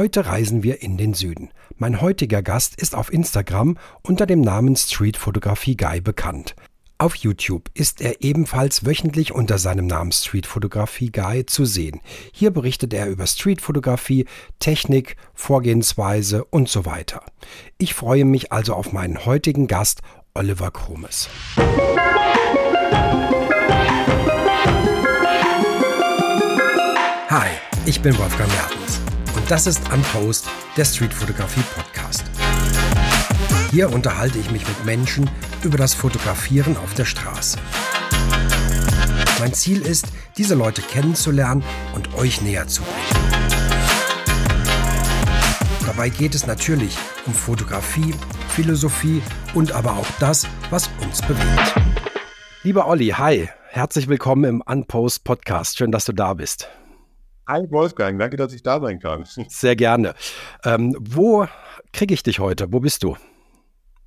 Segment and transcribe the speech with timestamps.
[0.00, 1.50] Heute reisen wir in den Süden.
[1.76, 6.56] Mein heutiger Gast ist auf Instagram unter dem Namen Street Photography Guy bekannt.
[6.96, 12.00] Auf YouTube ist er ebenfalls wöchentlich unter seinem Namen Street Photography Guy zu sehen.
[12.32, 14.24] Hier berichtet er über Streetfotografie,
[14.58, 17.20] Technik, Vorgehensweise und so weiter.
[17.76, 20.00] Ich freue mich also auf meinen heutigen Gast
[20.32, 21.28] Oliver Krumes.
[27.28, 27.50] Hi,
[27.84, 28.89] ich bin Wolfgang Mertens und
[29.50, 32.22] das ist Unpost, der Streetfotografie Podcast.
[33.72, 35.28] Hier unterhalte ich mich mit Menschen
[35.64, 37.58] über das Fotografieren auf der Straße.
[39.40, 41.64] Mein Ziel ist, diese Leute kennenzulernen
[41.96, 43.42] und euch näher zu bringen.
[45.84, 46.96] Dabei geht es natürlich
[47.26, 48.14] um Fotografie,
[48.50, 49.20] Philosophie
[49.54, 51.74] und aber auch das, was uns bewegt.
[52.62, 55.76] Lieber Olli, hi, herzlich willkommen im Unpost Podcast.
[55.76, 56.68] Schön, dass du da bist.
[57.50, 59.24] Hi Wolfgang, danke, dass ich da sein kann.
[59.48, 60.14] Sehr gerne.
[60.64, 61.48] Ähm, wo
[61.92, 62.72] kriege ich dich heute?
[62.72, 63.16] Wo bist du?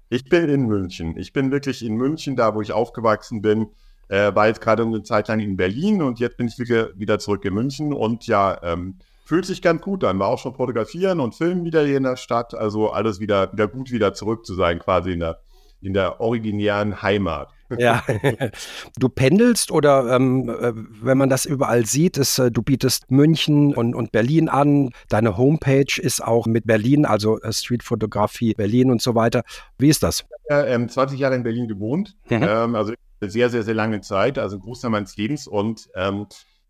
[0.08, 1.18] Ich bin in München.
[1.18, 3.68] Ich bin wirklich in München, da wo ich aufgewachsen bin.
[4.08, 7.44] Äh, war jetzt gerade eine Zeit lang in Berlin und jetzt bin ich wieder zurück
[7.44, 10.20] in München und ja, ähm, fühlt sich ganz gut an.
[10.20, 12.54] War auch schon fotografieren und filmen wieder hier in der Stadt.
[12.54, 15.42] Also alles wieder, wieder gut, wieder zurück zu sein, quasi in der,
[15.82, 17.50] in der originären Heimat.
[17.78, 18.04] Ja,
[19.00, 23.74] du pendelst oder ähm, äh, wenn man das überall sieht, ist, äh, du bietest München
[23.76, 24.92] und, und Berlin an.
[25.10, 29.44] Deine Homepage ist auch mit Berlin, also äh, Streetfotografie Berlin und so weiter.
[29.78, 30.26] Wie ist das?
[30.46, 32.44] Ich habe ähm, 20 Jahre in Berlin gewohnt, mhm.
[32.44, 35.88] ähm, also sehr, sehr, sehr lange Zeit, also ein Großteil meines Lebens und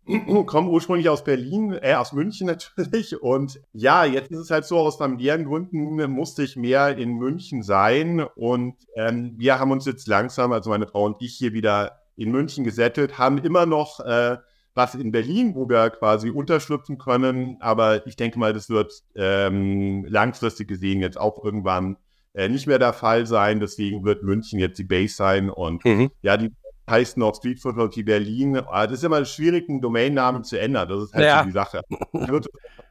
[0.08, 3.20] ähm, komme ursprünglich aus Berlin, äh, aus München natürlich.
[3.20, 7.62] Und ja, jetzt ist es halt so, aus familiären Gründen musste ich mehr in München
[7.62, 8.20] sein.
[8.20, 12.30] Und ähm, wir haben uns jetzt langsam, also meine Frau und ich, hier wieder in
[12.30, 14.36] München gesettelt, haben immer noch äh,
[14.74, 17.56] was in Berlin, wo wir quasi unterschlüpfen können.
[17.60, 21.96] Aber ich denke mal, das wird ähm, langfristig gesehen jetzt auch irgendwann
[22.34, 23.60] äh, nicht mehr der Fall sein.
[23.60, 25.48] Deswegen wird München jetzt die Base sein.
[25.48, 26.10] Und mhm.
[26.22, 26.52] ja, die
[26.88, 28.56] heißt noch Street Photography Berlin.
[28.56, 30.88] Aber das ist immer schwierig, einen Domainnamen zu ändern.
[30.88, 31.38] Das ist halt ja.
[31.40, 31.80] so die Sache.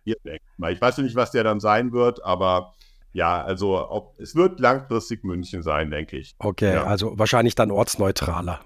[0.06, 2.74] Ich weiß nicht, was der dann sein wird, aber
[3.14, 6.36] ja, also ob, es wird langfristig München sein, denke ich.
[6.40, 6.84] Okay, ja.
[6.84, 8.60] also wahrscheinlich dann ortsneutraler.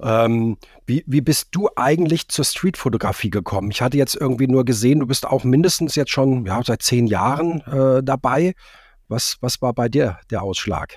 [0.00, 3.70] Ähm, wie, wie bist du eigentlich zur Streetfotografie gekommen?
[3.70, 7.06] Ich hatte jetzt irgendwie nur gesehen, du bist auch mindestens jetzt schon ja, seit zehn
[7.06, 8.54] Jahren äh, dabei.
[9.08, 10.96] Was, was war bei dir der Ausschlag?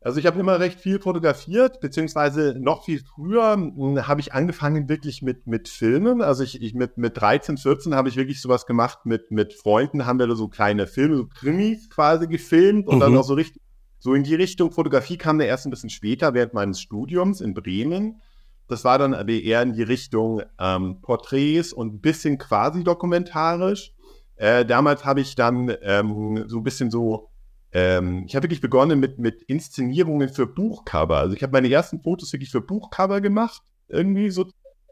[0.00, 4.88] Also ich habe immer recht viel fotografiert, beziehungsweise noch viel früher hm, habe ich angefangen
[4.88, 6.22] wirklich mit, mit Filmen.
[6.22, 10.06] Also ich, ich mit, mit 13, 14 habe ich wirklich sowas gemacht mit, mit Freunden,
[10.06, 13.00] haben wir so kleine Filme, so Krimis quasi gefilmt und mhm.
[13.00, 13.60] dann auch so richtig,
[13.98, 17.54] so in die Richtung Fotografie kam der erst ein bisschen später während meines Studiums in
[17.54, 18.20] Bremen.
[18.68, 23.94] Das war dann aber eher in die Richtung ähm, Porträts und ein bisschen quasi dokumentarisch.
[24.36, 27.30] Äh, damals habe ich dann ähm, so ein bisschen so
[27.72, 31.18] ähm, ich habe wirklich begonnen mit, mit Inszenierungen für Buchcover.
[31.18, 33.62] Also ich habe meine ersten Fotos wirklich für Buchcover gemacht.
[33.88, 34.46] Irgendwie so.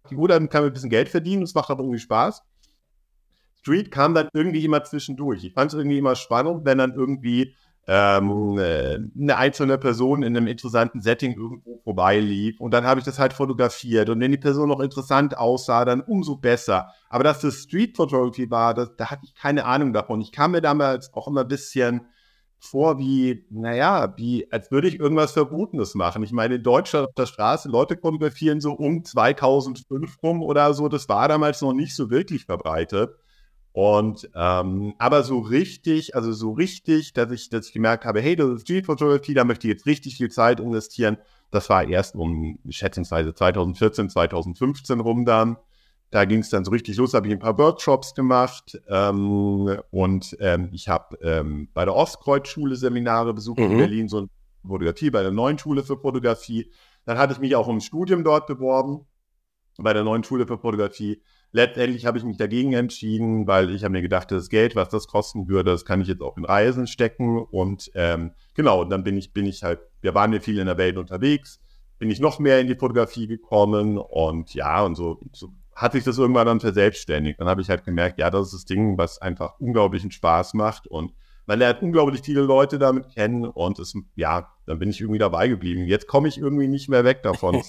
[0.09, 2.43] Gut, dann kann man ein bisschen Geld verdienen, das macht aber irgendwie Spaß.
[3.59, 5.43] Street kam dann irgendwie immer zwischendurch.
[5.43, 7.57] Ich fand es irgendwie immer spannend, wenn dann irgendwie
[7.89, 12.61] ähm, äh, eine einzelne Person in einem interessanten Setting irgendwo vorbeilief.
[12.61, 14.09] Und dann habe ich das halt fotografiert.
[14.09, 16.93] Und wenn die Person noch interessant aussah, dann umso besser.
[17.09, 20.21] Aber dass das Street Photography war, das, da hatte ich keine Ahnung davon.
[20.21, 22.03] Ich kam mir damals auch immer ein bisschen
[22.59, 26.23] vor wie, naja, wie, als würde ich irgendwas Verbotenes machen.
[26.23, 30.89] Ich meine, in Deutschland auf der Straße, Leute fotografieren so um 2005 rum oder so.
[30.89, 33.11] Das war damals noch nicht so wirklich verbreitet.
[33.73, 38.35] Und, ähm, aber so richtig, also so richtig, dass ich, dass ich gemerkt habe, hey,
[38.35, 41.19] das ist Street Photography, da möchte ich jetzt richtig viel Zeit investieren.
[41.51, 45.59] Das war erst um schätzungsweise 2014, 2015 rum dann.
[46.11, 50.37] Da ging es dann so richtig los, habe ich ein paar Workshops gemacht ähm, und
[50.41, 53.73] ähm, ich habe ähm, bei der Ostkreuzschule Seminare besucht mhm.
[53.73, 54.29] in Berlin, so
[54.67, 56.71] Fotografie, bei der neuen Schule für Fotografie.
[57.05, 59.07] Dann hatte ich mich auch um ein Studium dort beworben,
[59.79, 61.23] bei der neuen Schule für Fotografie.
[61.53, 65.07] Letztendlich habe ich mich dagegen entschieden, weil ich habe mir gedacht, das Geld, was das
[65.07, 67.39] kosten würde, das kann ich jetzt auch in Reisen stecken.
[67.39, 70.77] Und ähm, genau, dann bin ich, bin ich halt, wir waren ja viel in der
[70.77, 71.61] Welt unterwegs,
[71.99, 76.05] bin ich noch mehr in die Fotografie gekommen und ja, und so, so hat sich
[76.05, 77.39] das irgendwann dann verselbstständigt.
[77.39, 80.87] Dann habe ich halt gemerkt, ja, das ist das Ding, was einfach unglaublichen Spaß macht
[80.87, 81.13] und
[81.47, 85.47] man lernt unglaublich viele Leute damit kennen und es, ja, dann bin ich irgendwie dabei
[85.47, 85.87] geblieben.
[85.87, 87.63] Jetzt komme ich irgendwie nicht mehr weg davon.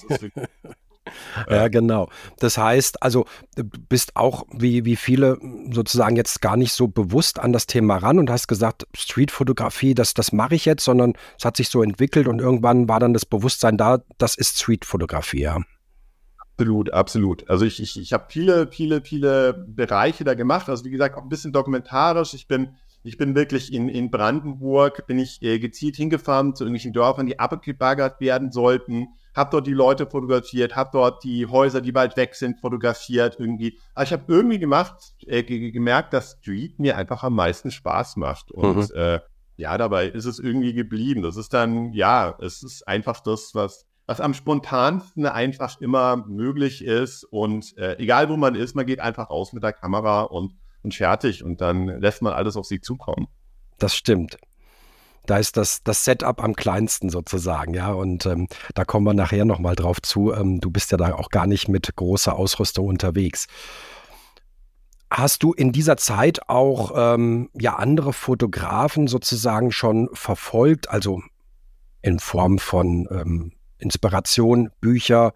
[1.48, 2.08] ja, genau.
[2.38, 5.38] Das heißt, also du bist auch wie, wie viele
[5.70, 10.12] sozusagen jetzt gar nicht so bewusst an das Thema ran und hast gesagt, Streetfotografie, das,
[10.12, 13.26] das mache ich jetzt, sondern es hat sich so entwickelt und irgendwann war dann das
[13.26, 15.58] Bewusstsein da, das ist Streetfotografie, ja.
[16.58, 17.48] Absolut, absolut.
[17.48, 20.68] Also ich, ich, ich habe viele, viele, viele Bereiche da gemacht.
[20.68, 22.34] Also wie gesagt, auch ein bisschen dokumentarisch.
[22.34, 22.74] Ich bin,
[23.04, 27.38] ich bin wirklich in, in Brandenburg, bin ich äh, gezielt hingefahren zu irgendwelchen Dörfern, die
[27.38, 29.06] abgebaggert werden sollten.
[29.36, 33.78] Habe dort die Leute fotografiert, habe dort die Häuser, die bald weg sind, fotografiert irgendwie.
[33.94, 34.96] Aber ich habe irgendwie gemacht,
[35.28, 38.50] äh, gemerkt, dass Street mir einfach am meisten Spaß macht.
[38.50, 38.96] Und mhm.
[38.96, 39.20] äh,
[39.54, 41.22] ja, dabei ist es irgendwie geblieben.
[41.22, 46.82] Das ist dann, ja, es ist einfach das, was was am spontansten einfach immer möglich
[46.82, 47.24] ist.
[47.24, 50.94] Und äh, egal wo man ist, man geht einfach raus mit der Kamera und, und
[50.94, 53.28] fertig und dann lässt man alles auf sie zukommen.
[53.76, 54.38] Das stimmt.
[55.26, 57.92] Da ist das, das Setup am kleinsten sozusagen, ja.
[57.92, 60.32] Und ähm, da kommen wir nachher nochmal drauf zu.
[60.32, 63.46] Ähm, du bist ja da auch gar nicht mit großer Ausrüstung unterwegs.
[65.10, 71.20] Hast du in dieser Zeit auch ähm, ja andere Fotografen sozusagen schon verfolgt, also
[72.00, 75.32] in Form von ähm, Inspiration, Bücher.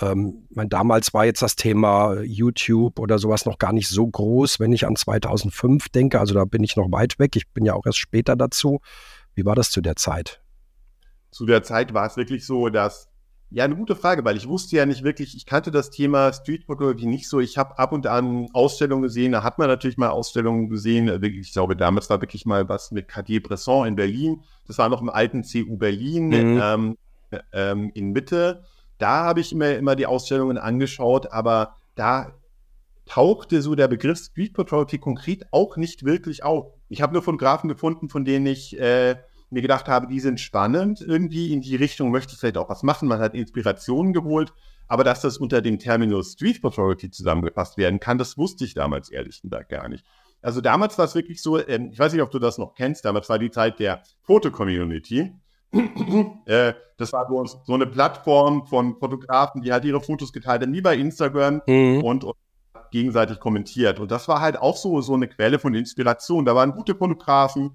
[0.00, 4.58] Ähm, mein, damals war jetzt das Thema YouTube oder sowas noch gar nicht so groß,
[4.60, 6.18] wenn ich an 2005 denke.
[6.18, 7.36] Also da bin ich noch weit weg.
[7.36, 8.80] Ich bin ja auch erst später dazu.
[9.34, 10.40] Wie war das zu der Zeit?
[11.30, 13.08] Zu der Zeit war es wirklich so, dass
[13.54, 17.06] ja, eine gute Frage, weil ich wusste ja nicht wirklich, ich kannte das Thema Streetfotografie
[17.06, 17.38] nicht so.
[17.38, 21.22] Ich habe ab und an Ausstellungen gesehen, da hat man natürlich mal Ausstellungen gesehen.
[21.22, 24.42] Ich glaube, damals war wirklich mal was mit Cartier-Bresson in Berlin.
[24.66, 26.28] Das war noch im alten CU Berlin.
[26.28, 26.60] Mhm.
[26.62, 26.98] Ähm,
[27.52, 28.64] ähm, in Mitte.
[28.98, 32.32] Da habe ich immer, immer die Ausstellungen angeschaut, aber da
[33.06, 36.72] tauchte so der Begriff Street Photography konkret auch nicht wirklich auf.
[36.88, 39.16] Ich habe nur Fotografen gefunden, von denen ich äh,
[39.50, 41.00] mir gedacht habe, die sind spannend.
[41.00, 43.08] Irgendwie in die Richtung möchte ich vielleicht auch was machen.
[43.08, 44.52] Man hat Inspirationen geholt.
[44.88, 49.10] Aber dass das unter dem Terminus Street Photography zusammengefasst werden kann, das wusste ich damals
[49.10, 50.04] ehrlich gesagt gar nicht.
[50.42, 53.04] Also damals war es wirklich so, ähm, ich weiß nicht, ob du das noch kennst,
[53.04, 55.32] damals war die Zeit der Foto-Community.
[56.46, 60.72] äh, das war so, so eine Plattform von Fotografen, die halt ihre Fotos geteilt haben,
[60.72, 62.02] wie bei Instagram mhm.
[62.02, 62.36] und, und,
[62.90, 63.98] gegenseitig kommentiert.
[63.98, 66.44] Und das war halt auch so, so eine Quelle von Inspiration.
[66.44, 67.70] Da waren gute Fotografen,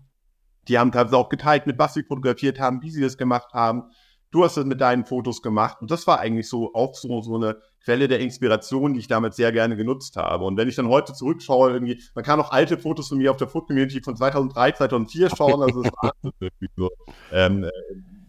[0.68, 3.90] die haben teilweise auch geteilt, mit was sie fotografiert haben, wie sie das gemacht haben.
[4.32, 5.78] Du hast das mit deinen Fotos gemacht.
[5.82, 9.34] Und das war eigentlich so auch so, so eine Quelle der Inspiration, die ich damit
[9.34, 10.44] sehr gerne genutzt habe.
[10.44, 13.38] Und wenn ich dann heute zurückschaue, irgendwie, man kann auch alte Fotos von mir auf
[13.38, 15.62] der Food Community von 2003, 2004 schauen.
[15.62, 16.90] Also es war wirklich so,
[17.32, 17.72] ähm, äh,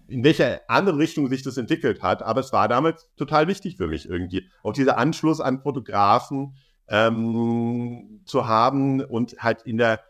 [0.06, 2.22] in welcher anderen Richtung sich das entwickelt hat.
[2.22, 4.48] Aber es war damals total wichtig für mich irgendwie.
[4.62, 6.54] Auch dieser Anschluss an Fotografen
[6.88, 10.00] ähm, zu haben und halt in der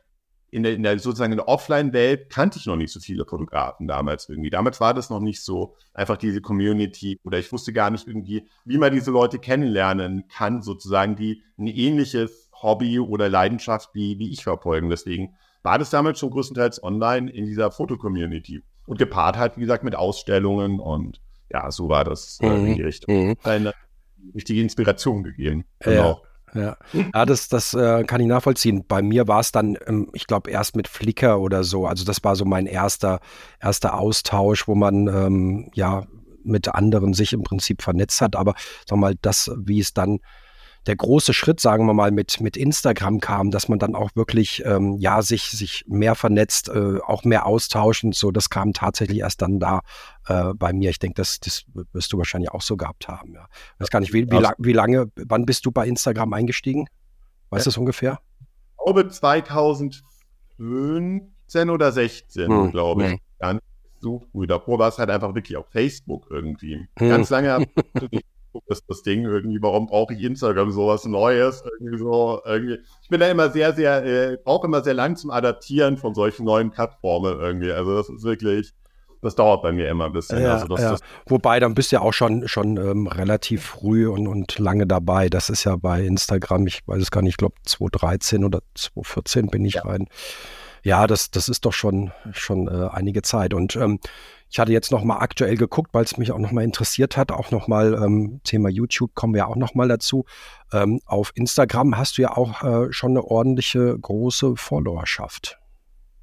[0.51, 3.87] in der, in der sozusagen in der Offline-Welt kannte ich noch nicht so viele Fotografen
[3.87, 4.51] damals irgendwie.
[4.51, 8.49] Damals war das noch nicht so einfach diese Community oder ich wusste gar nicht irgendwie,
[8.65, 14.31] wie man diese Leute kennenlernen kann, sozusagen, die ein ähnliches Hobby oder Leidenschaft wie, wie
[14.31, 14.89] ich verfolgen.
[14.89, 19.85] Deswegen war das damals schon größtenteils online in dieser Foto-Community und gepaart halt, wie gesagt,
[19.85, 21.21] mit Ausstellungen und
[21.51, 22.87] ja, so war das äh, in die mhm.
[22.87, 23.29] Richtung.
[23.29, 23.37] Mhm.
[23.43, 23.75] Eine
[24.35, 25.65] richtige Inspiration gegeben.
[25.81, 26.11] Genau.
[26.11, 26.28] Ja.
[26.55, 26.77] Ja,
[27.15, 28.85] ja das, das äh, kann ich nachvollziehen.
[28.87, 31.87] Bei mir war es dann, ähm, ich glaube, erst mit Flickr oder so.
[31.87, 33.21] Also das war so mein erster,
[33.61, 36.05] erster Austausch, wo man ähm, ja
[36.45, 38.37] mit anderen sich im Prinzip vernetzt hat.
[38.37, 38.55] Aber
[38.89, 40.21] sag mal, das, wie es dann
[40.87, 44.65] der große Schritt, sagen wir mal, mit, mit Instagram kam, dass man dann auch wirklich,
[44.65, 49.19] ähm, ja, sich, sich mehr vernetzt, äh, auch mehr austauscht und so, das kam tatsächlich
[49.19, 49.81] erst dann da
[50.27, 50.91] äh, bei mir.
[50.91, 53.47] Ich denke, das, das wirst du wahrscheinlich auch so gehabt haben, ja.
[53.75, 56.87] Ich weiß gar nicht, wie, wie, la wie lange, wann bist du bei Instagram eingestiegen?
[57.51, 57.73] Weißt du ja.
[57.73, 58.21] es ungefähr?
[58.41, 62.71] Ich glaube 2015 oder 16, hm.
[62.71, 63.11] glaube ich.
[63.13, 63.19] Hm.
[63.39, 63.61] Ganz
[64.01, 64.47] so früh.
[64.47, 66.87] Davor war es halt einfach wirklich auf Facebook irgendwie.
[66.99, 67.09] Hm.
[67.09, 67.67] Ganz lange
[68.67, 71.63] das, das Ding irgendwie, warum brauche ich Instagram sowas Neues?
[71.79, 72.79] Irgendwie so, irgendwie.
[73.03, 76.45] Ich bin da immer sehr, sehr, äh, brauche immer sehr lang zum Adaptieren von solchen
[76.45, 77.73] neuen Plattformen irgendwie.
[77.73, 78.73] Also das ist wirklich,
[79.23, 80.41] das dauert bei mir immer ein bisschen.
[80.41, 80.91] Ja, also das, ja.
[80.93, 84.87] das Wobei, dann bist du ja auch schon, schon ähm, relativ früh und, und lange
[84.87, 85.29] dabei.
[85.29, 89.49] Das ist ja bei Instagram, ich weiß es gar nicht, ich glaube 2013 oder 2014
[89.49, 89.83] bin ich ja.
[89.83, 90.07] rein.
[90.89, 93.53] Ja, das, das ist doch schon, schon äh, einige Zeit.
[93.53, 94.01] Und ähm,
[94.49, 97.31] ich hatte jetzt noch mal aktuell geguckt, weil es mich auch noch mal interessiert hat,
[97.31, 100.25] auch noch mal ähm, Thema YouTube kommen wir auch noch mal dazu.
[100.73, 105.59] Ähm, auf Instagram hast du ja auch äh, schon eine ordentliche große Followerschaft.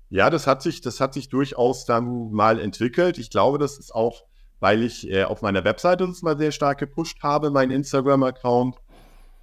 [0.10, 3.20] Ja, das hat sich, das hat sich durchaus dann mal entwickelt.
[3.20, 4.24] Ich glaube, das ist auch,
[4.60, 8.78] weil ich äh, auf meiner Webseite das mal sehr stark gepusht habe, mein Instagram-Account.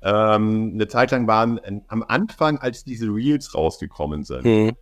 [0.03, 4.73] Ähm, eine Zeit lang waren äh, am Anfang, als diese Reels rausgekommen sind, mhm.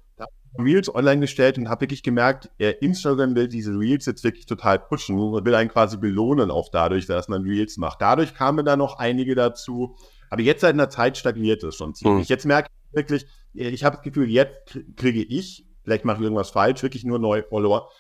[0.59, 5.19] Reels online gestellt und habe wirklich gemerkt, Instagram will diese Reels jetzt wirklich total pushen
[5.19, 8.01] und will einen quasi belohnen auch dadurch, dass man Reels macht.
[8.01, 9.97] Dadurch kamen da noch einige dazu.
[10.29, 12.29] Aber jetzt seit einer Zeit stagniert es schon ziemlich.
[12.29, 12.33] Mhm.
[12.33, 16.51] Jetzt merke ich wirklich, ich habe das Gefühl, jetzt kriege ich vielleicht mache ich irgendwas
[16.51, 17.91] falsch, wirklich nur neue Follower,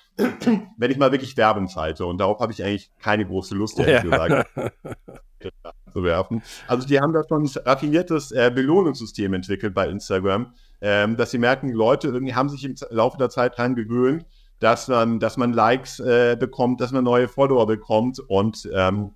[0.76, 2.06] wenn ich mal wirklich Werbung schalte.
[2.06, 4.26] Und darauf habe ich eigentlich keine große Lust, ehrlich ja.
[4.26, 4.50] gesagt,
[5.92, 6.42] zu werfen.
[6.68, 11.38] Also die haben da schon ein raffiniertes äh, Belohnungssystem entwickelt bei Instagram, ähm, dass sie
[11.38, 14.26] merken, Leute irgendwie haben sich im Laufe der Zeit dran gewöhnt,
[14.60, 19.12] dass man, dass man Likes äh, bekommt, dass man neue Follower bekommt und ähm,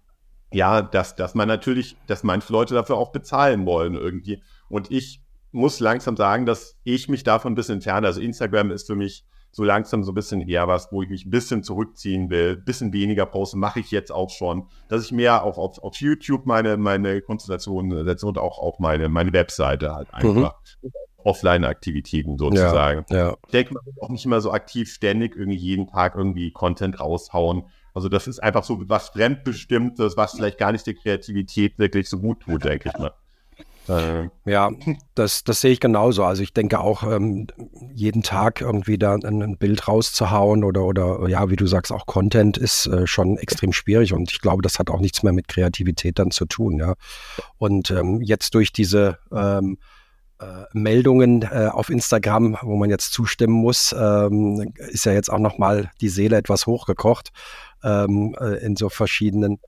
[0.53, 4.43] ja, dass, dass man natürlich, dass manche Leute dafür auch bezahlen wollen irgendwie.
[4.69, 8.07] Und ich muss langsam sagen, dass ich mich davon ein bisschen entferne.
[8.07, 11.27] Also Instagram ist für mich so langsam so ein bisschen eher was, wo ich mich
[11.27, 15.13] ein bisschen zurückziehen will, ein bisschen weniger posten, mache ich jetzt auch schon, dass ich
[15.13, 19.95] mehr auf, auf, auf YouTube meine, meine Konzentration setze und auch auf meine, meine Webseite
[19.95, 20.31] halt mhm.
[20.31, 20.61] einfach.
[20.83, 20.91] Mhm.
[21.25, 23.05] Offline-Aktivitäten sozusagen.
[23.11, 23.37] Ja, ja.
[23.47, 27.01] Ich denke, man muss auch nicht immer so aktiv ständig irgendwie jeden Tag irgendwie Content
[27.01, 27.65] raushauen.
[27.95, 32.19] Also das ist einfach so was Fremdbestimmtes, was vielleicht gar nicht der Kreativität wirklich so
[32.19, 33.13] gut tut, denke ich mal.
[33.89, 34.71] Äh, ja,
[35.15, 36.25] das, das sehe ich genauso.
[36.25, 37.47] Also ich denke auch, ähm,
[37.95, 42.07] jeden Tag irgendwie da ein, ein, Bild rauszuhauen oder, oder ja, wie du sagst, auch
[42.07, 45.49] Content ist äh, schon extrem schwierig und ich glaube, das hat auch nichts mehr mit
[45.49, 46.95] Kreativität dann zu tun, ja.
[47.59, 49.85] Und ähm, jetzt durch diese ähm, äh,
[50.73, 55.91] Meldungen äh, auf Instagram, wo man jetzt zustimmen muss, ähm, ist ja jetzt auch nochmal
[56.01, 57.31] die Seele etwas hochgekocht
[57.83, 59.59] ähm, äh, in so verschiedenen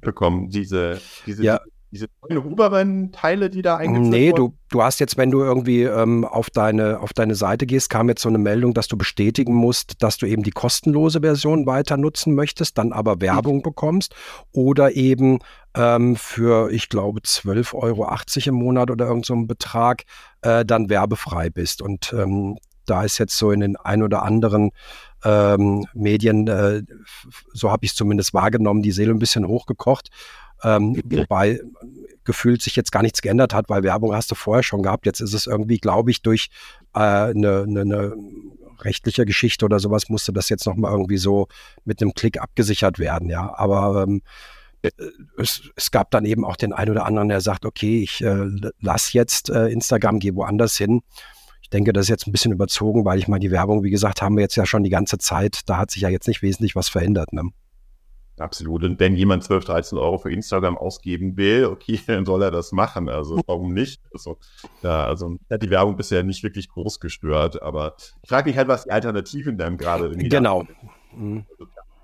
[0.00, 1.60] bekommen, diese, diese ja
[1.92, 4.36] diese neuen Huberman-Teile, die da eingeführt Nee, wurden?
[4.36, 8.08] du, du hast jetzt, wenn du irgendwie ähm, auf, deine, auf deine Seite gehst, kam
[8.08, 11.98] jetzt so eine Meldung, dass du bestätigen musst, dass du eben die kostenlose Version weiter
[11.98, 13.62] nutzen möchtest, dann aber Werbung mhm.
[13.62, 14.14] bekommst
[14.52, 15.40] oder eben
[15.76, 18.08] ähm, für, ich glaube, 12,80 Euro
[18.46, 20.04] im Monat oder irgendeinen so Betrag
[20.40, 21.82] äh, dann werbefrei bist.
[21.82, 22.56] Und ähm,
[22.86, 24.70] da ist jetzt so in den ein oder anderen
[25.24, 26.82] ähm, Medien, äh,
[27.52, 30.08] so habe ich es zumindest wahrgenommen, die Seele ein bisschen hochgekocht.
[30.64, 31.60] Ähm, wobei
[32.24, 35.06] gefühlt sich jetzt gar nichts geändert hat, weil Werbung hast du vorher schon gehabt.
[35.06, 36.50] Jetzt ist es irgendwie, glaube ich, durch
[36.92, 38.16] eine äh, ne, ne, ne
[38.80, 41.48] rechtliche Geschichte oder sowas musste das jetzt nochmal irgendwie so
[41.84, 43.54] mit einem Klick abgesichert werden, ja.
[43.56, 44.22] Aber ähm,
[44.82, 44.90] äh,
[45.38, 48.46] es, es, gab dann eben auch den einen oder anderen, der sagt, okay, ich äh,
[48.80, 51.02] lass jetzt äh, Instagram, gehe woanders hin.
[51.62, 54.20] Ich denke, das ist jetzt ein bisschen überzogen, weil ich meine, die Werbung, wie gesagt,
[54.20, 55.60] haben wir jetzt ja schon die ganze Zeit.
[55.66, 57.32] Da hat sich ja jetzt nicht wesentlich was verändert.
[57.32, 57.50] Ne?
[58.38, 58.82] Absolut.
[58.84, 62.72] Und wenn jemand 12, 13 Euro für Instagram ausgeben will, okay, dann soll er das
[62.72, 63.08] machen.
[63.08, 64.00] Also warum nicht?
[64.12, 64.38] Also,
[64.82, 68.68] ja, also hat die Werbung bisher nicht wirklich groß gestört, aber ich frage mich halt,
[68.68, 70.66] was die Alternativen dann gerade irgendwie Genau.
[71.14, 71.44] Mhm.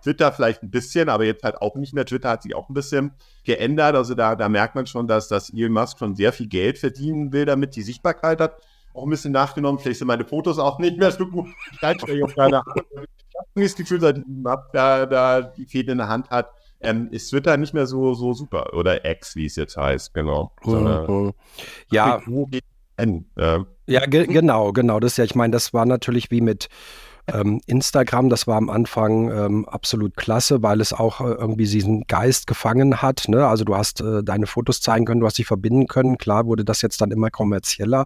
[0.03, 2.05] Twitter vielleicht ein bisschen, aber jetzt halt auch nicht mehr.
[2.05, 3.13] Twitter hat sich auch ein bisschen
[3.45, 3.97] geändert.
[3.97, 7.33] Also da, da merkt man schon, dass, dass Elon Musk schon sehr viel Geld verdienen
[7.33, 8.63] will, damit die Sichtbarkeit hat
[8.99, 9.79] auch ein bisschen nachgenommen.
[9.79, 11.49] Vielleicht sind meine Fotos auch nicht mehr so gut.
[11.73, 12.63] Ich keine
[13.55, 14.23] das Gefühl, seit
[14.73, 18.33] da, da die Fäden in der Hand hat, ähm, ist Twitter nicht mehr so, so
[18.33, 18.73] super.
[18.75, 20.53] Oder X, wie es jetzt heißt, genau.
[21.91, 23.65] Ja.
[23.87, 25.01] Ja, ge genau, genau.
[25.01, 26.69] Das ja, ich meine, das war natürlich wie mit
[27.33, 32.05] ähm, Instagram, das war am Anfang ähm, absolut klasse, weil es auch äh, irgendwie diesen
[32.07, 33.29] Geist gefangen hat.
[33.29, 33.47] Ne?
[33.47, 36.19] Also du hast äh, deine Fotos zeigen können, du hast sie verbinden können.
[36.19, 38.05] Klar wurde das jetzt dann immer kommerzieller,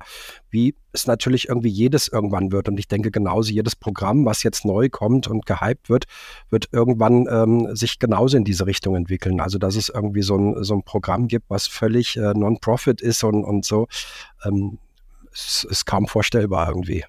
[0.50, 2.68] wie es natürlich irgendwie jedes irgendwann wird.
[2.68, 6.04] Und ich denke genauso jedes Programm, was jetzt neu kommt und gehypt wird,
[6.50, 9.40] wird irgendwann ähm, sich genauso in diese Richtung entwickeln.
[9.40, 13.24] Also dass es irgendwie so ein, so ein Programm gibt, was völlig äh, non-profit ist
[13.24, 13.86] und, und so,
[14.44, 14.78] ähm,
[15.32, 17.04] ist, ist kaum vorstellbar irgendwie.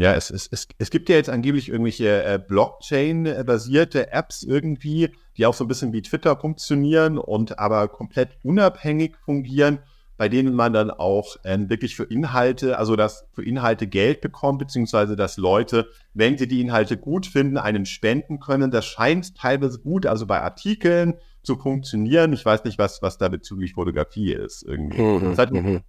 [0.00, 5.44] Ja, es, es, es, es gibt ja jetzt angeblich irgendwelche äh, Blockchain-basierte Apps irgendwie, die
[5.44, 9.80] auch so ein bisschen wie Twitter funktionieren und aber komplett unabhängig fungieren,
[10.16, 14.60] bei denen man dann auch äh, wirklich für Inhalte, also dass für Inhalte Geld bekommt,
[14.60, 18.70] beziehungsweise dass Leute, wenn sie die Inhalte gut finden, einen spenden können.
[18.70, 22.32] Das scheint teilweise gut, also bei Artikeln zu funktionieren.
[22.32, 25.02] Ich weiß nicht, was, was da bezüglich Fotografie ist irgendwie.
[25.02, 25.80] Mhm, das hat mir mhm.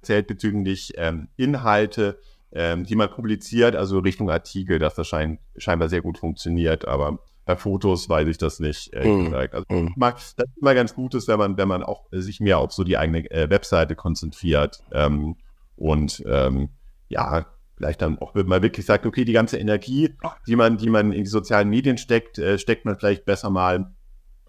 [0.00, 2.20] Erzählt bezüglich ähm, Inhalte
[2.52, 7.18] ähm, die man publiziert, also Richtung Artikel, dass das schein, scheinbar sehr gut funktioniert, aber
[7.44, 9.24] bei Fotos weiß ich das nicht, mm.
[9.24, 9.54] gesagt.
[9.54, 9.94] Also mm.
[9.96, 12.72] mag, das ist immer ganz gut ist, wenn man, wenn man auch sich mehr auf
[12.72, 15.36] so die eigene äh, Webseite konzentriert ähm,
[15.76, 16.70] und ähm,
[17.08, 20.14] ja, vielleicht dann auch mal wirklich sagt, okay, die ganze Energie,
[20.46, 23.94] die man, die man in die sozialen Medien steckt, äh, steckt man vielleicht besser mal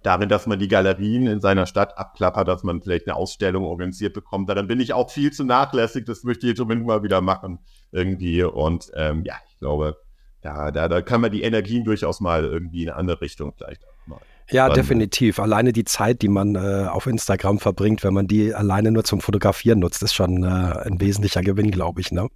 [0.03, 4.13] darin, dass man die Galerien in seiner Stadt abklappert, dass man vielleicht eine Ausstellung organisiert
[4.13, 4.49] bekommt.
[4.49, 6.05] Daran bin ich auch viel zu nachlässig.
[6.05, 7.59] Das möchte ich jetzt unbedingt mal wieder machen
[7.91, 8.43] irgendwie.
[8.43, 9.97] Und ähm, ja, ich glaube,
[10.41, 13.81] da, da, da kann man die Energien durchaus mal irgendwie in eine andere Richtung vielleicht
[14.05, 14.19] mal.
[14.49, 15.39] Ja, Dann, definitiv.
[15.39, 19.21] Alleine die Zeit, die man äh, auf Instagram verbringt, wenn man die alleine nur zum
[19.21, 22.11] Fotografieren nutzt, ist schon äh, ein wesentlicher Gewinn, glaube ich.
[22.11, 22.27] Ne?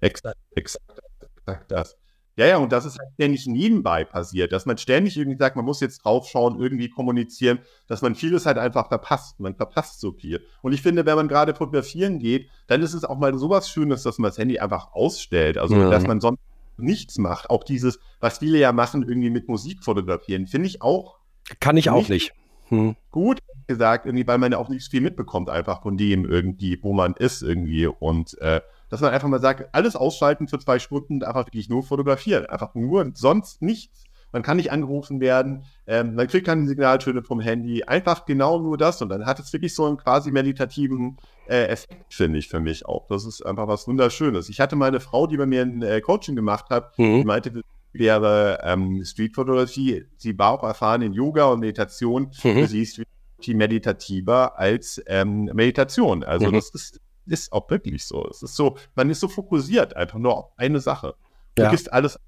[0.00, 1.96] Exakt, exakt, exakt das.
[2.36, 5.66] Ja, ja, und das ist halt ständig nebenbei passiert, dass man ständig irgendwie sagt, man
[5.66, 7.58] muss jetzt draufschauen, irgendwie kommunizieren,
[7.88, 9.38] dass man vieles halt einfach verpasst.
[9.38, 10.42] Man verpasst so viel.
[10.62, 14.02] Und ich finde, wenn man gerade fotografieren geht, dann ist es auch mal sowas Schönes,
[14.02, 15.58] dass man das Handy einfach ausstellt.
[15.58, 15.90] Also, ja.
[15.90, 16.40] dass man sonst
[16.78, 17.50] nichts macht.
[17.50, 21.18] Auch dieses, was viele ja machen, irgendwie mit Musik fotografieren, finde ich auch.
[21.60, 22.32] Kann ich auch nicht.
[22.68, 22.96] Hm.
[23.10, 26.78] Gut gesagt, irgendwie, weil man ja auch nicht so viel mitbekommt, einfach von dem irgendwie,
[26.82, 27.86] wo man ist irgendwie.
[27.86, 28.60] Und äh,
[28.92, 32.44] dass man einfach mal sagt, alles ausschalten für zwei Stunden, einfach wirklich nur fotografieren.
[32.44, 34.04] Einfach nur und sonst nichts.
[34.32, 38.76] Man kann nicht angerufen werden, ähm, man kriegt keine Signaltöne vom Handy, einfach genau nur
[38.76, 41.16] das und dann hat es wirklich so einen quasi meditativen
[41.48, 43.06] äh, Effekt, finde ich, für mich auch.
[43.08, 44.50] Das ist einfach was Wunderschönes.
[44.50, 47.20] Ich hatte meine Frau, die bei mir ein äh, Coaching gemacht hat, mhm.
[47.20, 47.62] die meinte,
[47.94, 52.66] wäre ähm, Streetfotografie, sie war auch erfahren in Yoga und Meditation, mhm.
[52.66, 53.02] sie ist
[53.48, 56.24] meditativer als ähm, Meditation.
[56.24, 56.54] Also mhm.
[56.54, 58.26] das ist ist auch wirklich so.
[58.28, 61.14] Es ist so, man ist so fokussiert einfach nur auf eine Sache.
[61.54, 61.74] Du ja.
[61.90, 62.18] alles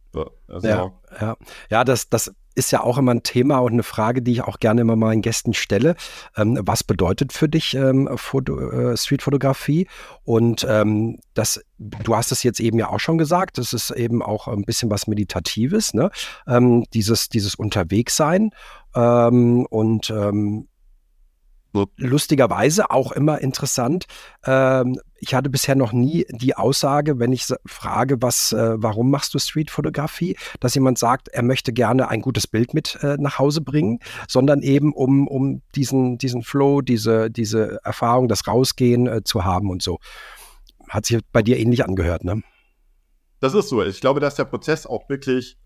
[0.47, 1.37] also, ja, ja.
[1.71, 4.61] ja, das, das ist ja auch immer ein Thema und eine Frage, die ich auch
[4.61, 5.97] gerne immer meinen Gästen stelle.
[6.37, 9.89] Ähm, was bedeutet für dich ähm, Foto, äh, Streetfotografie?
[10.23, 14.23] Und ähm, das, du hast es jetzt eben ja auch schon gesagt, das ist eben
[14.23, 16.11] auch ein bisschen was Meditatives, ne?
[16.47, 18.51] Ähm, dieses, dieses Unterwegssein.
[18.95, 20.13] Ähm, und
[21.97, 24.07] lustigerweise auch immer interessant.
[24.45, 29.35] Ähm, ich hatte bisher noch nie die Aussage, wenn ich frage, was, äh, warum machst
[29.35, 33.61] du Streetfotografie, dass jemand sagt, er möchte gerne ein gutes Bild mit äh, nach Hause
[33.61, 39.45] bringen, sondern eben um, um diesen, diesen Flow, diese, diese Erfahrung, das Rausgehen äh, zu
[39.45, 39.99] haben und so.
[40.89, 42.43] Hat sich bei dir ähnlich angehört, ne?
[43.41, 43.83] Das ist so.
[43.83, 45.59] Ich glaube, dass der Prozess auch wirklich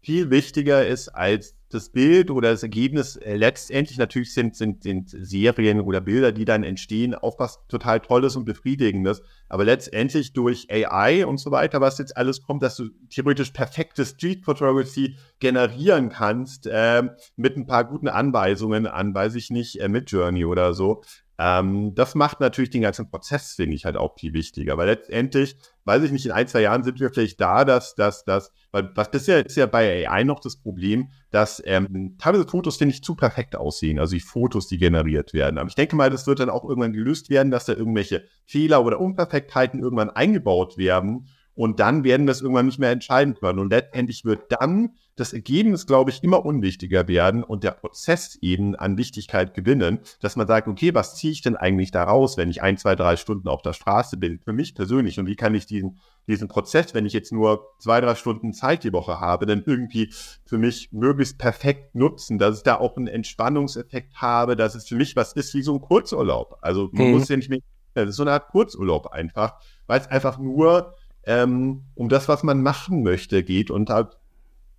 [0.00, 3.16] viel wichtiger ist als das Bild oder das Ergebnis.
[3.16, 8.00] Äh, letztendlich natürlich sind, sind, sind Serien oder Bilder, die dann entstehen, auch was total
[8.00, 9.22] Tolles und Befriedigendes.
[9.48, 14.04] Aber letztendlich durch AI und so weiter, was jetzt alles kommt, dass du theoretisch perfekte
[14.04, 17.02] Street Photography generieren kannst, äh,
[17.36, 21.02] mit ein paar guten Anweisungen an, weiß ich nicht, äh, mit Journey oder so.
[21.44, 24.78] Ähm, das macht natürlich den ganzen Prozess, finde ich, halt auch viel wichtiger.
[24.78, 28.24] Weil letztendlich, weiß ich nicht, in ein, zwei Jahren sind wir vielleicht da, dass, dass,
[28.24, 32.76] dass, weil was bisher ist ja bei AI noch das Problem, dass ähm, teilweise Fotos,
[32.76, 33.98] finde ich, zu perfekt aussehen.
[33.98, 35.58] Also die Fotos, die generiert werden.
[35.58, 38.84] Aber ich denke mal, das wird dann auch irgendwann gelöst werden, dass da irgendwelche Fehler
[38.84, 43.58] oder Unperfektheiten irgendwann eingebaut werden und dann werden wir es irgendwann nicht mehr entscheiden können.
[43.58, 48.74] Und letztendlich wird dann das Ergebnis, glaube ich, immer unwichtiger werden und der Prozess eben
[48.74, 52.62] an Wichtigkeit gewinnen, dass man sagt, okay, was ziehe ich denn eigentlich daraus, wenn ich
[52.62, 55.66] ein, zwei, drei Stunden auf der Straße bin, für mich persönlich und wie kann ich
[55.66, 59.62] diesen, diesen Prozess, wenn ich jetzt nur zwei, drei Stunden Zeit die Woche habe, dann
[59.66, 60.12] irgendwie
[60.46, 64.96] für mich möglichst perfekt nutzen, dass ich da auch einen Entspannungseffekt habe, dass es für
[64.96, 66.56] mich was ist wie so ein Kurzurlaub.
[66.62, 67.12] Also man mhm.
[67.12, 67.60] muss ja nicht mehr,
[67.94, 72.42] das ist so eine Art Kurzurlaub einfach, weil es einfach nur ähm, um das, was
[72.42, 74.16] man machen möchte, geht und halt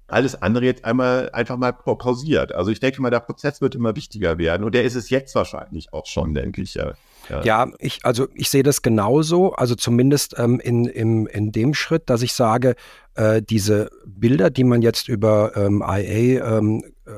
[0.07, 2.53] alles andere jetzt einmal einfach mal pausiert.
[2.53, 5.33] Also ich denke mal, der Prozess wird immer wichtiger werden und der ist es jetzt
[5.33, 6.75] wahrscheinlich auch schon, denke ich.
[6.75, 6.93] Ja,
[7.29, 7.43] ja.
[7.43, 12.09] ja ich, also ich sehe das genauso, also zumindest ähm, in, in, in dem Schritt,
[12.09, 12.75] dass ich sage,
[13.15, 17.11] äh, diese Bilder, die man jetzt über ähm, IA ähm, äh,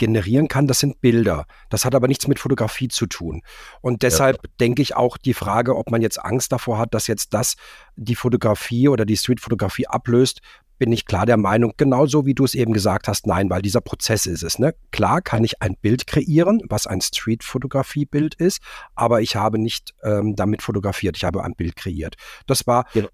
[0.00, 1.44] generieren kann, das sind Bilder.
[1.68, 3.42] Das hat aber nichts mit Fotografie zu tun.
[3.80, 4.50] Und deshalb ja.
[4.58, 7.54] denke ich auch die Frage, ob man jetzt Angst davor hat, dass jetzt das
[7.94, 10.40] die Fotografie oder die Streetfotografie ablöst,
[10.78, 13.82] bin ich klar der Meinung, genauso wie du es eben gesagt hast, nein, weil dieser
[13.82, 14.58] Prozess ist es.
[14.58, 14.74] Ne?
[14.90, 18.62] Klar kann ich ein Bild kreieren, was ein Streetfotografie-Bild ist,
[18.94, 22.14] aber ich habe nicht ähm, damit fotografiert, ich habe ein Bild kreiert.
[22.46, 23.08] Das war genau.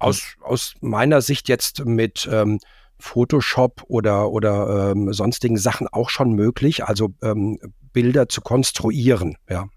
[0.00, 2.58] aus, aus meiner Sicht jetzt mit ähm,
[2.98, 7.58] Photoshop oder, oder ähm, sonstigen Sachen auch schon möglich, also ähm,
[7.92, 9.68] Bilder zu konstruieren, ja.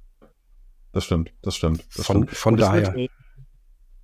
[0.92, 1.86] Das stimmt, das stimmt.
[1.96, 2.32] Das von stimmt.
[2.32, 2.96] von daher.
[2.96, 3.12] Wird,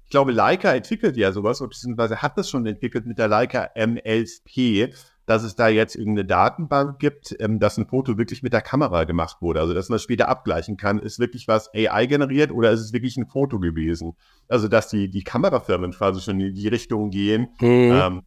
[0.04, 4.93] ich glaube, Leica entwickelt ja sowas, beziehungsweise hat das schon entwickelt mit der Leica MLP,
[5.26, 9.06] dass es da jetzt irgendeine Datenbank gibt, ähm, dass ein Foto wirklich mit der Kamera
[9.06, 9.62] gemacht wurde.
[9.62, 13.17] Also, dass man später abgleichen kann, ist wirklich was AI generiert oder ist es wirklich
[13.17, 14.15] ein Foto gewesen?
[14.47, 17.91] Also, dass die, die Kamerafirmen quasi schon in die Richtung gehen, mhm.
[17.91, 18.21] ähm,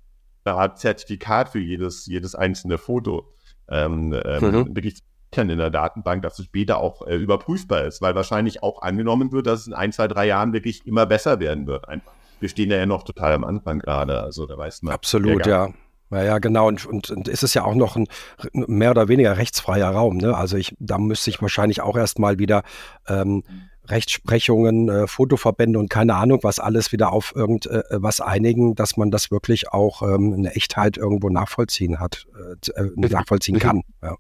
[0.75, 3.33] Zertifikat für jedes, jedes einzelne Foto
[3.69, 4.77] ähm, ähm, mhm.
[4.77, 5.03] wirklich
[5.37, 9.47] in der Datenbank, dass es später auch äh, überprüfbar ist, weil wahrscheinlich auch angenommen wird,
[9.47, 11.87] dass es in ein, zwei, drei Jahren wirklich immer besser werden wird.
[11.89, 12.13] Einfach.
[12.41, 14.95] Wir stehen ja noch total am Anfang gerade, also da weiß man.
[14.95, 15.69] Absolut, ja.
[16.11, 16.69] Ja, ja, genau.
[16.69, 18.07] Und, und, und ist es ja auch noch ein
[18.53, 20.19] mehr oder weniger rechtsfreier Raum.
[20.19, 20.37] Ne?
[20.37, 22.63] Also ich, da müsste ich wahrscheinlich auch erstmal wieder
[23.09, 23.43] ähm,
[23.89, 29.11] Rechtsprechungen, äh, Fotoverbände und keine Ahnung, was alles wieder auf irgendwas äh, einigen, dass man
[29.11, 33.83] das wirklich auch ähm, eine Echtheit irgendwo nachvollziehen hat, äh, äh nachvollziehen kann.
[34.03, 34.17] Ja,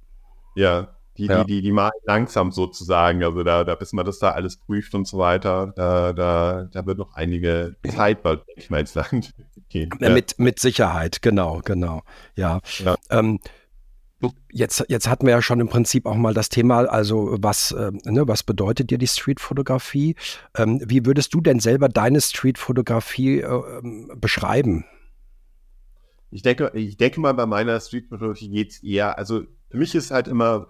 [0.54, 1.44] ja die, ja.
[1.44, 3.22] die, die, die malen langsam sozusagen.
[3.24, 6.86] Also da, da bis man das da alles prüft und so weiter, da, da, da
[6.86, 9.24] wird noch einige Zeit, weil ich mal jetzt sagen,
[9.68, 9.90] gehen.
[9.98, 12.02] Mit, mit Sicherheit, genau, genau.
[12.34, 12.60] Ja.
[12.78, 12.96] ja.
[13.10, 13.40] Ähm,
[14.50, 17.92] Jetzt, jetzt hatten wir ja schon im Prinzip auch mal das Thema, also was, äh,
[18.04, 20.16] ne, was bedeutet dir die Streetfotografie?
[20.56, 24.86] Ähm, wie würdest du denn selber deine Streetfotografie äh, ähm, beschreiben?
[26.30, 30.10] Ich denke, ich denke mal, bei meiner Streetfotografie geht es eher, also für mich ist
[30.10, 30.68] halt immer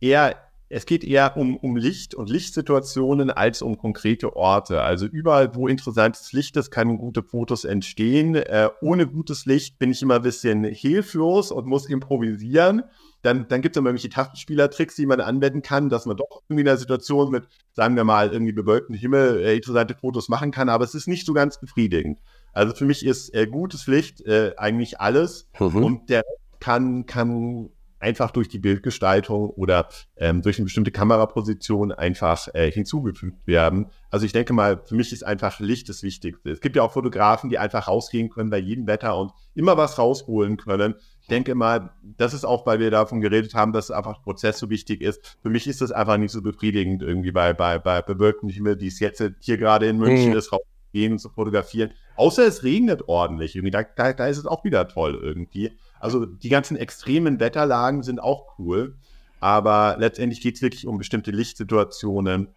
[0.00, 0.36] eher
[0.68, 4.82] es geht eher um, um Licht und Lichtsituationen als um konkrete Orte.
[4.82, 8.34] Also überall, wo interessantes Licht ist, können gute Fotos entstehen.
[8.34, 12.82] Äh, ohne gutes Licht bin ich immer ein bisschen hilflos und muss improvisieren.
[13.22, 16.62] Dann, dann gibt es immer irgendwelche Tastenspielertricks, die man anwenden kann, dass man doch irgendwie
[16.62, 20.68] in einer Situation mit, sagen wir mal, irgendwie bewölkten Himmel äh, interessante Fotos machen kann.
[20.68, 22.18] Aber es ist nicht so ganz befriedigend.
[22.52, 25.48] Also für mich ist äh, gutes Licht äh, eigentlich alles.
[25.60, 25.84] Mhm.
[25.84, 26.24] Und der
[26.58, 33.46] kann, kann einfach durch die Bildgestaltung oder ähm, durch eine bestimmte Kameraposition einfach äh, hinzugefügt
[33.46, 33.86] werden.
[34.10, 36.50] Also ich denke mal, für mich ist einfach Licht das Wichtigste.
[36.50, 39.98] Es gibt ja auch Fotografen, die einfach rausgehen können bei jedem Wetter und immer was
[39.98, 40.94] rausholen können.
[41.22, 44.70] Ich denke mal, das ist auch, weil wir davon geredet haben, dass einfach Prozess so
[44.70, 45.38] wichtig ist.
[45.42, 48.88] Für mich ist das einfach nicht so befriedigend irgendwie bei, bei, bei bewölkten Himmel, die
[48.88, 50.36] es jetzt hier gerade in München mhm.
[50.36, 51.92] ist, rausgehen und zu fotografieren.
[52.16, 53.56] Außer es regnet ordentlich.
[53.56, 55.72] Irgendwie, da, da, da ist es auch wieder toll irgendwie.
[56.00, 58.96] Also die ganzen extremen Wetterlagen sind auch cool,
[59.40, 62.48] aber letztendlich geht es wirklich um bestimmte Lichtsituationen,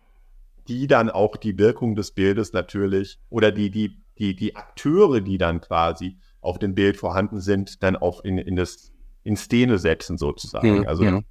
[0.68, 5.38] die dann auch die Wirkung des Bildes natürlich oder die, die, die, die Akteure, die
[5.38, 8.92] dann quasi auf dem Bild vorhanden sind, dann auch in, in, das,
[9.24, 10.80] in Szene setzen sozusagen.
[10.80, 11.22] Mhm, also ja.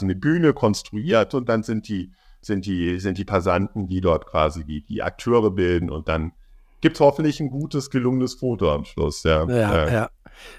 [0.00, 4.64] eine Bühne konstruiert und dann sind die, sind die, sind die Passanten, die dort quasi
[4.64, 6.32] die, die Akteure bilden und dann
[6.80, 9.22] gibt es hoffentlich ein gutes, gelungenes Foto am Schluss.
[9.24, 9.92] Ja, ja.
[9.92, 10.10] ja.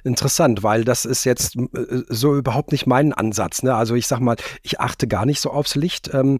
[0.03, 3.63] Interessant, weil das ist jetzt äh, so überhaupt nicht mein Ansatz.
[3.63, 3.75] Ne?
[3.75, 6.13] Also ich sag mal, ich achte gar nicht so aufs Licht.
[6.13, 6.39] Ähm,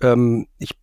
[0.00, 0.76] ähm, ich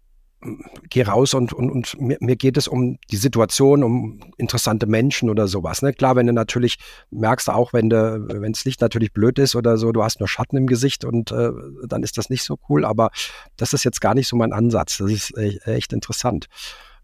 [0.89, 5.29] gehe raus und, und, und mir, mir, geht es um die Situation, um interessante Menschen
[5.29, 5.81] oder sowas.
[5.81, 5.93] Ne?
[5.93, 6.77] Klar, wenn du natürlich
[7.11, 10.67] merkst, auch wenn das Licht natürlich blöd ist oder so, du hast nur Schatten im
[10.67, 11.51] Gesicht und äh,
[11.87, 13.11] dann ist das nicht so cool, aber
[13.57, 14.97] das ist jetzt gar nicht so mein Ansatz.
[14.97, 16.47] Das ist echt, echt interessant.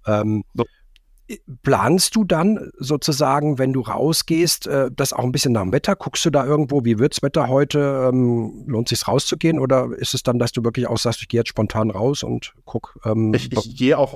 [0.06, 0.44] Ähm,
[1.64, 5.96] Planst du dann sozusagen, wenn du rausgehst, äh, das auch ein bisschen nach dem Wetter?
[5.96, 8.10] Guckst du da irgendwo, wie wird's Wetter heute?
[8.10, 9.60] Ähm, lohnt sich rauszugehen?
[9.60, 12.54] Oder ist es dann, dass du wirklich auch sagst, ich gehe jetzt spontan raus und
[12.66, 13.00] guck?
[13.06, 14.16] Ähm, ich, ich gehe auch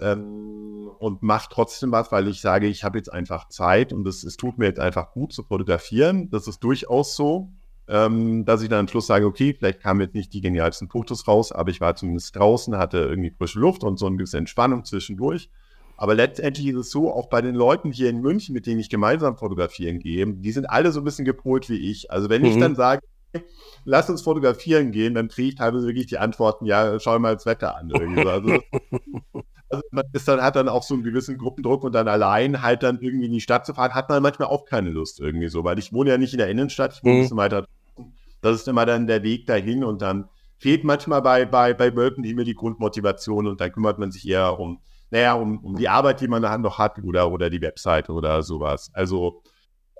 [0.00, 4.24] ähm, und mache trotzdem was, weil ich sage, ich habe jetzt einfach Zeit und es,
[4.24, 6.30] es tut mir jetzt einfach gut zu fotografieren.
[6.30, 7.50] Das ist durchaus so,
[7.88, 11.28] ähm, dass ich dann am Schluss sage, okay, vielleicht kamen jetzt nicht die genialsten Fotos
[11.28, 14.84] raus, aber ich war zumindest draußen, hatte irgendwie frische Luft und so ein bisschen Entspannung
[14.84, 15.50] zwischendurch.
[15.96, 18.90] Aber letztendlich ist es so, auch bei den Leuten hier in München, mit denen ich
[18.90, 22.10] gemeinsam fotografieren gehe, die sind alle so ein bisschen gepolt wie ich.
[22.10, 22.48] Also wenn mhm.
[22.48, 23.00] ich dann sage,
[23.84, 27.46] lass uns fotografieren gehen, dann kriege ich teilweise wirklich die Antworten, ja, schau mal das
[27.46, 27.92] Wetter an.
[27.92, 28.58] Also,
[29.68, 32.82] also, man ist dann, hat dann auch so einen gewissen Gruppendruck und dann allein halt
[32.82, 35.64] dann irgendwie in die Stadt zu fahren, hat man manchmal auch keine Lust irgendwie so,
[35.64, 37.18] weil ich wohne ja nicht in der Innenstadt, ich wohne mhm.
[37.18, 37.66] ein bisschen weiter.
[38.40, 40.28] Das ist immer dann der Weg dahin und dann
[40.58, 44.58] fehlt manchmal bei, bei, bei Wölken immer die Grundmotivation und dann kümmert man sich eher
[44.58, 44.80] um
[45.14, 48.42] naja, um, um die Arbeit, die man da noch hat oder, oder die Website oder
[48.42, 48.90] sowas.
[48.94, 49.44] Also,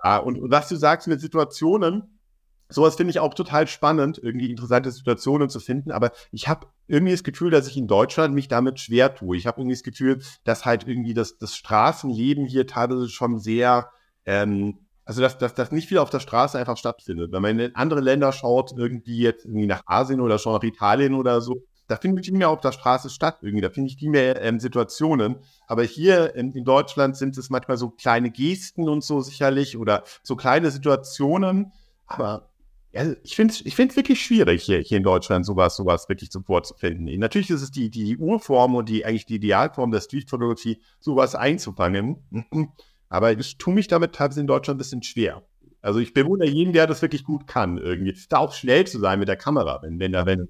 [0.03, 2.19] ja, und, und was du sagst mit Situationen,
[2.69, 7.13] sowas finde ich auch total spannend, irgendwie interessante Situationen zu finden, aber ich habe irgendwie
[7.13, 9.37] das Gefühl, dass ich in Deutschland mich damit schwer tue.
[9.37, 13.91] Ich habe irgendwie das Gefühl, dass halt irgendwie das, das Straßenleben hier teilweise schon sehr,
[14.27, 17.31] ähm, also dass, dass, dass nicht viel auf der Straße einfach stattfindet.
[17.31, 21.15] Wenn man in andere Länder schaut, irgendwie jetzt irgendwie nach Asien oder schon nach Italien
[21.15, 23.97] oder so, da finde ich die mehr auf der Straße statt irgendwie, da finde ich
[23.97, 25.37] die mehr ähm, Situationen.
[25.67, 30.05] Aber hier in, in, Deutschland sind es manchmal so kleine Gesten und so sicherlich oder
[30.23, 31.73] so kleine Situationen.
[32.07, 32.51] Aber
[32.93, 36.41] ja, ich finde es ich wirklich schwierig, hier, hier in Deutschland sowas, sowas wirklich so
[36.41, 37.19] vorzufinden.
[37.19, 42.17] Natürlich ist es die, die, Urform und die eigentlich die Idealform der Streetfotografie, sowas einzufangen.
[43.09, 45.43] Aber ich tue mich damit teilweise in Deutschland ein bisschen schwer.
[45.83, 48.17] Also ich bewundere jeden, der das wirklich gut kann, irgendwie.
[48.31, 50.49] Da auch schnell zu sein mit der Kamera, wenn, wenn da, wenn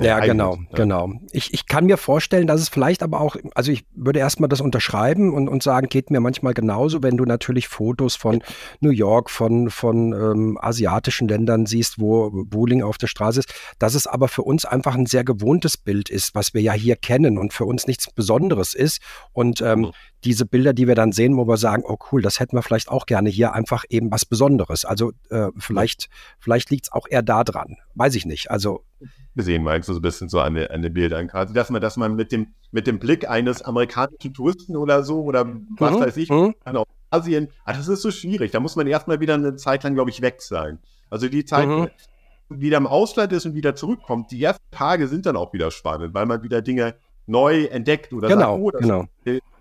[0.00, 0.76] ja, genau, ja.
[0.76, 1.12] genau.
[1.32, 4.60] Ich, ich kann mir vorstellen, dass es vielleicht aber auch, also ich würde erstmal das
[4.60, 8.42] unterschreiben und, und sagen, geht mir manchmal genauso, wenn du natürlich Fotos von
[8.80, 13.94] New York, von, von ähm, asiatischen Ländern siehst, wo Bowling auf der Straße ist, dass
[13.94, 17.38] es aber für uns einfach ein sehr gewohntes Bild ist, was wir ja hier kennen
[17.38, 19.00] und für uns nichts Besonderes ist.
[19.32, 19.90] Und ähm, mhm.
[20.24, 22.90] diese Bilder, die wir dann sehen, wo wir sagen, oh cool, das hätten wir vielleicht
[22.90, 24.84] auch gerne hier, einfach eben was Besonderes.
[24.84, 27.76] Also äh, vielleicht, vielleicht liegt es auch eher da dran.
[27.94, 28.50] Weiß ich nicht.
[28.50, 28.84] Also
[29.38, 32.32] gesehen, meinst du so ein bisschen so den Bildern quasi, dass man, dass man mit
[32.32, 35.46] dem, mit dem Blick eines amerikanischen Touristen oder so oder
[35.78, 36.00] was mhm.
[36.00, 36.54] weiß ich, mhm.
[36.64, 38.50] aus Asien, ah, das ist so schwierig.
[38.50, 40.80] Da muss man erstmal wieder eine Zeit lang, glaube ich, weg sein.
[41.08, 41.88] Also die Zeit, mhm.
[42.50, 46.12] wieder im Ausland ist und wieder zurückkommt, die ersten Tage sind dann auch wieder spannend,
[46.12, 46.96] weil man wieder Dinge
[47.26, 49.06] neu entdeckt oder genau, sagt, oh, das genau.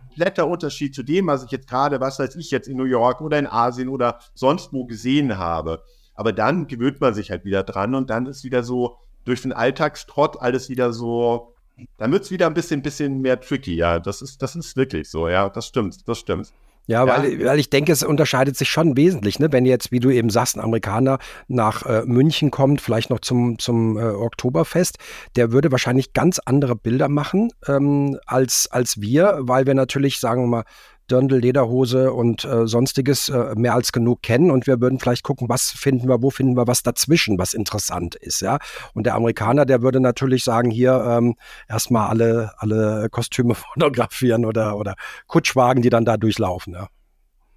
[0.08, 3.22] kompletter Unterschied zu dem, was ich jetzt gerade, was weiß ich, jetzt in New York
[3.22, 5.84] oder in Asien oder sonst wo gesehen habe.
[6.16, 9.54] Aber dann gewöhnt man sich halt wieder dran und dann ist wieder so durch den
[9.54, 11.54] Alltagstrott alles wieder so,
[11.98, 14.00] dann wird es wieder ein bisschen, bisschen mehr tricky, ja.
[14.00, 16.52] Das ist, das ist wirklich so, ja, das stimmt, das stimmt.
[16.90, 19.52] Ja, Weil, weil ich denke, es unterscheidet sich schon wesentlich, ne?
[19.52, 23.60] wenn jetzt, wie du eben sagst, ein Amerikaner nach äh, München kommt, vielleicht noch zum,
[23.60, 24.98] zum äh, Oktoberfest,
[25.36, 30.44] der würde wahrscheinlich ganz andere Bilder machen ähm, als, als wir, weil wir natürlich, sagen
[30.44, 30.64] wir mal,
[31.10, 35.50] Dirndl, Lederhose und äh, sonstiges äh, mehr als genug kennen und wir würden vielleicht gucken,
[35.50, 38.60] was finden wir, wo finden wir was dazwischen, was interessant ist, ja.
[38.94, 41.36] Und der Amerikaner, der würde natürlich sagen, hier ähm,
[41.68, 44.96] erstmal alle, alle Kostüme fotografieren oder, oder
[45.28, 46.88] Kutschwagen, die dann da durchlaufen, ja.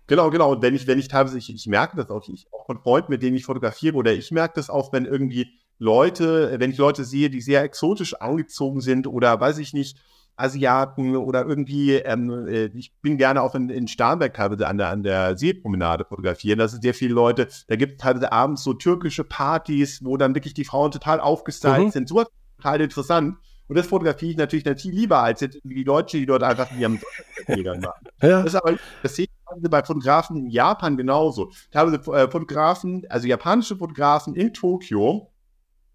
[0.07, 0.51] Genau, genau.
[0.51, 3.13] Und wenn ich, wenn ich teilweise, ich, ich merke das auch, ich, auch von Freunden,
[3.13, 7.05] mit denen ich fotografiere, oder ich merke das auch, wenn irgendwie Leute, wenn ich Leute
[7.05, 9.99] sehe, die sehr exotisch angezogen sind oder weiß ich nicht,
[10.41, 14.89] Asiaten oder irgendwie, ähm, äh, ich bin gerne auch in, in Starnberg teilweise an der,
[14.89, 16.59] an der Seepromenade fotografieren.
[16.59, 20.35] Da sind sehr viele Leute, da gibt es teilweise abends so türkische Partys, wo dann
[20.35, 21.91] wirklich die Frauen total aufgestylt mhm.
[21.91, 22.09] sind.
[22.09, 22.25] So
[22.57, 23.37] total interessant.
[23.71, 26.85] Und das fotografiere ich natürlich natürlich lieber als jetzt die Leute, die dort einfach die
[26.85, 26.99] am
[27.47, 28.05] machen.
[28.21, 28.43] Ja.
[28.43, 31.53] Das ist aber, das sehe ich bei Fotografen in Japan genauso.
[31.71, 35.30] Teilweise äh, Fotografen, also japanische Fotografen in Tokio,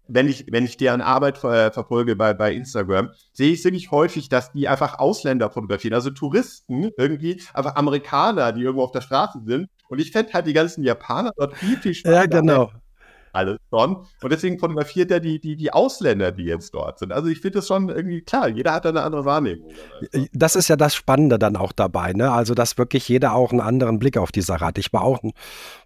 [0.08, 4.28] wenn ich, wenn ich deren Arbeit ver verfolge bei, bei Instagram, sehe ich wirklich häufig,
[4.28, 9.40] dass die einfach Ausländer fotografieren, also Touristen irgendwie, einfach Amerikaner, die irgendwo auf der Straße
[9.44, 9.68] sind.
[9.88, 12.36] Und ich fände halt die ganzen Japaner dort viel, viel spannender.
[12.36, 12.70] Ja, genau.
[13.36, 13.96] Alles schon.
[14.22, 17.12] Und deswegen fotografiert er die, die, die Ausländer, die jetzt dort sind.
[17.12, 19.70] Also ich finde das schon irgendwie klar, jeder hat da eine andere Wahrnehmung.
[20.32, 22.32] Das ist ja das Spannende dann auch dabei, ne?
[22.32, 24.78] Also, dass wirklich jeder auch einen anderen Blick auf die Sache hat.
[24.78, 25.20] Ich war auch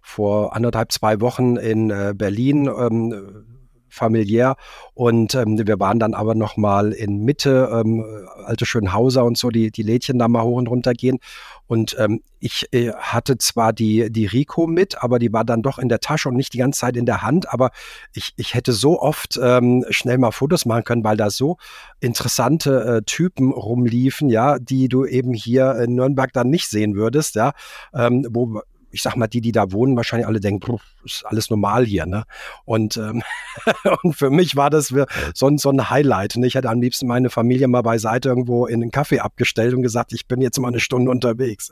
[0.01, 2.67] vor anderthalb, zwei Wochen in äh, Berlin.
[2.67, 3.60] Ähm,
[3.91, 4.55] familiär.
[4.93, 8.05] Und ähm, wir waren dann aber noch mal in Mitte, ähm,
[8.45, 11.19] alte Schönhauser und so, die, die Lädchen da mal hoch und runter gehen.
[11.67, 15.79] Und ähm, ich äh, hatte zwar die, die Rico mit, aber die war dann doch
[15.79, 17.53] in der Tasche und nicht die ganze Zeit in der Hand.
[17.53, 17.69] Aber
[18.13, 21.57] ich, ich hätte so oft ähm, schnell mal Fotos machen können, weil da so
[21.99, 27.35] interessante äh, Typen rumliefen, ja, die du eben hier in Nürnberg dann nicht sehen würdest,
[27.35, 27.53] ja,
[27.93, 31.85] ähm, wo ich sag mal, die, die da wohnen, wahrscheinlich alle denken, ist alles normal
[31.85, 32.23] hier, ne?
[32.65, 33.23] Und, ähm,
[34.03, 34.93] und für mich war das
[35.33, 36.37] so, so ein Highlight.
[36.37, 36.47] Ne?
[36.47, 40.13] Ich hätte am liebsten meine Familie mal beiseite irgendwo in den Kaffee abgestellt und gesagt,
[40.13, 41.71] ich bin jetzt mal eine Stunde unterwegs.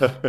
[0.00, 0.10] Ja.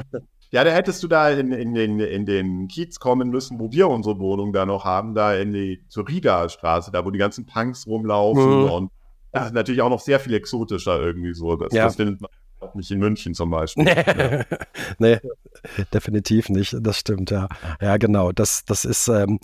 [0.49, 3.89] Ja, da hättest du da in, in, den, in den Kiez kommen müssen, wo wir
[3.89, 7.85] unsere Wohnung da noch haben, da in die zur Riga-Straße, da wo die ganzen Punks
[7.85, 8.69] rumlaufen mhm.
[8.69, 8.91] und
[9.33, 11.55] das ist natürlich auch noch sehr viel exotischer irgendwie so.
[11.57, 11.83] Das, ja.
[11.83, 13.87] das findet man auch nicht in München zum Beispiel.
[13.87, 14.43] ja.
[14.99, 15.19] nee,
[15.93, 16.75] definitiv nicht.
[16.79, 17.47] Das stimmt, ja.
[17.81, 18.31] Ja, genau.
[18.31, 19.39] Das, das ist, ähm,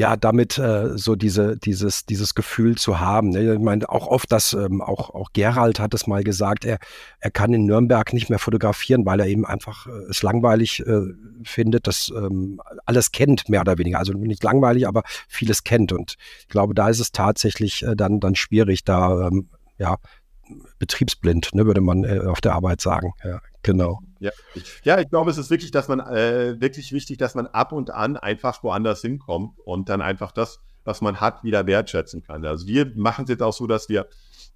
[0.00, 3.28] ja, damit äh, so diese, dieses, dieses Gefühl zu haben.
[3.28, 3.52] Ne?
[3.52, 6.78] Ich meine, auch oft, dass ähm, auch, auch Gerald hat es mal gesagt, er,
[7.18, 11.02] er kann in Nürnberg nicht mehr fotografieren, weil er eben einfach äh, es langweilig äh,
[11.44, 13.98] findet, dass ähm, alles kennt, mehr oder weniger.
[13.98, 15.92] Also nicht langweilig, aber vieles kennt.
[15.92, 19.96] Und ich glaube, da ist es tatsächlich äh, dann, dann schwierig, da ähm, ja,
[20.78, 23.12] betriebsblind, ne, würde man äh, auf der Arbeit sagen.
[23.24, 24.00] Ja, genau.
[24.18, 27.46] Ja, ich, ja, ich glaube, es ist wirklich, dass man äh, wirklich wichtig, dass man
[27.46, 32.22] ab und an einfach woanders hinkommt und dann einfach das, was man hat, wieder wertschätzen
[32.22, 32.44] kann.
[32.44, 34.06] Also wir machen es jetzt auch so, dass wir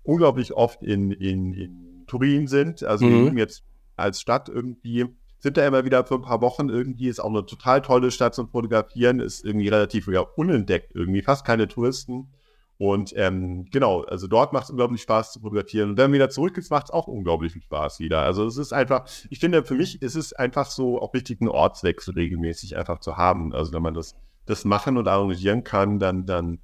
[0.02, 2.82] unglaublich oft in, in, in Turin sind.
[2.84, 3.34] Also mhm.
[3.34, 3.64] wir jetzt
[3.96, 5.06] als Stadt irgendwie
[5.44, 8.34] sind da immer wieder für ein paar Wochen irgendwie, ist auch eine total tolle Stadt
[8.34, 12.28] zum Fotografieren, ist irgendwie relativ ja, unentdeckt irgendwie, fast keine Touristen.
[12.76, 15.90] Und ähm, genau, also dort macht es unglaublich Spaß zu fotografieren.
[15.90, 18.20] Und wenn man wieder zurück ist, macht es auch unglaublich viel Spaß wieder.
[18.20, 21.50] Also es ist einfach, ich finde, für mich ist es einfach so auch wichtig, einen
[21.50, 23.54] Ortswechsel regelmäßig einfach zu haben.
[23.54, 26.58] Also wenn man das, das machen und arrangieren kann, dann, dann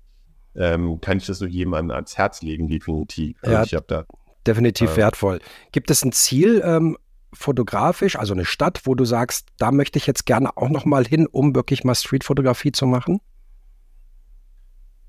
[0.56, 3.38] ähm, kann ich das nur jemandem ans Herz legen, definitiv.
[3.42, 4.04] Also ja, ich habe da
[4.46, 5.40] definitiv äh, wertvoll.
[5.70, 6.96] Gibt es ein Ziel, ähm,
[7.32, 11.06] fotografisch, also eine Stadt, wo du sagst, da möchte ich jetzt gerne auch noch mal
[11.06, 13.20] hin, um wirklich mal Streetfotografie zu machen?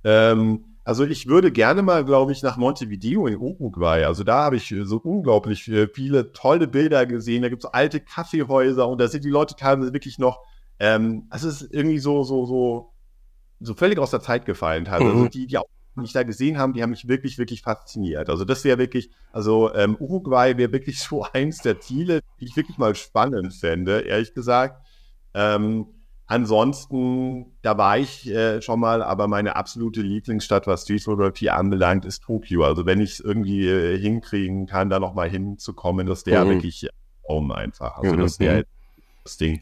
[0.04, 4.04] Ähm, also ich würde gerne mal, glaube ich, nach Montevideo in Uruguay.
[4.04, 7.44] Also da habe ich so unglaublich viele tolle Bilder gesehen.
[7.44, 10.41] Da gibt es alte Kaffeehäuser und da sind die Leute teilweise wirklich noch,
[10.80, 12.94] ähm, also es ist irgendwie so, so, so,
[13.60, 15.12] so völlig aus der Zeit gefallen teilweise.
[15.12, 15.17] Mhm.
[15.17, 15.65] Also die, die auch
[15.98, 18.30] die ich da gesehen habe, die haben mich wirklich, wirklich fasziniert.
[18.30, 22.56] Also das wäre wirklich, also ähm, Uruguay wäre wirklich so eins der Ziele, die ich
[22.56, 24.86] wirklich mal spannend fände, ehrlich gesagt.
[25.34, 25.88] Ähm,
[26.32, 32.06] Ansonsten, da war ich äh, schon mal, aber meine absolute Lieblingsstadt, was Street Photography anbelangt,
[32.06, 32.63] ist Tokio.
[32.63, 36.50] Also wenn ich es irgendwie äh, hinkriegen kann, da nochmal hinzukommen, das wäre mhm.
[36.52, 36.88] wirklich
[37.22, 37.98] um einfach.
[37.98, 38.63] Also das wäre mhm.
[39.26, 39.62] das Ding.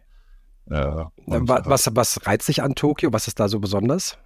[0.69, 3.11] Äh, was, was reizt sich an Tokio?
[3.13, 4.19] Was ist da so besonders?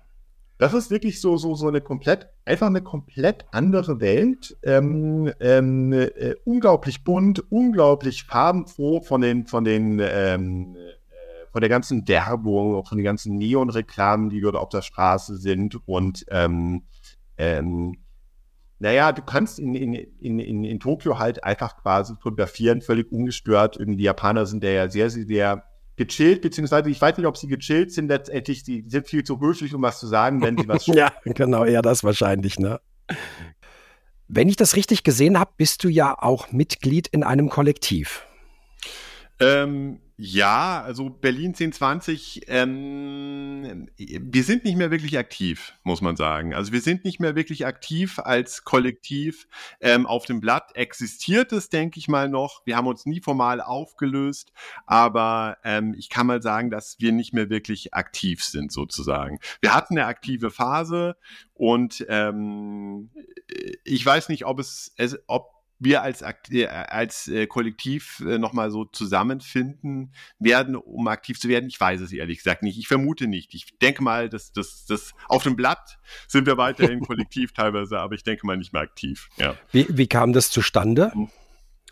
[0.58, 4.58] Das ist wirklich so, so, so eine komplett, einfach eine komplett andere Welt.
[4.64, 10.93] Ähm, ähm, äh, unglaublich bunt, unglaublich farbenfroh von den, von den, ähm, äh,
[11.54, 16.26] von der ganzen Werbung, von den ganzen Neon-Reklamen, die dort auf der Straße sind und
[16.30, 16.84] ähm,
[17.38, 17.98] ähm,
[18.80, 23.78] naja, du kannst in, in, in, in, in Tokio halt einfach quasi fotografieren, völlig ungestört.
[23.78, 25.64] Irgendwie die Japaner sind ja sehr, sehr, sehr
[25.96, 29.74] gechillt, beziehungsweise ich weiß nicht, ob sie gechillt sind, letztendlich, sie sind viel zu höflich,
[29.74, 30.86] um was zu sagen, wenn sie was.
[30.88, 32.82] ja, genau, eher das wahrscheinlich, ne?
[34.28, 38.26] Wenn ich das richtig gesehen habe, bist du ja auch Mitglied in einem Kollektiv.
[39.40, 46.54] Ähm, ja, also Berlin 1020, ähm, wir sind nicht mehr wirklich aktiv, muss man sagen.
[46.54, 49.48] Also wir sind nicht mehr wirklich aktiv als Kollektiv.
[49.82, 52.62] Ähm, auf dem Blatt existiert es, denke ich mal noch.
[52.66, 54.52] Wir haben uns nie formal aufgelöst,
[54.86, 59.40] aber ähm, ich kann mal sagen, dass wir nicht mehr wirklich aktiv sind, sozusagen.
[59.62, 61.16] Wir hatten eine aktive Phase
[61.56, 63.10] und ähm,
[63.84, 64.94] ich weiß nicht, ob es,
[65.26, 65.53] ob
[65.84, 71.68] wir als, äh, als äh, Kollektiv äh, nochmal so zusammenfinden werden, um aktiv zu werden?
[71.68, 72.78] Ich weiß es ehrlich gesagt nicht.
[72.78, 73.54] Ich vermute nicht.
[73.54, 78.16] Ich denke mal, dass das dass auf dem Blatt sind wir weiterhin kollektiv teilweise, aber
[78.16, 79.30] ich denke mal nicht mehr aktiv.
[79.38, 79.56] Ja.
[79.72, 81.12] Wie, wie kam das zustande?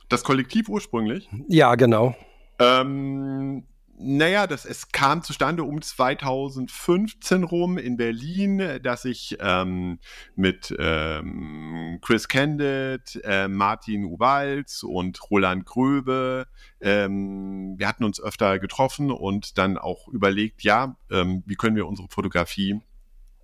[0.10, 1.30] Das Kollektiv ursprünglich?
[1.48, 2.16] Ja, genau.
[2.60, 3.66] Ähm,
[4.04, 10.00] naja, das, es kam zustande um 2015 rum in Berlin, dass ich ähm,
[10.36, 16.48] mit ähm, Chris Candid, äh, Martin Uwalz und Roland Gröbe,
[16.82, 21.88] ähm, wir hatten uns öfter getroffen und dann auch überlegt, ja, ähm, wie können wir
[21.88, 22.82] unsere Fotografie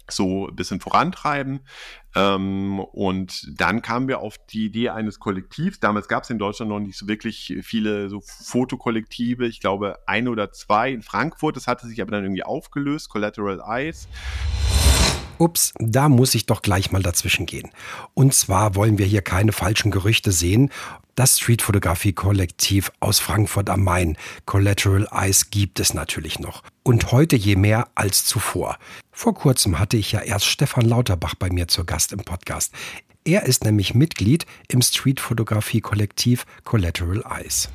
[0.10, 1.62] so ein bisschen vorantreiben.
[2.16, 5.80] Ähm, und dann kamen wir auf die Idee eines Kollektivs.
[5.80, 9.46] Damals gab es in Deutschland noch nicht so wirklich viele so Fotokollektive.
[9.46, 11.56] Ich glaube, ein oder zwei in Frankfurt.
[11.56, 13.10] Das hatte sich aber dann irgendwie aufgelöst.
[13.10, 14.08] Collateral Eyes.
[15.40, 17.70] Ups, da muss ich doch gleich mal dazwischen gehen.
[18.14, 20.72] Und zwar wollen wir hier keine falschen Gerüchte sehen.
[21.16, 26.62] Das Streetfotografie-Kollektiv aus Frankfurt am Main, Collateral Eyes, gibt es natürlich noch.
[26.84, 28.78] Und heute je mehr als zuvor.
[29.12, 32.72] Vor kurzem hatte ich ja erst Stefan Lauterbach bei mir zur Gast im Podcast.
[33.26, 37.70] Er ist nämlich Mitglied im Streetfotografie-Kollektiv Collateral Eyes.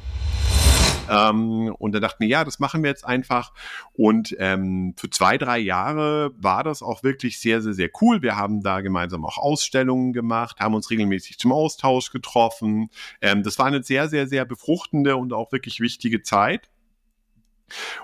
[1.11, 3.53] Ähm, und da dachten wir, ja, das machen wir jetzt einfach.
[3.93, 8.23] Und ähm, für zwei, drei Jahre war das auch wirklich sehr, sehr, sehr cool.
[8.23, 12.91] Wir haben da gemeinsam auch Ausstellungen gemacht, haben uns regelmäßig zum Austausch getroffen.
[13.21, 16.69] Ähm, das war eine sehr, sehr, sehr befruchtende und auch wirklich wichtige Zeit.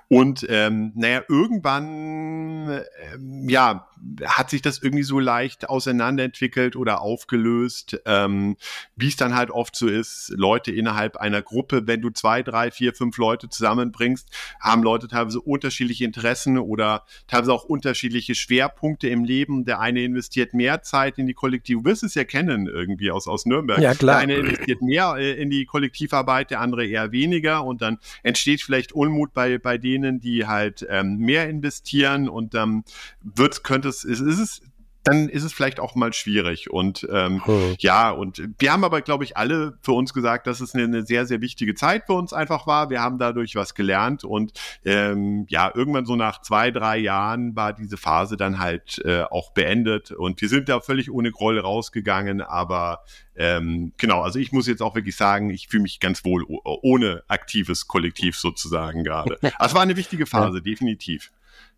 [0.08, 2.82] Und ähm, naja, irgendwann,
[3.12, 3.88] ähm, ja,
[4.24, 8.56] hat sich das irgendwie so leicht auseinanderentwickelt oder aufgelöst, ähm,
[8.96, 10.32] wie es dann halt oft so ist.
[10.36, 14.28] Leute innerhalb einer Gruppe, wenn du zwei, drei, vier, fünf Leute zusammenbringst,
[14.60, 19.64] haben Leute teilweise unterschiedliche Interessen oder teilweise auch unterschiedliche Schwerpunkte im Leben.
[19.64, 23.26] Der eine investiert mehr Zeit in die Kollektiv, du wirst es ja kennen irgendwie aus,
[23.26, 23.80] aus Nürnberg.
[23.80, 24.16] Ja, klar.
[24.16, 28.62] Der eine investiert mehr äh, in die Kollektivarbeit, der andere eher weniger und dann entsteht
[28.62, 32.84] vielleicht Unmut bei, bei denen, die halt ähm, mehr investieren und dann ähm,
[33.22, 34.62] wird, könnte es, ist, ist es
[35.08, 36.70] dann ist es vielleicht auch mal schwierig.
[36.70, 37.76] Und ähm, hm.
[37.78, 41.06] ja, und wir haben aber, glaube ich, alle für uns gesagt, dass es eine, eine,
[41.06, 42.90] sehr, sehr wichtige Zeit für uns einfach war.
[42.90, 44.52] Wir haben dadurch was gelernt und
[44.84, 49.52] ähm, ja, irgendwann so nach zwei, drei Jahren war diese Phase dann halt äh, auch
[49.52, 53.02] beendet und wir sind da völlig ohne Groll rausgegangen, aber
[53.34, 57.22] ähm, genau, also ich muss jetzt auch wirklich sagen, ich fühle mich ganz wohl ohne
[57.28, 59.38] aktives Kollektiv sozusagen gerade.
[59.60, 60.62] Es war eine wichtige Phase, ja.
[60.62, 61.30] definitiv.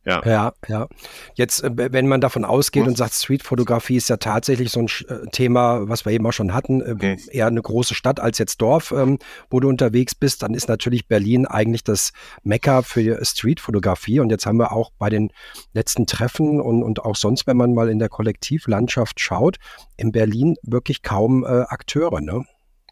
[0.04, 0.22] Ja.
[0.24, 0.88] ja, ja.
[1.34, 5.26] Jetzt, äh, wenn man davon ausgeht und sagt, Streetfotografie ist ja tatsächlich so ein äh,
[5.30, 7.18] Thema, was wir eben auch schon hatten, okay.
[7.28, 9.18] Äh, eher eine große Stadt als jetzt Dorf, ähm,
[9.50, 14.20] wo du unterwegs bist, dann ist natürlich Berlin eigentlich das Mekka für Streetfotografie.
[14.20, 15.32] Und jetzt haben wir auch bei den
[15.74, 19.58] letzten Treffen und, und auch sonst, wenn man mal in der Kollektivlandschaft schaut,
[19.98, 22.44] in Berlin wirklich kaum äh, Akteure, ne?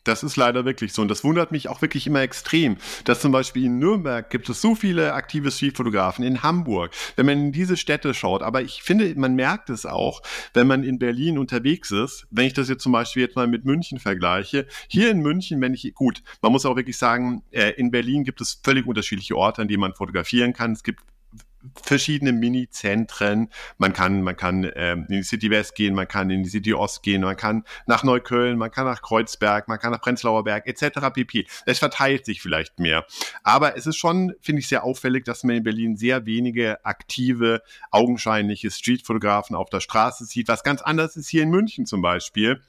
[0.08, 1.02] Das ist leider wirklich so.
[1.02, 4.62] Und das wundert mich auch wirklich immer extrem, dass zum Beispiel in Nürnberg gibt es
[4.62, 8.42] so viele aktive Streetfotografen, in Hamburg, wenn man in diese Städte schaut.
[8.42, 10.22] Aber ich finde, man merkt es auch,
[10.54, 12.26] wenn man in Berlin unterwegs ist.
[12.30, 14.66] Wenn ich das jetzt zum Beispiel jetzt mal mit München vergleiche.
[14.88, 18.40] Hier in München, wenn ich, gut, man muss auch wirklich sagen, äh, in Berlin gibt
[18.40, 20.72] es völlig unterschiedliche Orte, an denen man fotografieren kann.
[20.72, 21.02] Es gibt
[21.82, 23.48] verschiedene Mini-Zentren.
[23.76, 26.74] Man kann, man kann ähm, in die City West gehen, man kann in die City
[26.74, 30.66] Ost gehen, man kann nach Neukölln, man kann nach Kreuzberg, man kann nach Prenzlauer Berg
[30.66, 31.10] etc.
[31.12, 31.46] pp.
[31.66, 33.04] Es verteilt sich vielleicht mehr.
[33.42, 37.62] Aber es ist schon, finde ich, sehr auffällig, dass man in Berlin sehr wenige aktive,
[37.90, 40.48] augenscheinliche Streetfotografen auf der Straße sieht.
[40.48, 42.60] Was ganz anders ist hier in München zum Beispiel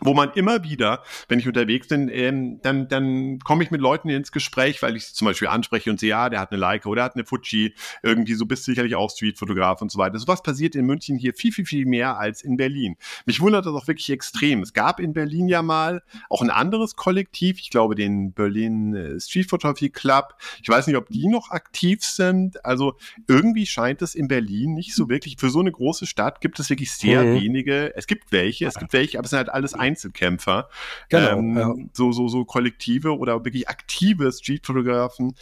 [0.00, 4.08] wo man immer wieder, wenn ich unterwegs bin, ähm, dann, dann komme ich mit Leuten
[4.08, 6.88] ins Gespräch, weil ich sie zum Beispiel anspreche und sehe, ja, der hat eine Leica
[6.88, 10.18] oder hat eine Fuji, irgendwie so bist sicherlich auch Streetfotograf und so weiter.
[10.18, 12.96] Sowas passiert in München hier viel, viel, viel mehr als in Berlin.
[13.26, 14.62] Mich wundert das auch wirklich extrem.
[14.62, 19.20] Es gab in Berlin ja mal auch ein anderes Kollektiv, ich glaube den Berlin äh,
[19.20, 20.34] Street Photography Club.
[20.62, 22.64] Ich weiß nicht, ob die noch aktiv sind.
[22.64, 22.96] Also
[23.28, 26.70] irgendwie scheint es in Berlin nicht so wirklich, für so eine große Stadt gibt es
[26.70, 27.40] wirklich sehr mhm.
[27.40, 30.68] wenige, es gibt welche, es gibt welche, aber es sind halt alles Einzelkämpfer.
[31.08, 31.74] Genau, ähm, ja.
[31.92, 35.34] so, so, so kollektive oder wirklich aktive Streetfotografen.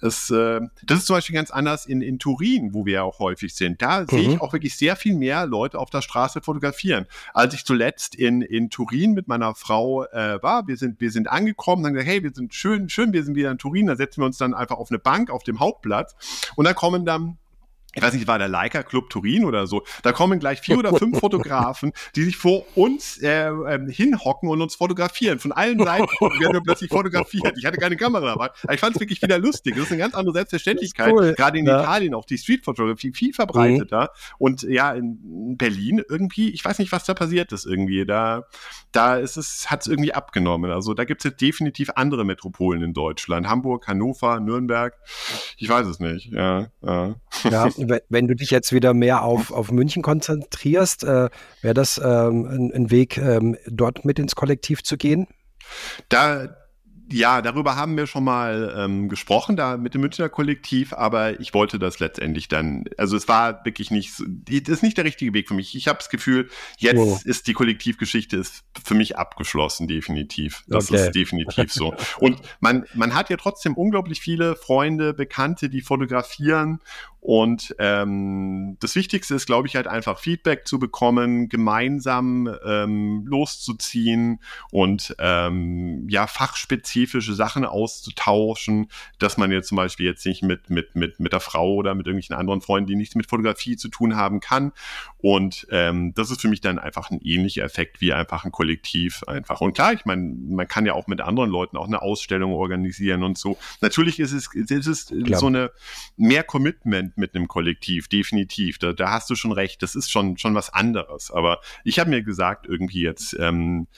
[0.00, 3.18] Das, äh, das ist zum Beispiel ganz anders in, in Turin, wo wir ja auch
[3.18, 3.82] häufig sind.
[3.82, 4.06] Da mhm.
[4.08, 4.40] sehe ich mhm.
[4.40, 7.06] auch wirklich sehr viel mehr Leute auf der Straße fotografieren.
[7.34, 11.28] Als ich zuletzt in, in Turin mit meiner Frau äh, war, wir sind, wir sind
[11.28, 14.22] angekommen, dann gesagt, hey, wir sind schön, schön, wir sind wieder in Turin, da setzen
[14.22, 16.14] wir uns dann einfach auf eine Bank auf dem Hauptplatz
[16.56, 17.38] und dann kommen dann
[17.96, 19.82] ich weiß nicht, war der Leica Club Turin oder so.
[20.02, 24.60] Da kommen gleich vier oder fünf Fotografen, die sich vor uns äh, äh, hinhocken und
[24.60, 25.38] uns fotografieren.
[25.38, 27.54] Von allen Seiten werden wir plötzlich fotografiert.
[27.56, 28.50] Ich hatte keine Kamera dabei.
[28.62, 29.74] Aber ich fand es wirklich wieder lustig.
[29.76, 31.10] Das ist eine ganz andere Selbstverständlichkeit.
[31.10, 31.32] Cool.
[31.34, 31.80] Gerade in ja.
[31.80, 34.02] Italien auch die Street-Fotografie viel verbreiteter.
[34.02, 34.34] Mhm.
[34.38, 38.04] Und ja, in Berlin irgendwie, ich weiß nicht, was da passiert ist irgendwie.
[38.04, 38.44] Da,
[38.92, 40.70] da ist es, hat es irgendwie abgenommen.
[40.70, 43.48] Also da gibt es jetzt definitiv andere Metropolen in Deutschland.
[43.48, 44.94] Hamburg, Hannover, Nürnberg.
[45.56, 46.30] Ich weiß es nicht.
[46.30, 47.14] Ja, ja.
[47.44, 47.68] ja
[48.08, 51.28] wenn du dich jetzt wieder mehr auf, auf München konzentrierst, äh,
[51.62, 55.26] wäre das ähm, ein, ein, Weg, ähm, dort mit ins Kollektiv zu gehen?
[56.08, 56.56] Da,
[57.10, 61.54] ja, darüber haben wir schon mal ähm, gesprochen, da mit dem Münchner Kollektiv, aber ich
[61.54, 65.46] wollte das letztendlich dann, also es war wirklich nicht, das ist nicht der richtige Weg
[65.46, 65.76] für mich.
[65.76, 67.18] Ich habe das Gefühl, jetzt oh.
[67.24, 70.64] ist die Kollektivgeschichte ist für mich abgeschlossen, definitiv.
[70.66, 71.06] Das okay.
[71.06, 71.94] ist definitiv so.
[72.18, 76.80] Und man, man hat ja trotzdem unglaublich viele Freunde, Bekannte, die fotografieren
[77.26, 84.38] und ähm, das Wichtigste ist, glaube ich, halt einfach Feedback zu bekommen, gemeinsam ähm, loszuziehen
[84.70, 88.86] und ähm, ja, fachspezifische Sachen auszutauschen,
[89.18, 92.06] dass man jetzt zum Beispiel jetzt nicht mit, mit, mit, mit der Frau oder mit
[92.06, 94.70] irgendwelchen anderen Freunden, die nichts mit Fotografie zu tun haben kann.
[95.18, 99.24] Und ähm, das ist für mich dann einfach ein ähnlicher Effekt wie einfach ein Kollektiv
[99.24, 99.60] einfach.
[99.60, 103.24] Und klar, ich meine, man kann ja auch mit anderen Leuten auch eine Ausstellung organisieren
[103.24, 103.58] und so.
[103.80, 105.72] Natürlich ist es, ist es so eine
[106.16, 108.78] mehr Commitment mit einem Kollektiv, definitiv.
[108.78, 111.30] Da, da hast du schon recht, das ist schon, schon was anderes.
[111.30, 113.96] Aber ich habe mir gesagt, irgendwie jetzt, ähm, äh,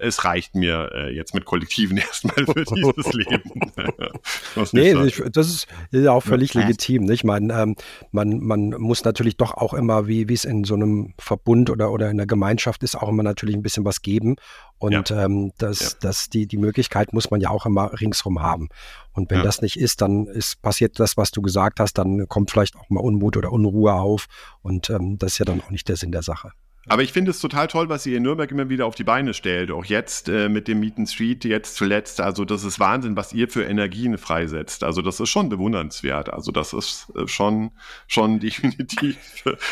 [0.00, 3.72] es reicht mir äh, jetzt mit Kollektiven erstmal für dieses Leben.
[4.72, 6.62] nee, ich, das ist ja auch völlig ja.
[6.62, 7.04] legitim.
[7.04, 7.24] Nicht?
[7.24, 7.76] Man, ähm,
[8.10, 12.10] man, man muss natürlich doch auch immer, wie es in so einem Verbund oder, oder
[12.10, 14.36] in der Gemeinschaft ist, auch immer natürlich ein bisschen was geben.
[14.78, 15.24] Und ja.
[15.24, 15.88] ähm, das, ja.
[16.00, 18.68] das, die, die Möglichkeit muss man ja auch immer ringsrum haben.
[19.12, 22.50] Und wenn das nicht ist, dann ist passiert das, was du gesagt hast, dann kommt
[22.50, 24.26] vielleicht auch mal Unmut oder Unruhe auf.
[24.62, 26.52] Und ähm, das ist ja dann auch nicht der Sinn der Sache.
[26.88, 29.34] Aber ich finde es total toll, was ihr in Nürnberg immer wieder auf die Beine
[29.34, 29.70] stellt.
[29.70, 32.20] Auch jetzt äh, mit dem Meet and Street, jetzt zuletzt.
[32.20, 34.82] Also das ist Wahnsinn, was ihr für Energien freisetzt.
[34.82, 36.32] Also das ist schon bewundernswert.
[36.32, 37.70] Also das ist äh, schon,
[38.08, 39.16] schon definitiv.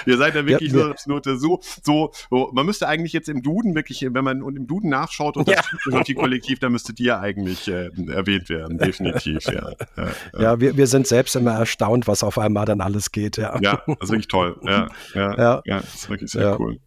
[0.07, 3.75] ihr seid ja wirklich ja, so, so, so, so, man müsste eigentlich jetzt im Duden
[3.75, 6.15] wirklich, wenn man im Duden nachschaut und das ja.
[6.15, 8.79] Kollektiv, dann müsstet ihr eigentlich äh, erwähnt werden.
[8.79, 9.53] Definitiv, ja.
[9.53, 10.41] Ja, ja.
[10.41, 13.37] ja wir, wir sind selbst immer erstaunt, was auf einmal dann alles geht.
[13.37, 14.61] Ja, ja das ist wirklich toll.
[14.63, 15.63] Ja, ja, ja.
[15.65, 16.79] ja das ist wirklich sehr cool.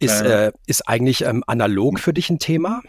[0.00, 2.82] Ist, äh, ist eigentlich ähm, analog für dich ein Thema?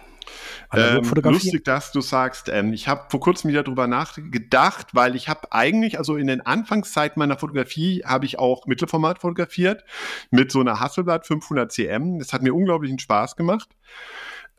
[0.72, 5.28] Ähm, lustig, dass du sagst, ähm, ich habe vor kurzem wieder drüber nachgedacht, weil ich
[5.28, 9.84] habe eigentlich, also in den Anfangszeiten meiner Fotografie, habe ich auch Mittelformat fotografiert
[10.30, 12.20] mit so einer Hasselblatt 500 cm.
[12.20, 13.70] Das hat mir unglaublichen Spaß gemacht.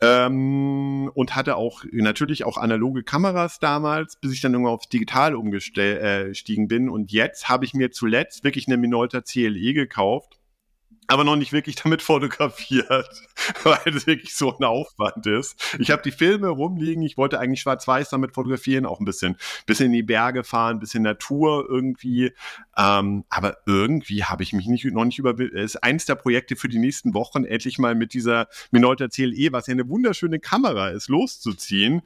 [0.03, 5.35] Ähm, und hatte auch natürlich auch analoge Kameras damals, bis ich dann irgendwann auf digital
[5.35, 6.89] umgestiegen äh, bin.
[6.89, 10.40] Und jetzt habe ich mir zuletzt wirklich eine Minolta CLE gekauft
[11.11, 13.23] aber noch nicht wirklich damit fotografiert,
[13.65, 15.77] weil es wirklich so ein Aufwand ist.
[15.81, 19.37] Ich habe die Filme rumliegen, ich wollte eigentlich schwarz-weiß damit fotografieren, auch ein bisschen,
[19.67, 22.33] bisschen in die Berge fahren, bisschen Natur irgendwie.
[22.77, 26.55] Ähm, aber irgendwie habe ich mich nicht, noch nicht über, es ist eins der Projekte
[26.55, 30.91] für die nächsten Wochen, endlich mal mit dieser Minolta CLE, was ja eine wunderschöne Kamera
[30.91, 32.03] ist, loszuziehen.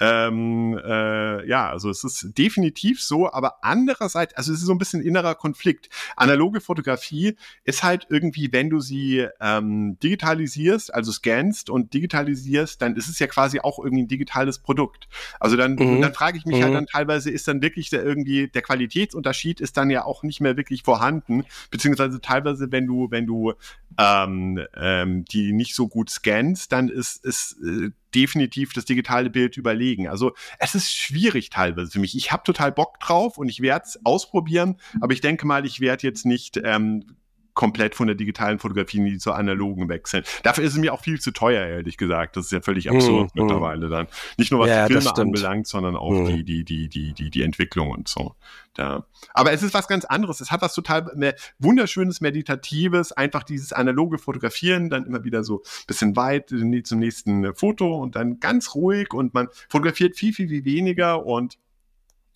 [0.00, 4.78] Ähm, äh, ja, also es ist definitiv so, aber andererseits, also es ist so ein
[4.78, 5.88] bisschen innerer Konflikt.
[6.16, 12.96] Analoge Fotografie ist halt irgendwie, wenn du sie ähm, digitalisierst, also scannst und digitalisierst, dann
[12.96, 15.08] ist es ja quasi auch irgendwie ein digitales Produkt.
[15.40, 16.00] Also dann, mhm.
[16.00, 16.76] dann frage ich mich halt mhm.
[16.76, 20.40] halt dann teilweise, ist dann wirklich der irgendwie, der Qualitätsunterschied ist dann ja auch nicht
[20.40, 23.54] mehr wirklich vorhanden, beziehungsweise teilweise, wenn du, wenn du
[23.98, 29.56] ähm, ähm, die nicht so gut scannst, dann ist, ist äh, definitiv das digitale Bild
[29.56, 30.08] überlegen.
[30.08, 32.16] Also es ist schwierig teilweise für mich.
[32.16, 35.80] Ich habe total Bock drauf und ich werde es ausprobieren, aber ich denke mal, ich
[35.80, 37.16] werde jetzt nicht ähm,
[37.58, 40.22] komplett von der digitalen Fotografie in die zur analogen wechseln.
[40.44, 42.36] Dafür ist es mir auch viel zu teuer, ehrlich gesagt.
[42.36, 43.42] Das ist ja völlig absurd mhm.
[43.42, 44.06] mittlerweile dann.
[44.36, 46.26] Nicht nur was ja, die Filme anbelangt, sondern auch mhm.
[46.26, 48.36] die, die, die, die, die, die Entwicklung und so.
[48.74, 49.06] Da.
[49.34, 50.40] Aber es ist was ganz anderes.
[50.40, 55.56] Es hat was total mehr wunderschönes, meditatives, einfach dieses analoge Fotografieren, dann immer wieder so
[55.64, 60.48] ein bisschen weit zum nächsten Foto und dann ganz ruhig und man fotografiert viel, viel,
[60.48, 61.58] viel weniger und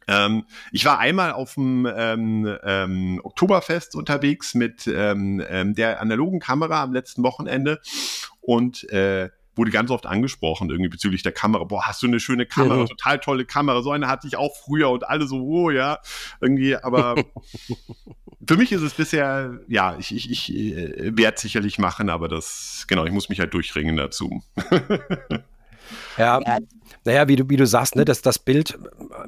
[0.08, 6.40] ähm, ich war einmal auf dem ähm, ähm, Oktoberfest unterwegs mit ähm, ähm, der analogen
[6.40, 7.80] Kamera am letzten Wochenende
[8.40, 11.64] und äh, wurde ganz oft angesprochen, irgendwie bezüglich der Kamera.
[11.64, 12.86] Boah, hast du eine schöne Kamera, ja.
[12.86, 13.82] total tolle Kamera.
[13.82, 15.98] So eine hatte ich auch früher und alle so, oh ja,
[16.40, 17.16] irgendwie, aber
[18.46, 22.86] für mich ist es bisher, ja, ich, ich, ich äh, werde sicherlich machen, aber das,
[22.88, 24.42] genau, ich muss mich halt durchringen dazu.
[26.18, 26.40] ja,
[27.04, 28.78] naja, wie du, wie du sagst, ne, dass das Bild,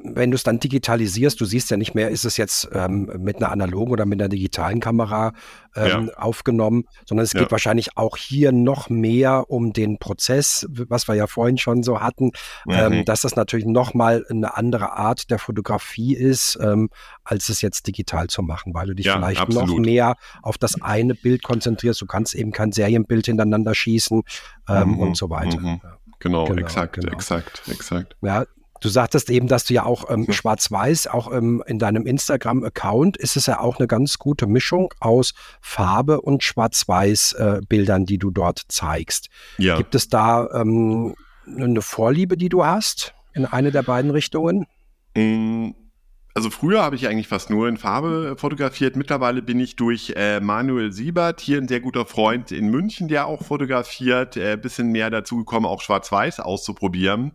[0.03, 3.37] wenn du es dann digitalisierst, du siehst ja nicht mehr, ist es jetzt ähm, mit
[3.37, 5.33] einer analogen oder mit einer digitalen Kamera
[5.75, 6.17] ähm, ja.
[6.17, 7.41] aufgenommen, sondern es ja.
[7.41, 11.99] geht wahrscheinlich auch hier noch mehr um den Prozess, was wir ja vorhin schon so
[11.99, 12.31] hatten,
[12.69, 12.93] ähm, mhm.
[12.93, 16.89] ähm, dass das natürlich nochmal eine andere Art der Fotografie ist, ähm,
[17.25, 19.69] als es jetzt digital zu machen, weil du dich ja, vielleicht absolut.
[19.69, 22.01] noch mehr auf das eine Bild konzentrierst.
[22.01, 24.23] Du kannst eben kein Serienbild hintereinander schießen
[24.69, 24.99] ähm, mhm.
[24.99, 25.59] und so weiter.
[25.59, 25.81] Mhm.
[26.25, 27.13] Genau, genau, exakt, genau.
[27.13, 28.15] exakt, exakt.
[28.23, 28.45] Ja,
[28.81, 33.37] Du sagtest eben, dass du ja auch ähm, schwarz-weiß, auch ähm, in deinem Instagram-Account ist
[33.37, 38.63] es ja auch eine ganz gute Mischung aus Farbe und schwarz-weiß-Bildern, äh, die du dort
[38.67, 39.29] zeigst.
[39.57, 39.77] Ja.
[39.77, 41.15] Gibt es da ähm,
[41.47, 44.65] eine Vorliebe, die du hast in eine der beiden Richtungen?
[45.15, 45.69] Mm,
[46.35, 48.97] also früher habe ich eigentlich fast nur in Farbe fotografiert.
[48.97, 53.25] Mittlerweile bin ich durch äh, Manuel Siebert, hier ein sehr guter Freund in München, der
[53.25, 57.31] auch fotografiert, äh, bisschen mehr dazu gekommen, auch Schwarz-Weiß auszuprobieren.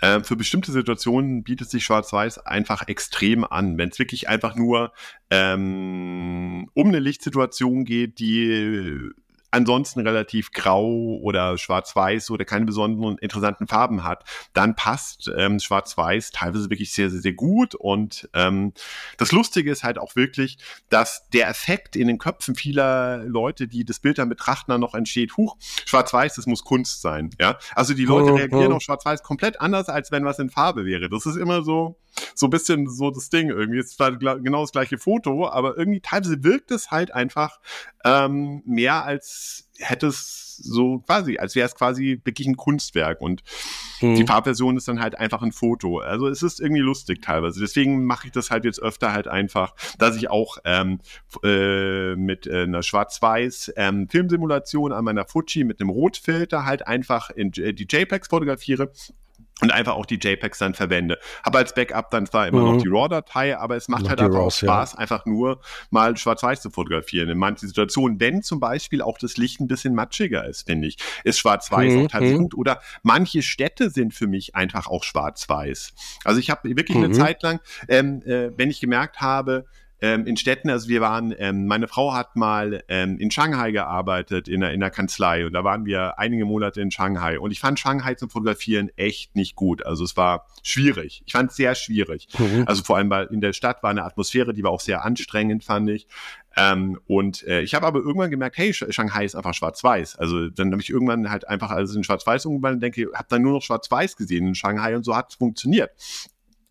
[0.00, 3.78] Äh, für bestimmte Situationen bietet sich Schwarz-Weiß einfach extrem an.
[3.78, 4.92] Wenn es wirklich einfach nur
[5.30, 9.10] ähm, um eine Lichtsituation geht, die
[9.54, 16.32] ansonsten relativ grau oder schwarz-weiß oder keine besonderen interessanten Farben hat, dann passt ähm, schwarz-weiß
[16.32, 17.76] teilweise wirklich sehr, sehr, sehr gut.
[17.76, 18.72] Und ähm,
[19.16, 23.84] das Lustige ist halt auch wirklich, dass der Effekt in den Köpfen vieler Leute, die
[23.84, 27.30] das Bild dann betrachten, dann noch entsteht, huch, schwarz-weiß, das muss Kunst sein.
[27.40, 31.08] Ja, also die Leute reagieren auf schwarz-weiß komplett anders, als wenn was in Farbe wäre.
[31.08, 31.96] Das ist immer so,
[32.34, 33.78] so ein bisschen so das Ding irgendwie.
[33.78, 37.60] Es zwar genau das gleiche Foto, aber irgendwie teilweise wirkt es halt einfach
[38.04, 39.43] ähm, mehr als
[39.78, 43.42] hätte es so quasi, als wäre es quasi wirklich ein Kunstwerk und
[44.00, 44.14] mhm.
[44.14, 45.98] die Farbversion ist dann halt einfach ein Foto.
[45.98, 47.60] Also es ist irgendwie lustig teilweise.
[47.60, 51.00] Deswegen mache ich das halt jetzt öfter halt einfach, dass ich auch ähm,
[51.42, 57.30] äh, mit äh, einer Schwarz-Weiß ähm, Filmsimulation an meiner Fuji mit einem Rotfilter halt einfach
[57.30, 58.92] in äh, die JPEGs fotografiere
[59.60, 61.18] und einfach auch die JPEGs dann verwende.
[61.44, 62.76] Habe als Backup dann zwar immer mhm.
[62.76, 64.98] noch die RAW-Datei, aber es macht noch halt einfach auch Spaß, ja.
[64.98, 67.28] einfach nur mal schwarz-weiß zu fotografieren.
[67.28, 70.96] In manchen Situationen, wenn zum Beispiel auch das Licht ein bisschen matschiger ist, finde ich,
[71.22, 72.04] ist schwarz-weiß mhm.
[72.04, 72.42] auch tatsächlich mhm.
[72.42, 72.54] gut.
[72.54, 75.92] Oder manche Städte sind für mich einfach auch schwarz-weiß.
[76.24, 77.04] Also ich habe wirklich mhm.
[77.04, 79.66] eine Zeit lang, ähm, äh, wenn ich gemerkt habe,
[80.04, 84.48] ähm, in Städten, also wir waren, ähm, meine Frau hat mal ähm, in Shanghai gearbeitet,
[84.48, 87.58] in der, in der Kanzlei und da waren wir einige Monate in Shanghai und ich
[87.58, 89.86] fand Shanghai zum Fotografieren echt nicht gut.
[89.86, 91.22] Also es war schwierig.
[91.24, 92.28] Ich fand es sehr schwierig.
[92.38, 92.64] Mhm.
[92.66, 95.64] Also vor allem, weil in der Stadt war eine Atmosphäre, die war auch sehr anstrengend,
[95.64, 96.06] fand ich.
[96.54, 100.16] Ähm, und äh, ich habe aber irgendwann gemerkt, hey, Shanghai ist einfach schwarz-weiß.
[100.16, 103.40] Also dann habe ich irgendwann halt einfach alles in schwarz-weiß umgewandelt und denke, habe dann
[103.40, 105.92] nur noch schwarz-weiß gesehen in Shanghai und so hat es funktioniert.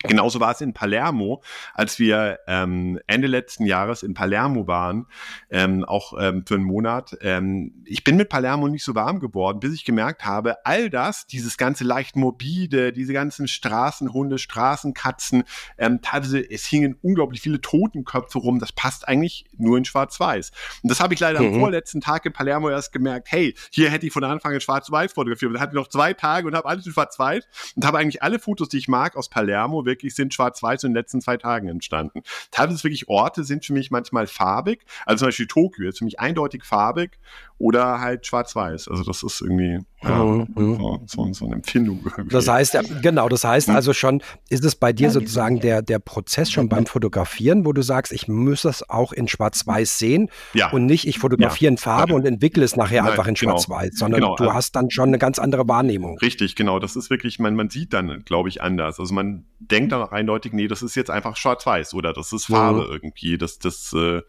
[0.04, 1.42] Genauso war es in Palermo,
[1.74, 5.08] als wir ähm, Ende letzten Jahres in Palermo waren,
[5.50, 7.18] ähm, auch ähm, für einen Monat.
[7.22, 11.26] Ähm, ich bin mit Palermo nicht so warm geworden, bis ich gemerkt habe, all das,
[11.26, 15.44] dieses ganze leicht morbide, diese ganzen Straßenhunde, Straßenkatzen,
[15.78, 20.52] ähm, teilweise, es hingen unglaublich viele Totenköpfe rum, das passt eigentlich nur in Schwarz-Weiß.
[20.84, 21.54] Und das habe ich leider mhm.
[21.54, 25.14] am vorletzten Tag in Palermo erst gemerkt, hey, hier hätte ich von Anfang an Schwarz-Weiß
[25.14, 25.50] fotografiert.
[25.50, 27.48] Und dann hatte ich noch zwei Tage und habe alles in Schwarz-Weiß
[27.78, 30.96] und habe eigentlich alle Fotos, die ich mag aus Palermo, wirklich sind schwarz-weiß in den
[30.96, 32.22] letzten zwei Tagen entstanden.
[32.52, 34.86] Teilweise wirklich Orte sind für mich manchmal farbig.
[35.06, 37.20] Also zum Beispiel Tokio ist für mich eindeutig farbig
[37.58, 38.88] oder halt schwarz-weiß.
[38.88, 40.48] Also das ist irgendwie ja, mhm.
[40.56, 41.00] mhm.
[41.06, 42.00] so, so, eine Empfindung.
[42.04, 42.34] Irgendwie.
[42.34, 43.76] Das heißt, genau, das heißt mhm.
[43.76, 47.82] also schon, ist es bei dir sozusagen der, der Prozess schon beim Fotografieren, wo du
[47.82, 50.72] sagst, ich muss das auch in schwarz-weiß sehen ja.
[50.72, 52.16] und nicht, ich fotografiere in Farbe ja.
[52.18, 53.52] und entwickle es nachher Nein, einfach in genau.
[53.52, 54.36] schwarz-weiß, sondern genau.
[54.36, 56.18] du hast dann schon eine ganz andere Wahrnehmung.
[56.20, 56.80] Richtig, genau.
[56.80, 59.00] Das ist wirklich, man, man sieht dann, glaube ich, anders.
[59.00, 62.48] Also man denkt dann auch eindeutig, nee, das ist jetzt einfach schwarz-weiß oder das ist
[62.48, 62.92] Farbe mhm.
[62.92, 63.38] irgendwie.
[63.38, 64.22] Das, das, äh,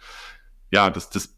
[0.71, 1.34] ja, das, das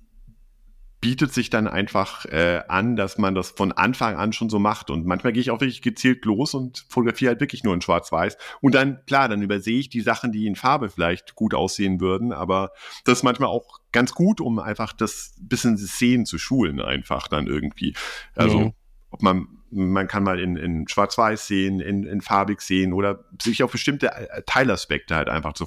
[1.00, 4.90] bietet sich dann einfach äh, an, dass man das von Anfang an schon so macht.
[4.90, 8.36] Und manchmal gehe ich auch wirklich gezielt los und fotografiere halt wirklich nur in Schwarz-Weiß.
[8.60, 12.32] Und dann, klar, dann übersehe ich die Sachen, die in Farbe vielleicht gut aussehen würden.
[12.32, 12.72] Aber
[13.04, 17.46] das ist manchmal auch ganz gut, um einfach das bisschen Szenen zu schulen, einfach dann
[17.46, 17.94] irgendwie.
[18.34, 18.72] Also, mhm.
[19.10, 23.62] Ob man man kann mal in, in Schwarz-Weiß sehen, in, in farbig sehen oder sich
[23.62, 25.66] auf bestimmte äh, Teilaspekte halt einfach zu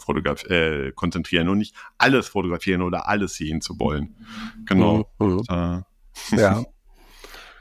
[0.49, 4.15] äh, konzentrieren und nicht alles fotografieren oder alles sehen zu wollen.
[4.65, 5.09] Genau.
[5.19, 5.43] Mhm.
[5.49, 5.81] Äh.
[6.37, 6.63] Ja.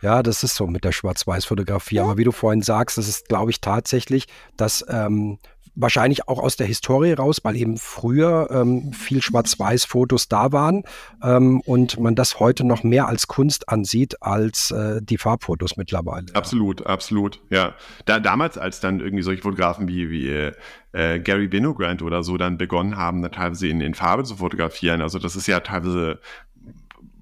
[0.00, 1.98] Ja, das ist so mit der Schwarz-Weiß-Fotografie.
[1.98, 4.26] Aber wie du vorhin sagst, das ist, glaube ich, tatsächlich,
[4.56, 5.40] dass ähm,
[5.78, 10.82] wahrscheinlich auch aus der Historie raus, weil eben früher ähm, viel Schwarz-Weiß-Fotos da waren
[11.22, 16.26] ähm, und man das heute noch mehr als Kunst ansieht als äh, die Farbfotos mittlerweile.
[16.34, 16.86] Absolut, ja.
[16.86, 17.74] absolut, ja.
[18.04, 20.52] Da, damals, als dann irgendwie solche Fotografen wie, wie
[20.92, 25.18] äh, Gary Winogrand oder so dann begonnen haben, teilweise in, in Farbe zu fotografieren, also
[25.18, 26.18] das ist ja teilweise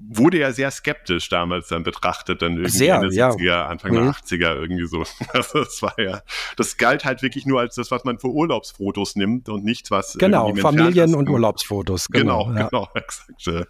[0.08, 3.66] wurde ja sehr skeptisch damals dann betrachtet, dann irgendwie sehr, Ende 70er, ja.
[3.66, 3.96] Anfang mhm.
[3.96, 5.04] der 80er irgendwie so.
[5.32, 6.22] Also das war ja,
[6.56, 10.14] das galt halt wirklich nur als das, was man für Urlaubsfotos nimmt und nichts, was
[10.18, 12.06] Genau, Familien- und Urlaubsfotos.
[12.08, 12.68] Genau, genau, ja.
[12.68, 13.68] genau exakt.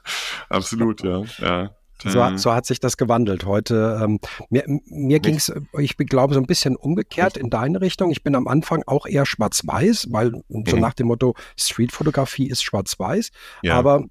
[0.49, 1.23] Absolut, ja.
[1.39, 1.71] ja.
[2.03, 2.39] So, mhm.
[2.39, 3.47] so, hat sich das gewandelt.
[3.47, 4.21] Heute, ähm,
[4.51, 8.11] mir, mir ging es, ich glaube, so ein bisschen umgekehrt in deine Richtung.
[8.11, 10.81] Ich bin am Anfang auch eher schwarz-weiß, weil so mhm.
[10.81, 13.31] nach dem Motto Streetfotografie ist schwarz-weiß.
[13.63, 13.77] Ja.
[13.77, 14.05] Aber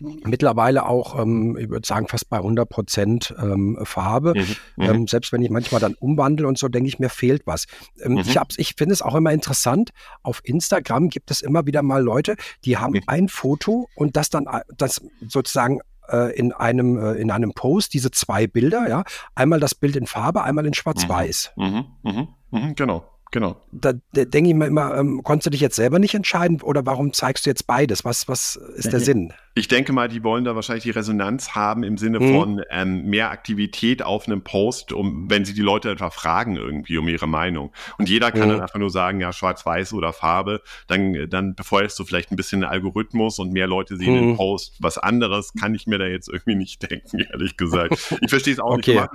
[0.00, 4.34] mittlerweile auch, ähm, ich würde sagen, fast bei 100 Prozent ähm, Farbe.
[4.34, 4.42] Mhm.
[4.76, 4.90] mhm.
[4.90, 7.66] Ähm, selbst wenn ich manchmal dann umwandle und so, denke ich, mir fehlt was.
[8.02, 8.18] Ähm, mhm.
[8.18, 9.90] Ich, ich finde es auch immer interessant.
[10.22, 14.46] Auf Instagram gibt es immer wieder mal Leute, die haben ein Foto und das dann
[14.76, 15.80] das sozusagen
[16.10, 19.04] äh, in einem äh, in einem Post diese zwei Bilder, ja,
[19.34, 21.52] einmal das Bild in Farbe, einmal in Schwarz-Weiß.
[21.56, 23.04] Mhm, mh, mh, mh, genau.
[23.30, 23.60] Genau.
[23.72, 26.86] Da, da denke ich mir immer, ähm, konntest du dich jetzt selber nicht entscheiden oder
[26.86, 28.04] warum zeigst du jetzt beides?
[28.04, 29.34] Was, was ist der Sinn?
[29.54, 32.32] Ich denke mal, die wollen da wahrscheinlich die Resonanz haben im Sinne mhm.
[32.32, 36.96] von ähm, mehr Aktivität auf einem Post, um, wenn sie die Leute etwa fragen irgendwie
[36.96, 37.72] um ihre Meinung.
[37.98, 38.52] Und jeder kann mhm.
[38.52, 40.62] dann einfach nur sagen, ja, schwarz-weiß oder Farbe.
[40.86, 44.20] Dann, dann befeuerst du vielleicht ein bisschen den Algorithmus und mehr Leute sehen mhm.
[44.20, 44.76] den Post.
[44.80, 47.92] Was anderes kann ich mir da jetzt irgendwie nicht denken, ehrlich gesagt.
[48.22, 49.00] Ich verstehe es auch okay.
[49.00, 49.08] nicht.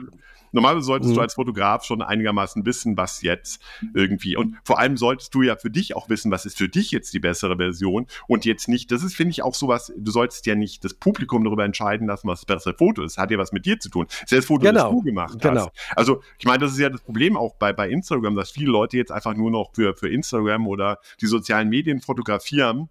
[0.54, 1.16] Normalerweise solltest mhm.
[1.16, 3.62] du als Fotograf schon einigermaßen wissen, was jetzt
[4.04, 6.92] irgendwie und vor allem solltest du ja für dich auch wissen, was ist für dich
[6.92, 10.46] jetzt die bessere Version und jetzt nicht, das ist, finde ich, auch sowas, du solltest
[10.46, 13.18] ja nicht das Publikum darüber entscheiden lassen, was das bessere Foto ist.
[13.18, 14.06] Hat ja was mit dir zu tun.
[14.10, 14.84] Das ist das Foto, genau.
[14.84, 15.68] das du gemacht genau.
[15.68, 15.72] hast.
[15.96, 18.98] Also, ich meine, das ist ja das Problem auch bei, bei Instagram, dass viele Leute
[18.98, 22.90] jetzt einfach nur noch für, für Instagram oder die sozialen Medien fotografieren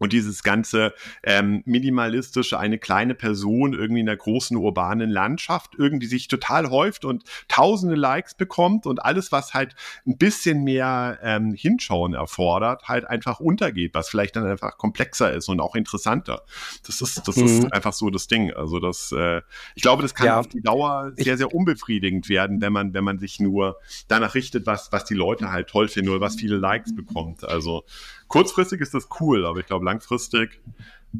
[0.00, 6.06] und dieses ganze ähm, minimalistische, eine kleine Person irgendwie in der großen urbanen Landschaft irgendwie
[6.06, 9.76] sich total häuft und tausende Likes bekommt und alles, was halt
[10.06, 15.48] ein bisschen mehr ähm, Hinschauen erfordert, halt einfach untergeht, was vielleicht dann einfach komplexer ist
[15.48, 16.42] und auch interessanter.
[16.86, 17.44] Das ist, das mhm.
[17.44, 18.52] ist einfach so das Ding.
[18.52, 19.42] Also das, äh,
[19.74, 20.40] ich glaube, das kann ja.
[20.40, 23.78] auf die Dauer sehr, sehr unbefriedigend werden, wenn man, wenn man sich nur
[24.08, 27.44] danach richtet, was, was die Leute halt toll finden oder was viele Likes bekommt.
[27.44, 27.84] Also
[28.30, 30.60] kurzfristig ist das cool, aber ich glaube, langfristig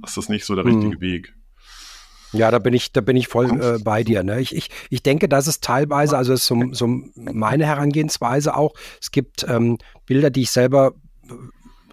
[0.06, 1.00] ist das nicht so der richtige mhm.
[1.00, 1.34] Weg.
[2.32, 4.22] Ja, da bin ich, da bin ich voll äh, bei dir.
[4.22, 4.40] Ne?
[4.40, 6.86] Ich, ich, ich denke, dass es teilweise, also ist so, so
[7.16, 10.92] meine Herangehensweise auch, es gibt ähm, Bilder, die ich selber
[11.28, 11.32] äh,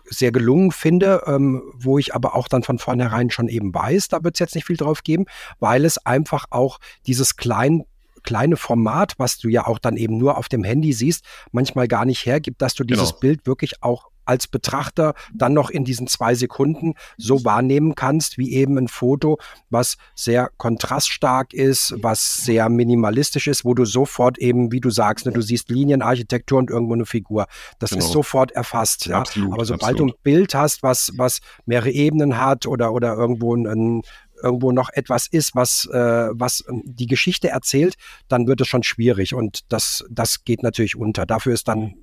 [0.05, 4.23] sehr gelungen finde, ähm, wo ich aber auch dann von vornherein schon eben weiß, da
[4.23, 5.25] wird es jetzt nicht viel drauf geben,
[5.59, 7.83] weil es einfach auch dieses klein
[8.23, 12.03] kleine Format, was du ja auch dann eben nur auf dem Handy siehst, manchmal gar
[12.03, 13.19] nicht hergibt, dass du dieses genau.
[13.21, 18.53] Bild wirklich auch als Betrachter dann noch in diesen zwei Sekunden so wahrnehmen kannst, wie
[18.53, 19.37] eben ein Foto,
[19.69, 25.25] was sehr kontraststark ist, was sehr minimalistisch ist, wo du sofort eben, wie du sagst,
[25.25, 27.47] ne, du siehst Linienarchitektur und irgendwo eine Figur.
[27.79, 28.03] Das genau.
[28.03, 29.05] ist sofort erfasst.
[29.05, 29.19] Ja?
[29.19, 30.13] Absolut, Aber sobald absolut.
[30.13, 34.01] du ein Bild hast, was, was mehrere Ebenen hat oder, oder irgendwo ein,
[34.41, 37.95] irgendwo noch etwas ist, was, äh, was die Geschichte erzählt,
[38.27, 41.25] dann wird es schon schwierig und das, das geht natürlich unter.
[41.25, 41.95] Dafür ist dann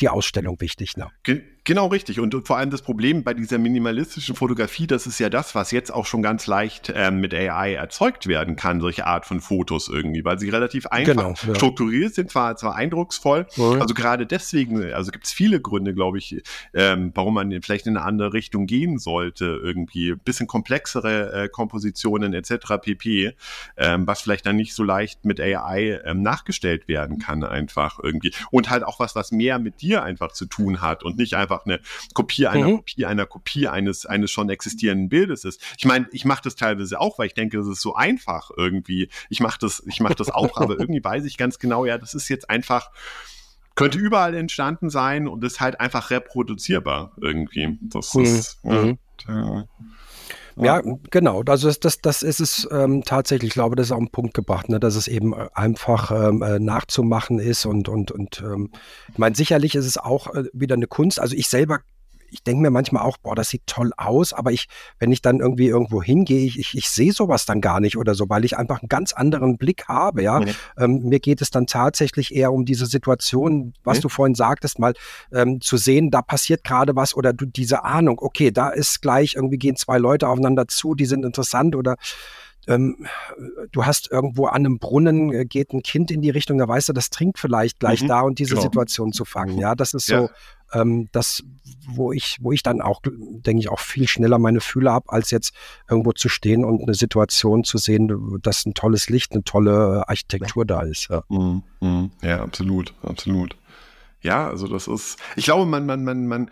[0.00, 0.96] die Ausstellung wichtig.
[0.96, 1.08] Ne?
[1.64, 2.20] Genau richtig.
[2.20, 5.92] Und, vor allem das Problem bei dieser minimalistischen Fotografie, das ist ja das, was jetzt
[5.92, 10.24] auch schon ganz leicht ähm, mit AI erzeugt werden kann, solche Art von Fotos irgendwie,
[10.24, 11.54] weil sie relativ einfach genau, ja.
[11.54, 13.46] strukturiert sind, zwar, zwar eindrucksvoll.
[13.56, 13.72] Ja.
[13.72, 16.42] Also gerade deswegen, also gibt es viele Gründe, glaube ich,
[16.72, 20.12] ähm, warum man vielleicht in eine andere Richtung gehen sollte, irgendwie.
[20.12, 22.78] Ein bisschen komplexere äh, Kompositionen etc.
[22.80, 23.34] pp,
[23.76, 28.32] ähm, was vielleicht dann nicht so leicht mit AI ähm, nachgestellt werden kann, einfach irgendwie.
[28.50, 31.49] Und halt auch was, was mehr mit dir einfach zu tun hat und nicht einfach
[31.50, 31.80] einfach eine
[32.14, 32.76] Kopie einer mhm.
[32.78, 35.60] Kopie einer Kopie eines, eines schon existierenden Bildes ist.
[35.78, 39.08] Ich meine, ich mache das teilweise auch, weil ich denke, das ist so einfach irgendwie.
[39.28, 42.14] Ich mache das, ich mache das auch, aber irgendwie weiß ich ganz genau, ja, das
[42.14, 42.90] ist jetzt einfach
[43.76, 47.78] könnte überall entstanden sein und ist halt einfach reproduzierbar irgendwie.
[47.80, 48.24] Das mhm.
[48.24, 48.64] ist.
[48.64, 48.98] Mhm.
[50.64, 51.42] Ja, genau.
[51.46, 53.48] Also das, das, das ist es ähm, tatsächlich.
[53.48, 56.42] Ich glaube, das ist auch ein Punkt gebracht, ne, dass es eben äh, einfach ähm,
[56.42, 58.42] äh, nachzumachen ist und und und.
[58.44, 58.70] Ähm,
[59.12, 61.20] ich meine, sicherlich ist es auch äh, wieder eine Kunst.
[61.20, 61.80] Also ich selber
[62.30, 64.68] ich denke mir manchmal auch, boah, das sieht toll aus, aber ich,
[64.98, 68.14] wenn ich dann irgendwie irgendwo hingehe, ich, ich, ich sehe sowas dann gar nicht oder
[68.14, 70.40] so, weil ich einfach einen ganz anderen Blick habe, ja.
[70.40, 70.48] Mhm.
[70.78, 74.02] Ähm, mir geht es dann tatsächlich eher um diese Situation, was mhm.
[74.02, 74.94] du vorhin sagtest, mal
[75.32, 79.34] ähm, zu sehen, da passiert gerade was oder du diese Ahnung, okay, da ist gleich,
[79.34, 81.96] irgendwie gehen zwei Leute aufeinander zu, die sind interessant oder
[82.66, 83.06] ähm,
[83.72, 86.90] du hast irgendwo an einem Brunnen, äh, geht ein Kind in die Richtung, da weißt
[86.90, 88.62] du, das trinkt vielleicht gleich mhm, da und diese genau.
[88.62, 89.58] Situation zu fangen.
[89.58, 90.22] Ja, das ist ja.
[90.22, 90.30] so
[90.72, 91.42] ähm, das,
[91.86, 95.30] wo ich, wo ich dann auch, denke ich, auch viel schneller meine Fühler habe, als
[95.30, 95.54] jetzt
[95.88, 100.64] irgendwo zu stehen und eine Situation zu sehen, dass ein tolles Licht, eine tolle Architektur
[100.64, 101.08] da ist.
[101.08, 103.56] Ja, mm, mm, ja absolut, absolut.
[104.22, 106.50] Ja, also das ist, ich glaube, man, man, man, man,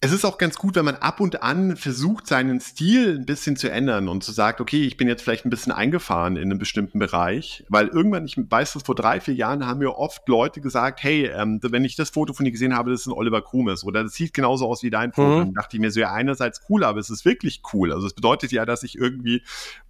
[0.00, 3.56] es ist auch ganz gut, wenn man ab und an versucht, seinen Stil ein bisschen
[3.56, 6.58] zu ändern und zu sagen, okay, ich bin jetzt vielleicht ein bisschen eingefahren in einem
[6.58, 10.60] bestimmten Bereich, weil irgendwann, ich weiß das, vor drei, vier Jahren haben mir oft Leute
[10.60, 13.42] gesagt, hey, ähm, wenn ich das Foto von dir gesehen habe, das ist ein Oliver
[13.42, 15.28] Krumes oder das sieht genauso aus wie dein Foto.
[15.28, 15.38] Mhm.
[15.38, 17.92] Dann dachte ich mir so, ja, einerseits cool, aber es ist wirklich cool.
[17.92, 19.42] Also es bedeutet ja, dass ich irgendwie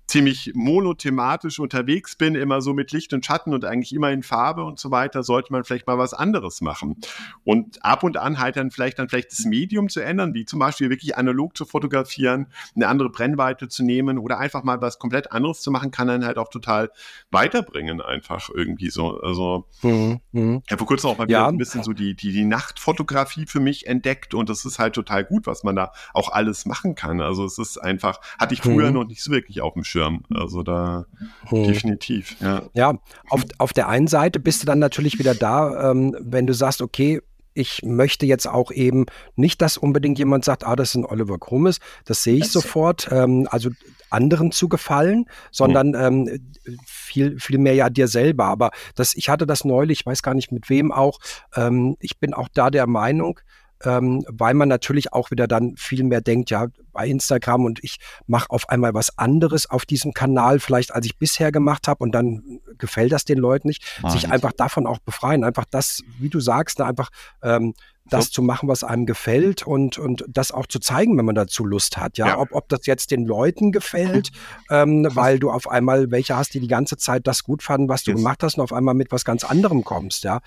[0.07, 4.65] ziemlich monothematisch unterwegs bin, immer so mit Licht und Schatten und eigentlich immer in Farbe
[4.65, 6.97] und so weiter, sollte man vielleicht mal was anderes machen.
[7.45, 10.61] Und ab und an halt dann vielleicht dann vielleicht das Medium zu ändern, wie zum
[10.61, 12.47] Beispiel wirklich analog zu fotografieren,
[12.77, 16.25] eine andere Brennweite zu nehmen oder einfach mal was komplett anderes zu machen, kann dann
[16.25, 16.91] halt auch total
[17.31, 19.21] weiterbringen, einfach irgendwie so.
[19.21, 20.21] Also mhm.
[20.31, 20.63] mhm.
[20.65, 21.49] ich habe vor kurzem auch mal ja.
[21.49, 25.25] ein bisschen so die, die, die Nachtfotografie für mich entdeckt und das ist halt total
[25.25, 27.21] gut, was man da auch alles machen kann.
[27.21, 28.95] Also es ist einfach, hatte ich früher mhm.
[28.95, 29.96] noch nicht so wirklich auf dem Schirm.
[29.97, 30.23] Schirm.
[30.35, 31.07] Also da
[31.47, 31.65] hm.
[31.65, 32.63] definitiv, ja.
[32.75, 36.53] Ja, auf, auf der einen Seite bist du dann natürlich wieder da, ähm, wenn du
[36.53, 37.21] sagst, okay,
[37.55, 41.39] ich möchte jetzt auch eben nicht, dass unbedingt jemand sagt, ah, das ist ein Oliver
[41.39, 43.71] Krummes, das sehe ich das sofort, ähm, also
[44.11, 46.29] anderen zu gefallen, sondern mhm.
[46.29, 46.53] ähm,
[46.85, 48.45] viel, viel mehr ja dir selber.
[48.45, 51.19] Aber das, ich hatte das neulich, ich weiß gar nicht mit wem auch,
[51.55, 53.41] ähm, ich bin auch da der Meinung,
[53.85, 57.99] ähm, weil man natürlich auch wieder dann viel mehr denkt, ja, bei Instagram und ich
[58.27, 62.13] mache auf einmal was anderes auf diesem Kanal, vielleicht als ich bisher gemacht habe und
[62.13, 66.31] dann gefällt das den Leuten nicht, ah, sich einfach davon auch befreien, einfach das, wie
[66.31, 67.11] du sagst, ne, einfach
[67.43, 67.75] ähm,
[68.09, 68.33] das so.
[68.33, 71.97] zu machen, was einem gefällt und, und das auch zu zeigen, wenn man dazu Lust
[71.97, 72.19] hat.
[72.19, 72.39] Ja, ja.
[72.39, 74.31] Ob, ob das jetzt den Leuten gefällt,
[74.71, 78.05] ähm, weil du auf einmal welche hast, die die ganze Zeit das gut fanden, was
[78.05, 78.21] du yes.
[78.21, 80.25] gemacht hast und auf einmal mit was ganz anderem kommst.
[80.25, 80.41] Ja,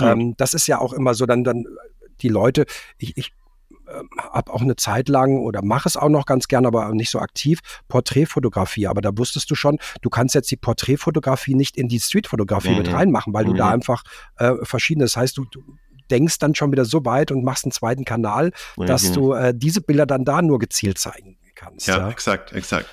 [0.00, 1.64] ähm, das ist ja auch immer so, dann, dann
[2.22, 2.66] die Leute,
[2.98, 3.32] ich, ich
[3.86, 7.10] äh, habe auch eine Zeit lang oder mache es auch noch ganz gern, aber nicht
[7.10, 8.86] so aktiv, Porträtfotografie.
[8.86, 12.78] Aber da wusstest du schon, du kannst jetzt die Porträtfotografie nicht in die Streetfotografie mhm.
[12.78, 13.50] mit reinmachen, weil mhm.
[13.50, 13.72] du da mhm.
[13.72, 14.02] einfach
[14.38, 15.62] äh, verschiedene, das heißt, du, du
[16.10, 18.86] denkst dann schon wieder so weit und machst einen zweiten Kanal, mhm.
[18.86, 21.86] dass du äh, diese Bilder dann da nur gezielt zeigen kannst.
[21.86, 22.88] Ja, ja, exakt, exakt.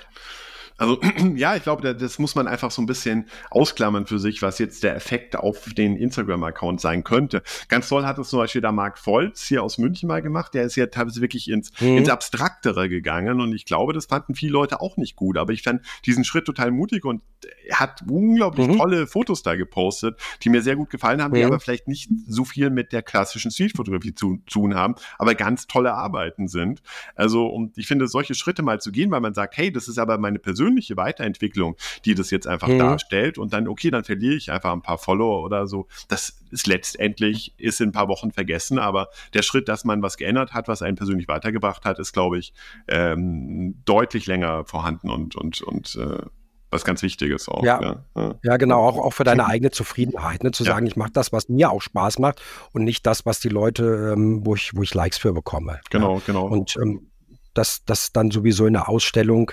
[0.83, 0.99] Also
[1.35, 4.83] ja, ich glaube, das muss man einfach so ein bisschen ausklammern für sich, was jetzt
[4.83, 7.41] der Effekt auf den Instagram-Account sein könnte.
[7.69, 10.53] Ganz toll hat es zum Beispiel der Marc Volz hier aus München mal gemacht.
[10.53, 11.97] Der ist ja teilweise wirklich ins, mhm.
[11.97, 15.37] ins Abstraktere gegangen und ich glaube, das fanden viele Leute auch nicht gut.
[15.37, 17.21] Aber ich fand diesen Schritt total mutig und
[17.65, 18.77] er hat unglaublich mhm.
[18.77, 21.35] tolle Fotos da gepostet, die mir sehr gut gefallen haben, mhm.
[21.35, 25.33] die aber vielleicht nicht so viel mit der klassischen Streetfotografie zu, zu tun haben, aber
[25.35, 26.81] ganz tolle Arbeiten sind.
[27.15, 29.97] Also, und ich finde, solche Schritte mal zu gehen, weil man sagt, hey, das ist
[29.97, 32.79] aber meine persönliche persönliche Weiterentwicklung, die das jetzt einfach mhm.
[32.79, 35.87] darstellt und dann, okay, dann verliere ich einfach ein paar Follower oder so.
[36.07, 40.17] Das ist letztendlich, ist in ein paar Wochen vergessen, aber der Schritt, dass man was
[40.17, 42.53] geändert hat, was einen persönlich weitergebracht hat, ist, glaube ich,
[42.87, 46.25] ähm, deutlich länger vorhanden und, und, und äh,
[46.71, 47.63] was ganz Wichtiges auch.
[47.63, 48.35] Ja, ja.
[48.43, 50.51] ja genau, auch, auch für deine eigene Zufriedenheit, ne?
[50.51, 50.71] zu ja.
[50.73, 54.13] sagen, ich mache das, was mir auch Spaß macht und nicht das, was die Leute,
[54.13, 55.79] ähm, wo, ich, wo ich Likes für bekomme.
[55.91, 56.21] Genau, ja.
[56.25, 56.47] genau.
[56.47, 57.11] Und ähm,
[57.53, 59.51] das, das dann sowieso in der Ausstellung,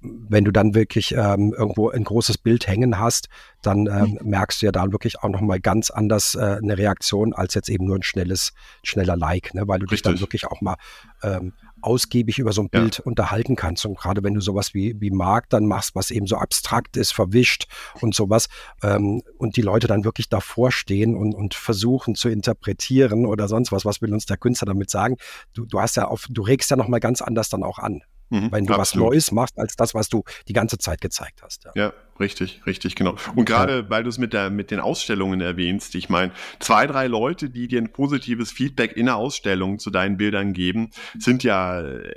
[0.00, 3.28] wenn du dann wirklich ähm, irgendwo ein großes Bild hängen hast,
[3.62, 4.30] dann ähm, mhm.
[4.30, 7.86] merkst du ja da wirklich auch nochmal ganz anders äh, eine Reaktion als jetzt eben
[7.86, 8.52] nur ein schnelles,
[8.82, 9.66] schneller Like, ne?
[9.66, 10.02] weil du Richtig.
[10.02, 10.76] dich dann wirklich auch mal
[11.22, 11.52] ähm,
[11.82, 13.04] ausgiebig über so ein Bild ja.
[13.04, 13.84] unterhalten kannst.
[13.86, 17.12] Und gerade wenn du sowas wie, wie Markt dann machst, was eben so abstrakt ist,
[17.12, 17.66] verwischt
[18.00, 18.48] und sowas,
[18.82, 23.72] ähm, und die Leute dann wirklich davor stehen und, und versuchen zu interpretieren oder sonst
[23.72, 25.16] was, was will uns der Künstler damit sagen?
[25.52, 28.02] Du, du hast ja auf, du regst ja nochmal ganz anders dann auch an.
[28.30, 29.06] Mhm, wenn du absolut.
[29.06, 31.64] was Neues machst, als das, was du die ganze Zeit gezeigt hast.
[31.64, 33.16] Ja, ja richtig, richtig, genau.
[33.34, 37.06] Und gerade, weil du es mit, der, mit den Ausstellungen erwähnst, ich meine, zwei, drei
[37.06, 41.80] Leute, die dir ein positives Feedback in der Ausstellung zu deinen Bildern geben, sind ja
[41.80, 42.14] äh,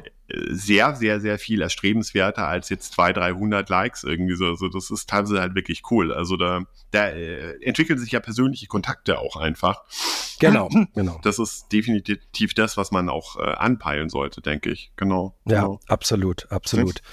[0.49, 4.45] sehr, sehr, sehr viel erstrebenswerter als jetzt zwei, 300 Likes irgendwie so.
[4.45, 6.13] Also das ist teilweise halt wirklich cool.
[6.13, 9.83] Also da, da äh, entwickeln sich ja persönliche Kontakte auch einfach.
[10.39, 11.19] Genau, genau.
[11.23, 14.91] Das ist definitiv das, was man auch äh, anpeilen sollte, denke ich.
[14.95, 15.35] Genau.
[15.45, 15.79] Ja, genau.
[15.87, 16.99] absolut, absolut.
[16.99, 17.05] Ja.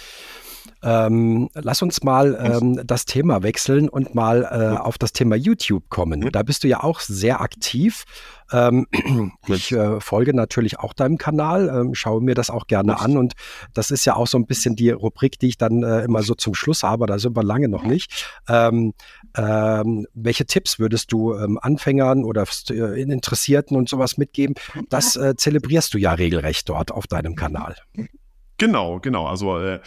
[0.82, 5.88] Ähm, lass uns mal ähm, das Thema wechseln und mal äh, auf das Thema YouTube
[5.88, 6.30] kommen.
[6.30, 8.04] Da bist du ja auch sehr aktiv.
[8.52, 8.86] Ähm,
[9.48, 13.34] ich äh, folge natürlich auch deinem Kanal, ähm, schaue mir das auch gerne an und
[13.74, 16.34] das ist ja auch so ein bisschen die Rubrik, die ich dann äh, immer so
[16.34, 18.28] zum Schluss habe, da sind wir lange noch nicht.
[18.48, 18.94] Ähm,
[19.36, 24.54] ähm, welche Tipps würdest du ähm, Anfängern oder äh, Interessierten und sowas mitgeben?
[24.88, 27.76] Das äh, zelebrierst du ja regelrecht dort auf deinem Kanal.
[28.58, 29.26] Genau, genau.
[29.26, 29.80] Also äh,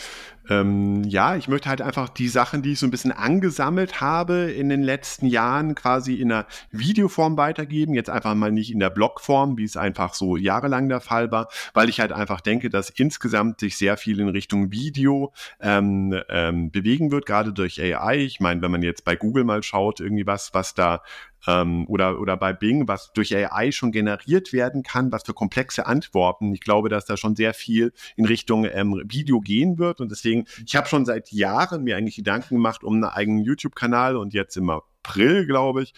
[0.50, 4.52] ähm, ja, ich möchte halt einfach die Sachen, die ich so ein bisschen angesammelt habe
[4.52, 7.94] in den letzten Jahren, quasi in einer Videoform weitergeben.
[7.94, 11.50] Jetzt einfach mal nicht in der Blogform, wie es einfach so jahrelang der Fall war,
[11.74, 16.72] weil ich halt einfach denke, dass insgesamt sich sehr viel in Richtung Video ähm, ähm,
[16.72, 18.18] bewegen wird, gerade durch AI.
[18.18, 21.02] Ich meine, wenn man jetzt bei Google mal schaut, irgendwie was, was da
[21.48, 25.86] ähm, oder, oder bei Bing, was durch AI schon generiert werden kann, was für komplexe
[25.86, 26.54] Antworten.
[26.54, 30.02] Ich glaube, dass da schon sehr viel in Richtung ähm, Video gehen wird.
[30.02, 30.31] Und deswegen,
[30.66, 34.58] ich habe schon seit Jahren mir eigentlich Gedanken gemacht um einen eigenen YouTube-Kanal und jetzt
[34.58, 35.94] im April, glaube ich,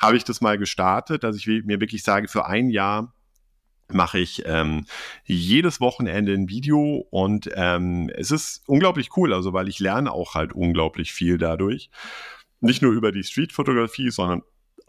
[0.00, 3.12] habe ich das mal gestartet, dass ich mir wirklich sage, für ein Jahr
[3.88, 4.86] mache ich ähm,
[5.24, 10.34] jedes Wochenende ein Video und ähm, es ist unglaublich cool, also weil ich lerne auch
[10.34, 11.90] halt unglaublich viel dadurch.
[12.60, 14.42] Nicht nur über die Streetfotografie, sondern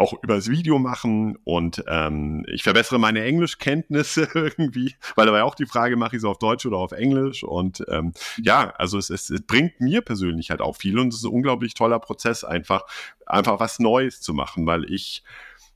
[0.03, 5.65] auch übers Video machen und ähm, ich verbessere meine Englischkenntnisse irgendwie, weil da auch die
[5.65, 7.43] Frage, mache ich es auf Deutsch oder auf Englisch?
[7.43, 11.19] Und ähm, ja, also es, es, es bringt mir persönlich halt auch viel und es
[11.19, 12.83] ist ein unglaublich toller Prozess einfach,
[13.25, 15.23] einfach was Neues zu machen, weil ich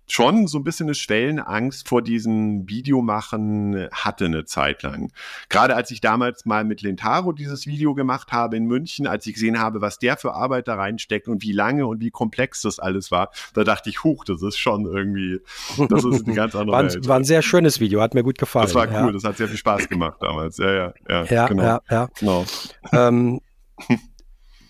[0.09, 5.11] schon so ein bisschen eine Schwellenangst vor diesem Videomachen hatte eine Zeit lang.
[5.49, 9.33] Gerade als ich damals mal mit Lentaro dieses Video gemacht habe in München, als ich
[9.33, 12.79] gesehen habe, was der für Arbeit da reinsteckt und wie lange und wie komplex das
[12.79, 15.41] alles war, da dachte ich, huch, das ist schon irgendwie,
[15.89, 17.07] das ist eine ganz andere war, Welt.
[17.07, 18.65] War ein sehr schönes Video, hat mir gut gefallen.
[18.65, 19.11] Das war cool, ja.
[19.11, 20.57] das hat sehr viel Spaß gemacht damals.
[20.57, 21.23] Ja, ja, ja.
[21.25, 21.63] Ja, genau.
[21.63, 22.09] ja, ja.
[22.19, 22.45] Genau.
[22.93, 23.41] Ähm,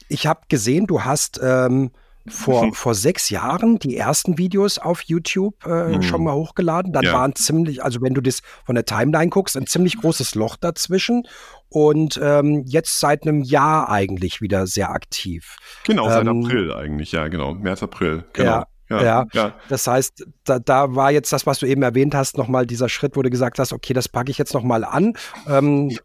[0.09, 1.91] ich habe gesehen, du hast ähm,
[2.29, 6.01] vor, vor sechs Jahren die ersten Videos auf YouTube äh, hm.
[6.01, 6.93] schon mal hochgeladen.
[6.93, 7.13] Dann ja.
[7.13, 10.55] war ein ziemlich, also wenn du das von der Timeline guckst, ein ziemlich großes Loch
[10.55, 11.27] dazwischen.
[11.69, 15.57] Und ähm, jetzt seit einem Jahr eigentlich wieder sehr aktiv.
[15.83, 17.53] Genau, seit ähm, April eigentlich, ja, genau.
[17.53, 18.49] März, April, genau.
[18.49, 22.15] Ja, ja, ja, ja, das heißt, da, da war jetzt das, was du eben erwähnt
[22.15, 25.13] hast, nochmal dieser Schritt, wo du gesagt hast, okay, das packe ich jetzt nochmal an.
[25.45, 25.97] Ähm,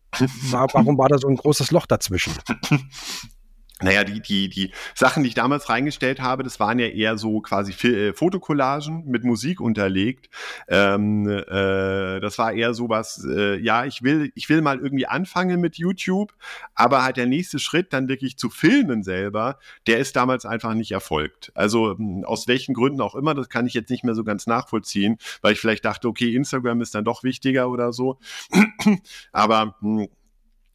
[0.51, 2.33] warum war da so ein großes Loch dazwischen?
[3.83, 7.41] Naja, die, die, die Sachen, die ich damals reingestellt habe, das waren ja eher so
[7.41, 10.29] quasi äh, Fotokollagen mit Musik unterlegt.
[10.69, 15.07] Ähm, äh, das war eher so was, äh, ja, ich will, ich will mal irgendwie
[15.07, 16.35] anfangen mit YouTube,
[16.75, 20.93] aber halt der nächste Schritt dann wirklich zu filmen selber, der ist damals einfach nicht
[20.93, 21.53] erfolgt.
[21.55, 24.47] Also hm, aus welchen Gründen auch immer, das kann ich jetzt nicht mehr so ganz
[24.47, 28.19] nachvollziehen, weil ich vielleicht dachte, okay, Instagram ist dann doch wichtiger oder so.
[29.33, 30.09] aber mh, hm,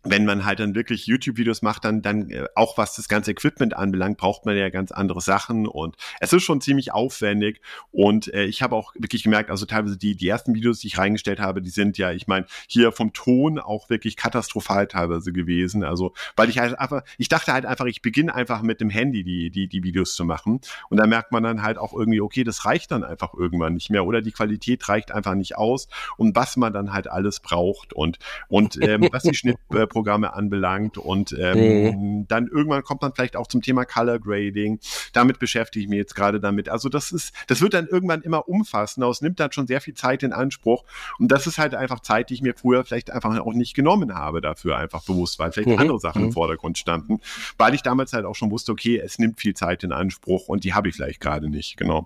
[0.10, 3.76] wenn man halt dann wirklich YouTube-Videos macht, dann, dann äh, auch was das ganze Equipment
[3.76, 8.46] anbelangt, braucht man ja ganz andere Sachen und es ist schon ziemlich aufwendig und äh,
[8.46, 11.62] ich habe auch wirklich gemerkt, also teilweise die, die ersten Videos, die ich reingestellt habe,
[11.62, 16.50] die sind ja, ich meine, hier vom Ton auch wirklich katastrophal teilweise gewesen, also weil
[16.50, 19.68] ich halt einfach, ich dachte halt einfach, ich beginne einfach mit dem Handy die, die,
[19.68, 22.92] die Videos zu machen und da merkt man dann halt auch irgendwie, okay, das reicht
[22.92, 25.88] dann einfach irgendwann nicht mehr oder die Qualität reicht einfach nicht aus
[26.18, 29.58] und was man dann halt alles braucht und, und ähm, was die Schnitt
[29.98, 31.00] Programme anbelangt.
[31.00, 32.28] Und ähm, mhm.
[32.28, 34.80] dann irgendwann kommt man vielleicht auch zum Thema Color Grading.
[35.12, 36.70] Damit beschäftige ich mich jetzt gerade damit.
[36.70, 39.10] Also das ist, das wird dann irgendwann immer umfassender.
[39.10, 40.84] Es nimmt dann schon sehr viel Zeit in Anspruch.
[41.18, 44.14] Und das ist halt einfach Zeit, die ich mir früher vielleicht einfach auch nicht genommen
[44.14, 45.80] habe dafür, einfach bewusst, weil vielleicht mhm.
[45.80, 46.28] andere Sachen mhm.
[46.28, 47.20] im Vordergrund standen.
[47.58, 50.64] Weil ich damals halt auch schon wusste, okay, es nimmt viel Zeit in Anspruch und
[50.64, 52.06] die habe ich vielleicht gerade nicht, genau.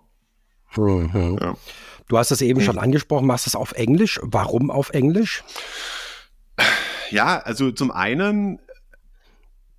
[0.78, 1.40] Mhm.
[1.42, 1.58] Ja.
[2.08, 4.20] Du hast es eben schon angesprochen, machst es auf Englisch.
[4.24, 5.44] Warum auf Englisch?
[7.12, 8.60] Ja, also zum einen,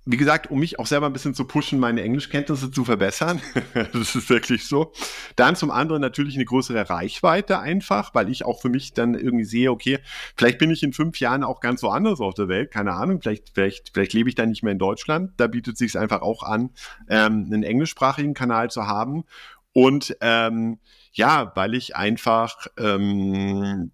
[0.05, 3.41] wie gesagt, um mich auch selber ein bisschen zu pushen, meine Englischkenntnisse zu verbessern.
[3.73, 4.93] das ist wirklich so.
[5.35, 9.45] Dann zum anderen natürlich eine größere Reichweite einfach, weil ich auch für mich dann irgendwie
[9.45, 9.99] sehe, okay,
[10.35, 13.21] vielleicht bin ich in fünf Jahren auch ganz so anders auf der Welt, keine Ahnung,
[13.21, 15.31] vielleicht, vielleicht, vielleicht lebe ich dann nicht mehr in Deutschland.
[15.37, 16.69] Da bietet sich einfach auch an,
[17.09, 19.23] ähm, einen englischsprachigen Kanal zu haben.
[19.71, 20.79] Und ähm,
[21.13, 23.91] ja, weil ich einfach ähm,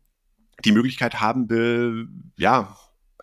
[0.66, 2.76] die Möglichkeit haben will, ja,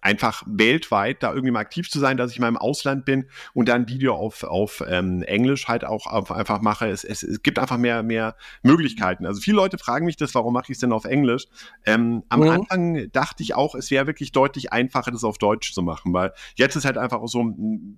[0.07, 3.69] einfach weltweit da irgendwie mal aktiv zu sein, dass ich mal im Ausland bin und
[3.69, 6.87] dann Video auf, auf ähm, Englisch halt auch auf, einfach mache.
[6.87, 9.27] Es, es, es gibt einfach mehr, mehr Möglichkeiten.
[9.27, 11.47] Also viele Leute fragen mich das, warum mache ich es denn auf Englisch?
[11.85, 12.49] Ähm, am mhm.
[12.51, 16.33] Anfang dachte ich auch, es wäre wirklich deutlich einfacher, das auf Deutsch zu machen, weil
[16.55, 17.45] jetzt ist halt einfach so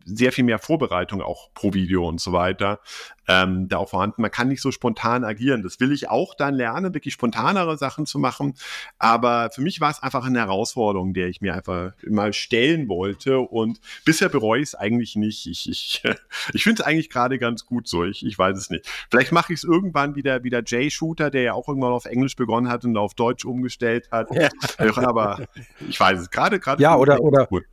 [0.06, 2.80] sehr viel mehr Vorbereitung auch pro Video und so weiter.
[3.28, 4.22] Ähm, da auch vorhanden.
[4.22, 5.62] Man kann nicht so spontan agieren.
[5.62, 8.54] Das will ich auch dann lernen, wirklich spontanere Sachen zu machen.
[8.98, 13.38] Aber für mich war es einfach eine Herausforderung, der ich mir einfach mal stellen wollte.
[13.38, 15.46] Und bisher bereue ich es eigentlich nicht.
[15.46, 16.02] Ich, ich,
[16.54, 18.04] ich finde es eigentlich gerade ganz gut so.
[18.04, 18.86] Ich, ich weiß es nicht.
[19.10, 22.68] Vielleicht mache ich es irgendwann wieder, wieder Jay-Shooter, der ja auch irgendwann auf Englisch begonnen
[22.68, 24.28] hat und auf Deutsch umgestellt hat.
[24.34, 24.48] Ja.
[24.96, 25.46] Aber
[25.86, 26.58] ich weiß es gerade.
[26.58, 27.64] gerade ja, oder, oder, gut.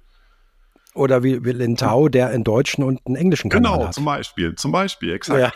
[0.96, 3.94] Oder wie, wie Lintau, der einen deutschen und einen englischen Kanal genau, hat.
[3.94, 4.56] zum Beispiel.
[4.56, 5.40] Zum Beispiel, exakt.
[5.40, 5.52] Ja.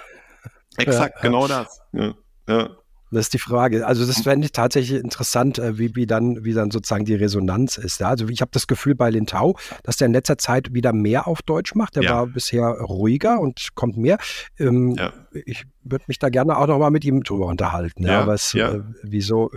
[0.77, 1.81] Exakt, ja, genau das.
[1.93, 2.13] Ja,
[2.47, 2.69] ja.
[3.11, 3.87] Das ist die Frage.
[3.87, 7.77] Also das fände ich tatsächlich interessant, äh, wie, wie, dann, wie dann sozusagen die Resonanz
[7.77, 7.99] ist.
[7.99, 8.09] Ja?
[8.09, 11.41] Also ich habe das Gefühl bei Lintau, dass der in letzter Zeit wieder mehr auf
[11.41, 11.95] Deutsch macht.
[11.95, 12.11] Der ja.
[12.11, 14.19] war bisher ruhiger und kommt mehr.
[14.59, 15.11] Ähm, ja.
[15.45, 18.05] Ich würde mich da gerne auch nochmal mit ihm drüber unterhalten.
[18.05, 19.49] Ja, was, äh, wieso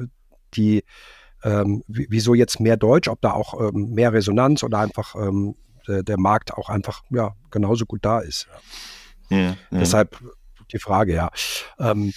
[0.54, 0.82] die,
[1.44, 5.56] ähm, wieso jetzt mehr Deutsch, ob da auch ähm, mehr Resonanz oder einfach ähm,
[5.86, 8.48] der, der, Markt auch einfach ja, genauso gut da ist.
[9.80, 10.18] Deshalb
[10.72, 11.30] die Frage, ja.
[11.78, 12.12] Ähm,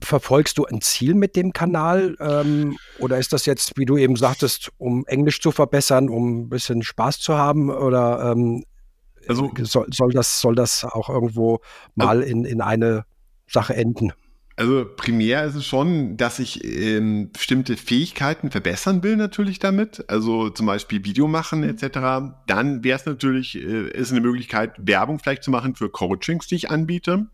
[0.00, 2.16] verfolgst du ein Ziel mit dem Kanal?
[2.20, 6.48] Ähm, oder ist das jetzt, wie du eben sagtest, um Englisch zu verbessern, um ein
[6.48, 7.70] bisschen Spaß zu haben?
[7.70, 8.64] Oder ähm,
[9.28, 11.60] also, soll, soll, das, soll das auch irgendwo
[11.94, 13.04] mal also, in, in eine
[13.46, 14.12] Sache enden?
[14.56, 20.04] Also primär ist es schon, dass ich ähm, bestimmte Fähigkeiten verbessern will natürlich damit.
[20.08, 22.34] Also zum Beispiel Video machen etc.
[22.46, 26.54] Dann wäre es natürlich, äh, ist eine Möglichkeit, Werbung vielleicht zu machen für Coachings, die
[26.54, 27.26] ich anbiete.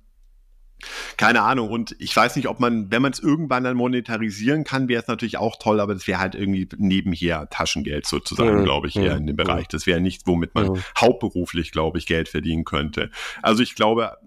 [1.17, 1.71] Keine Ahnung.
[1.71, 5.09] Und ich weiß nicht, ob man, wenn man es irgendwann dann monetarisieren kann, wäre es
[5.09, 8.65] natürlich auch toll, aber das wäre halt irgendwie nebenher Taschengeld sozusagen, mhm.
[8.65, 9.21] glaube ich, eher mhm.
[9.21, 9.69] in dem Bereich.
[9.69, 10.83] Das wäre nicht, womit man mhm.
[10.99, 13.11] hauptberuflich, glaube ich, Geld verdienen könnte.
[13.43, 14.19] Also ich glaube,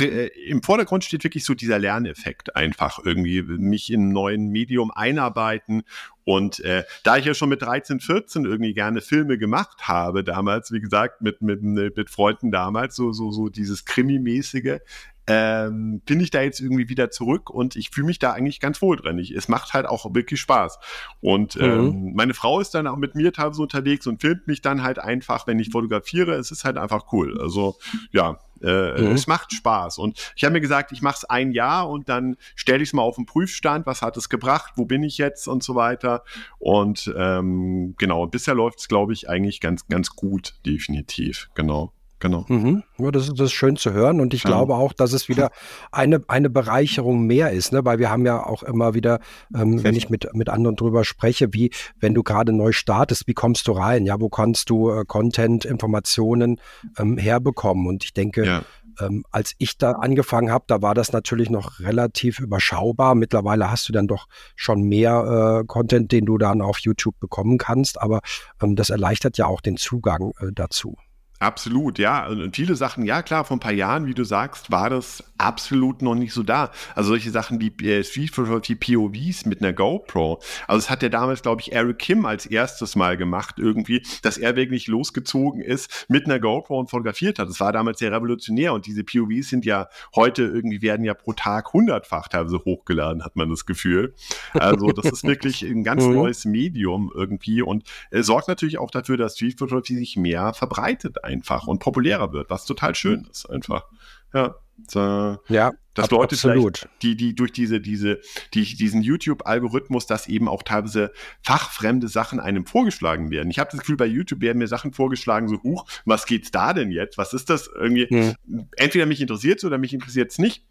[0.00, 4.90] äh, im Vordergrund steht wirklich so dieser Lerneffekt einfach irgendwie, mich in ein neuen Medium
[4.90, 5.82] einarbeiten
[6.26, 10.72] und äh, da ich ja schon mit 13, 14 irgendwie gerne Filme gemacht habe, damals,
[10.72, 14.80] wie gesagt, mit, mit, mit Freunden damals, so, so, so dieses Krimi-mäßige,
[15.26, 18.80] ähm, bin ich da jetzt irgendwie wieder zurück und ich fühle mich da eigentlich ganz
[18.80, 19.18] wohl drin.
[19.18, 20.78] Ich, es macht halt auch wirklich Spaß.
[21.20, 22.14] Und ähm, mhm.
[22.14, 25.46] meine Frau ist dann auch mit mir teilweise unterwegs und filmt mich dann halt einfach,
[25.46, 26.34] wenn ich fotografiere.
[26.34, 27.40] Es ist halt einfach cool.
[27.40, 27.76] Also
[28.12, 29.12] ja, äh, mhm.
[29.12, 29.98] Es macht Spaß.
[29.98, 32.92] Und ich habe mir gesagt, ich mache es ein Jahr und dann stelle ich es
[32.92, 33.86] mal auf den Prüfstand.
[33.86, 34.72] Was hat es gebracht?
[34.76, 35.48] Wo bin ich jetzt?
[35.48, 36.24] Und so weiter.
[36.58, 41.50] Und ähm, genau, bisher läuft es, glaube ich, eigentlich ganz, ganz gut, definitiv.
[41.54, 41.92] Genau.
[42.18, 42.46] Genau.
[42.48, 42.82] Mhm.
[42.96, 44.48] Ja, das, ist, das ist schön zu hören und ich ja.
[44.48, 45.50] glaube auch, dass es wieder
[45.92, 47.84] eine, eine Bereicherung mehr ist, ne?
[47.84, 49.20] weil wir haben ja auch immer wieder,
[49.54, 53.34] ähm, wenn ich mit, mit anderen drüber spreche, wie wenn du gerade neu startest, wie
[53.34, 54.06] kommst du rein?
[54.06, 56.58] Ja, wo kannst du äh, Content, Informationen
[56.98, 57.86] ähm, herbekommen?
[57.86, 58.62] Und ich denke, ja.
[58.98, 63.14] ähm, als ich da angefangen habe, da war das natürlich noch relativ überschaubar.
[63.14, 67.58] Mittlerweile hast du dann doch schon mehr äh, Content, den du dann auf YouTube bekommen
[67.58, 68.20] kannst, aber
[68.62, 70.96] ähm, das erleichtert ja auch den Zugang äh, dazu.
[71.38, 72.26] Absolut, ja.
[72.26, 76.00] Und viele Sachen, ja klar, vor ein paar Jahren, wie du sagst, war das absolut
[76.00, 76.70] noch nicht so da.
[76.94, 80.40] Also solche Sachen wie äh, Street Photography POVs mit einer GoPro.
[80.66, 84.38] Also das hat ja damals, glaube ich, Eric Kim als erstes Mal gemacht irgendwie, dass
[84.38, 87.50] er wirklich losgezogen ist mit einer GoPro und fotografiert hat.
[87.50, 91.34] Das war damals sehr revolutionär und diese POVs sind ja heute irgendwie werden ja pro
[91.34, 94.14] Tag hundertfach teilweise hochgeladen, hat man das Gefühl.
[94.54, 96.14] Also das ist wirklich ein ganz mhm.
[96.14, 101.25] neues Medium irgendwie und äh, sorgt natürlich auch dafür, dass Street Photography sich mehr verbreitet
[101.26, 103.84] einfach und populärer wird, was total schön ist einfach.
[104.32, 104.56] Ja.
[104.88, 106.86] So, ja, dass Leute absolut.
[107.00, 108.20] die, die durch diese, diese,
[108.52, 111.12] die, diesen YouTube-Algorithmus, dass eben auch teilweise
[111.42, 113.50] fachfremde Sachen einem vorgeschlagen werden.
[113.50, 116.74] Ich habe das Gefühl, bei YouTube werden mir Sachen vorgeschlagen, so, huch, was geht's da
[116.74, 117.16] denn jetzt?
[117.16, 118.06] Was ist das irgendwie?
[118.06, 118.68] Hm.
[118.76, 120.62] Entweder mich interessiert es oder mich interessiert es nicht.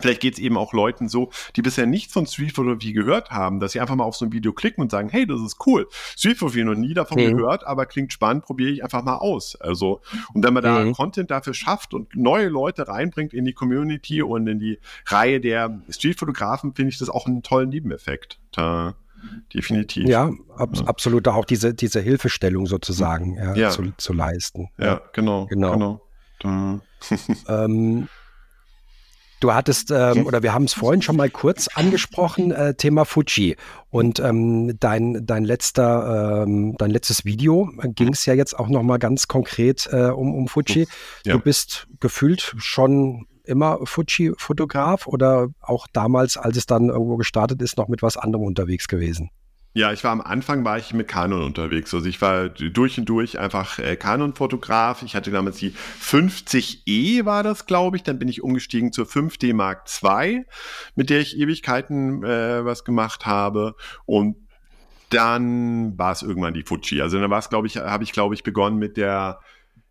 [0.00, 3.60] Vielleicht geht es eben auch Leuten so, die bisher nichts von Street Photography gehört haben,
[3.60, 5.88] dass sie einfach mal auf so ein Video klicken und sagen, hey, das ist cool.
[6.16, 7.36] Street Photography noch nie davon mhm.
[7.36, 9.56] gehört, aber klingt spannend, probiere ich einfach mal aus.
[9.56, 10.00] Also,
[10.34, 10.92] und wenn man da mhm.
[10.92, 15.80] Content dafür schafft und neue Leute reinbringt in die Community und in die Reihe der
[15.88, 18.38] Street-Fotografen, finde ich das auch einen tollen Nebeneffekt.
[18.52, 18.94] Da,
[19.52, 20.06] definitiv.
[20.08, 23.70] Ja, ab, ja, absolut auch diese, diese Hilfestellung sozusagen ja, ja.
[23.70, 24.70] Zu, zu, leisten.
[24.78, 25.46] Ja, genau.
[25.46, 26.00] Genau.
[26.38, 26.80] genau.
[27.48, 28.08] ähm,
[29.40, 33.56] Du hattest, ähm, oder wir haben es vorhin schon mal kurz angesprochen, äh, Thema Fuji.
[33.90, 38.98] Und ähm, dein, dein, letzter, ähm, dein letztes Video ging es ja jetzt auch nochmal
[38.98, 40.88] ganz konkret äh, um, um Fuji.
[41.24, 41.34] Ja.
[41.34, 47.78] Du bist gefühlt schon immer Fuji-Fotograf oder auch damals, als es dann irgendwo gestartet ist,
[47.78, 49.30] noch mit was anderem unterwegs gewesen?
[49.78, 51.94] Ja, ich war am Anfang war ich mit Canon unterwegs.
[51.94, 55.04] Also ich war durch und durch einfach äh, Canon-Fotograf.
[55.04, 58.02] Ich hatte damals die 50E war das, glaube ich.
[58.02, 60.46] Dann bin ich umgestiegen zur 5D Mark II,
[60.96, 63.76] mit der ich Ewigkeiten äh, was gemacht habe.
[64.04, 64.48] Und
[65.10, 67.00] dann war es irgendwann die Fuji.
[67.00, 69.38] Also dann war es, glaube ich, habe ich, glaube ich, begonnen mit der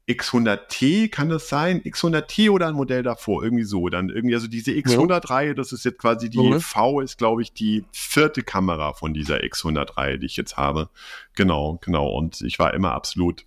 [0.07, 1.81] X100T, kann das sein?
[1.81, 3.43] X100T oder ein Modell davor?
[3.43, 3.89] Irgendwie so.
[3.89, 6.61] Dann irgendwie, also diese X100-Reihe, das ist jetzt quasi die mhm.
[6.61, 10.89] V, ist glaube ich die vierte Kamera von dieser X100-Reihe, die ich jetzt habe.
[11.35, 12.09] Genau, genau.
[12.09, 13.45] Und ich war immer absolut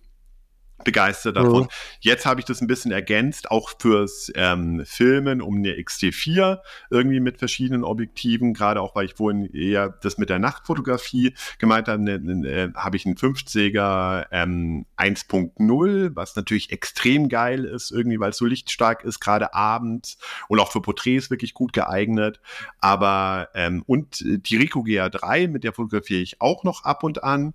[0.83, 1.63] begeistert davon.
[1.63, 1.67] Mhm.
[1.99, 6.59] Jetzt habe ich das ein bisschen ergänzt, auch fürs ähm, Filmen um eine XT4
[6.89, 11.87] irgendwie mit verschiedenen Objektiven, gerade auch weil ich vorhin eher das mit der Nachtfotografie gemeint
[11.87, 17.91] habe, ne, ne, äh, habe ich einen 50er ähm, 1.0, was natürlich extrem geil ist,
[17.91, 20.17] irgendwie, weil es so lichtstark ist, gerade abends
[20.47, 22.39] und auch für Porträts wirklich gut geeignet.
[22.79, 27.53] Aber ähm, und die Rico GA3, mit der fotografiere ich auch noch ab und an.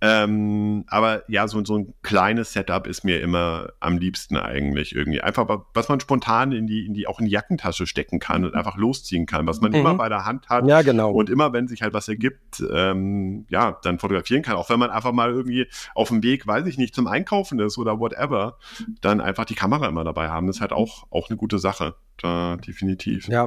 [0.00, 5.20] Ähm, aber ja, so, so ein kleines Setup ist mir immer am liebsten eigentlich irgendwie.
[5.20, 8.54] Einfach, was man spontan in die, in die, auch in die Jackentasche stecken kann und
[8.54, 9.78] einfach losziehen kann, was man mhm.
[9.78, 10.66] immer bei der Hand hat.
[10.68, 11.10] Ja, genau.
[11.10, 14.56] Und immer, wenn sich halt was ergibt, ähm, ja, dann fotografieren kann.
[14.56, 17.76] Auch wenn man einfach mal irgendwie auf dem Weg, weiß ich nicht, zum Einkaufen ist
[17.76, 18.58] oder whatever,
[19.00, 20.46] dann einfach die Kamera immer dabei haben.
[20.46, 21.94] Das ist halt auch, auch eine gute Sache.
[22.20, 23.28] Da definitiv.
[23.28, 23.46] Ja,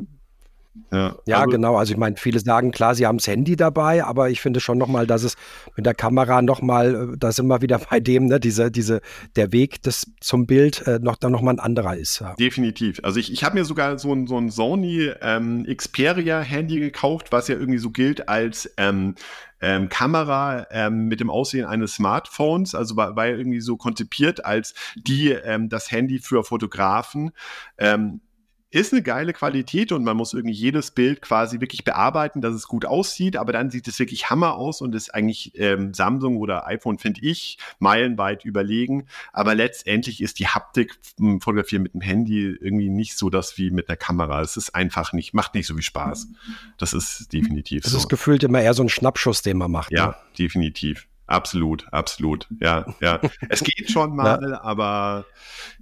[0.91, 1.75] ja, ja also, genau.
[1.75, 4.77] Also ich meine, viele sagen, klar, sie haben das Handy dabei, aber ich finde schon
[4.77, 5.35] nochmal, dass es
[5.75, 9.01] mit der Kamera nochmal, äh, da sind wir wieder bei dem, ne, diese, diese,
[9.35, 12.21] der Weg des, zum Bild äh, noch dann nochmal ein anderer ist.
[12.21, 12.35] Ja.
[12.35, 12.99] Definitiv.
[13.03, 17.47] Also ich, ich habe mir sogar so ein, so ein Sony ähm, Xperia-Handy gekauft, was
[17.47, 19.15] ja irgendwie so gilt als ähm,
[19.61, 24.73] ähm, Kamera ähm, mit dem Aussehen eines Smartphones, also war, war irgendwie so konzipiert als
[24.95, 27.31] die ähm, das Handy für Fotografen.
[27.77, 28.21] Ähm,
[28.71, 32.67] ist eine geile Qualität und man muss irgendwie jedes Bild quasi wirklich bearbeiten, dass es
[32.67, 36.65] gut aussieht, aber dann sieht es wirklich Hammer aus und ist eigentlich ähm, Samsung oder
[36.67, 39.07] iPhone, finde ich, meilenweit überlegen.
[39.33, 43.71] Aber letztendlich ist die Haptik im Fotografieren mit dem Handy irgendwie nicht so das wie
[43.71, 44.41] mit der Kamera.
[44.41, 46.29] Es ist einfach nicht, macht nicht so viel Spaß.
[46.77, 47.97] Das ist definitiv das so.
[47.97, 49.91] Es ist gefühlt immer eher so ein Schnappschuss, den man macht.
[49.91, 50.15] Ja, ne?
[50.39, 51.07] definitiv.
[51.31, 52.47] Absolut, absolut.
[52.59, 53.21] Ja, ja.
[53.47, 54.61] es geht schon mal, ja.
[54.61, 55.25] aber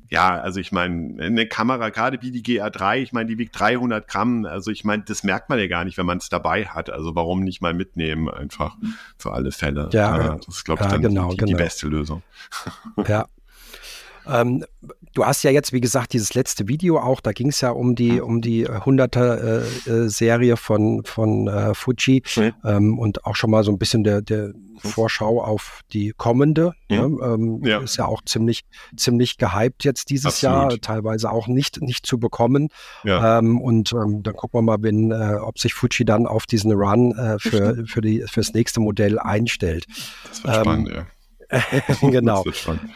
[0.09, 4.07] ja, also ich meine, eine Kamera, gerade wie die GA3, ich meine, die wiegt 300
[4.07, 4.45] Gramm.
[4.45, 6.91] Also ich meine, das merkt man ja gar nicht, wenn man es dabei hat.
[6.91, 8.75] Also warum nicht mal mitnehmen einfach
[9.17, 9.89] für alle Fälle.
[9.91, 11.47] Ja, ja das ist, glaube ich, dann genau, die, genau.
[11.47, 12.21] die beste Lösung.
[13.07, 13.27] Ja,
[14.27, 14.65] ähm,
[15.13, 17.95] du hast ja jetzt, wie gesagt, dieses letzte Video auch, da ging es ja um
[17.95, 22.53] die, um die 100er äh, äh, Serie von, von äh, Fuji mhm.
[22.63, 26.73] ähm, und auch schon mal so ein bisschen der, der Vorschau auf die kommende.
[26.89, 26.97] Mhm.
[26.97, 27.17] Ne?
[27.23, 27.79] Ähm, ja.
[27.81, 28.61] Ist ja auch ziemlich,
[28.95, 30.71] ziemlich gehypt jetzt dieses Absolut.
[30.71, 32.69] Jahr, teilweise auch nicht, nicht zu bekommen.
[33.03, 33.39] Ja.
[33.39, 36.71] Ähm, und ähm, dann gucken wir mal, wenn, äh, ob sich Fuji dann auf diesen
[36.71, 39.85] Run äh, für, für, die, für das nächste Modell einstellt.
[40.29, 41.05] Das wird spannend, ja.
[42.01, 42.43] genau.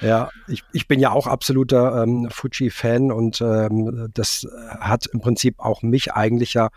[0.02, 4.48] Ja, ich, ich bin ja auch absoluter ähm, Fuji-Fan und ähm, das
[4.80, 6.70] hat im Prinzip auch mich eigentlich ja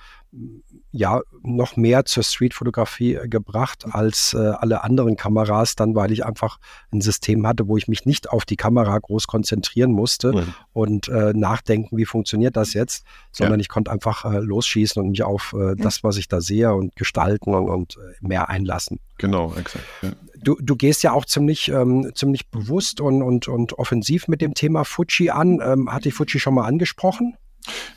[0.97, 6.25] ja noch mehr zur Streetfotografie äh, gebracht als äh, alle anderen Kameras, dann weil ich
[6.25, 6.59] einfach
[6.93, 10.55] ein System hatte, wo ich mich nicht auf die Kamera groß konzentrieren musste mhm.
[10.73, 13.63] und äh, nachdenken, wie funktioniert das jetzt, sondern ja.
[13.63, 15.77] ich konnte einfach äh, losschießen und mich auf mhm.
[15.77, 18.99] das, was ich da sehe und gestalten und, und äh, mehr einlassen.
[19.19, 19.85] Genau, exakt.
[20.03, 20.11] Ja.
[20.43, 24.55] Du, du gehst ja auch ziemlich, ähm, ziemlich bewusst und, und, und offensiv mit dem
[24.55, 25.61] Thema Fuji an.
[25.63, 27.37] Ähm, hat dich Fuji schon mal angesprochen?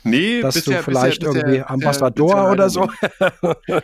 [0.02, 2.88] Nee, dass bisher, du vielleicht bisher, irgendwie bisher, Ambassador oder so.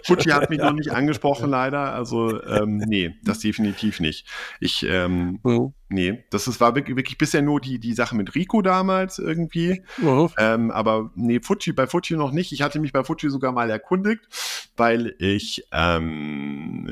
[0.04, 1.92] Fuji hat mich noch nicht angesprochen, leider.
[1.94, 4.26] Also, ähm, nee, das definitiv nicht.
[4.60, 5.72] Ich, ähm, mhm.
[5.88, 9.82] Nee, das ist, war wirklich, wirklich bisher nur die, die Sache mit Rico damals irgendwie.
[9.98, 10.30] Mhm.
[10.36, 12.50] Ähm, aber nee, Fuji, bei Fuji noch nicht.
[12.50, 14.22] Ich hatte mich bei Fuji sogar mal erkundigt,
[14.76, 16.90] weil ich, ähm,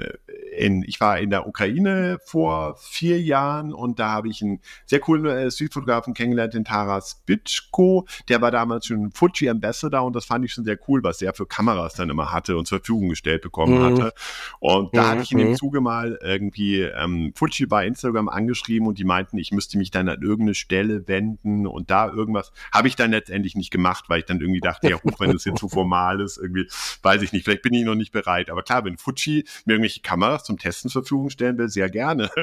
[0.59, 5.01] in, ich war in der Ukraine vor vier Jahren und da habe ich einen sehr
[5.01, 8.07] coolen äh, Südfotografen kennengelernt, den Taras Bitschko.
[8.29, 11.35] Der war damals schon Fuji Ambassador und das fand ich schon sehr cool, was er
[11.35, 13.85] für Kameras dann immer hatte und zur Verfügung gestellt bekommen mhm.
[13.85, 14.13] hatte.
[14.61, 15.07] Und da mhm.
[15.09, 15.57] hatte ich in dem mhm.
[15.57, 19.91] Zuge mal irgendwie ähm, Fuji bei Instagram angeschrieben geschrieben und die meinten, ich müsste mich
[19.91, 22.53] dann an irgendeine Stelle wenden und da irgendwas.
[22.73, 25.45] Habe ich dann letztendlich nicht gemacht, weil ich dann irgendwie dachte, ja, gut, wenn das
[25.45, 26.69] jetzt zu formal ist, irgendwie,
[27.03, 28.51] weiß ich nicht, vielleicht bin ich noch nicht bereit.
[28.51, 32.31] Aber klar, wenn Fuji mir irgendwelche Kameras zum Testen zur Verfügung stellen will, sehr gerne.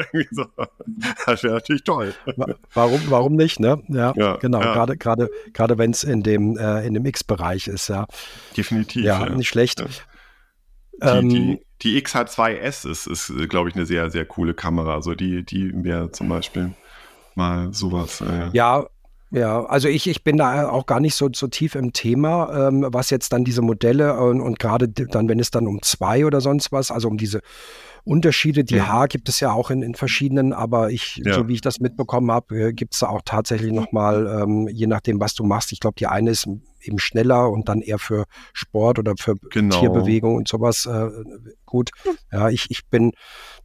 [1.25, 2.13] Das wäre natürlich toll.
[2.73, 3.81] Warum, warum nicht, ne?
[3.87, 4.61] Ja, ja genau.
[4.61, 4.73] Ja.
[4.73, 8.07] Gerade, gerade, gerade wenn es in dem, äh, in dem X-Bereich ist, ja.
[8.57, 9.03] Definitiv.
[9.03, 9.35] Ja, ja.
[9.35, 9.79] nicht schlecht.
[9.79, 9.85] Die,
[11.01, 14.95] ähm, die, die XH2S ist, ist glaube ich, eine sehr, sehr coole Kamera.
[14.95, 16.73] Also die, die wäre zum Beispiel
[17.35, 18.21] mal sowas.
[18.21, 18.49] Äh.
[18.53, 18.85] Ja,
[19.33, 22.85] ja, also ich, ich bin da auch gar nicht so, so tief im Thema, ähm,
[22.89, 26.41] was jetzt dann diese Modelle und, und gerade dann, wenn es dann um zwei oder
[26.41, 27.41] sonst was, also um diese
[28.03, 28.63] Unterschiede.
[28.63, 28.87] Die ja.
[28.87, 31.33] Haar gibt es ja auch in, in verschiedenen, aber ich, ja.
[31.33, 34.87] so wie ich das mitbekommen habe, äh, gibt es da auch tatsächlich nochmal, ähm, je
[34.87, 35.71] nachdem, was du machst.
[35.71, 36.47] Ich glaube, die eine ist
[36.83, 39.79] eben schneller und dann eher für Sport oder für genau.
[39.79, 41.09] Tierbewegung und sowas äh,
[41.65, 41.91] gut.
[42.31, 43.11] Ja, ich, ich bin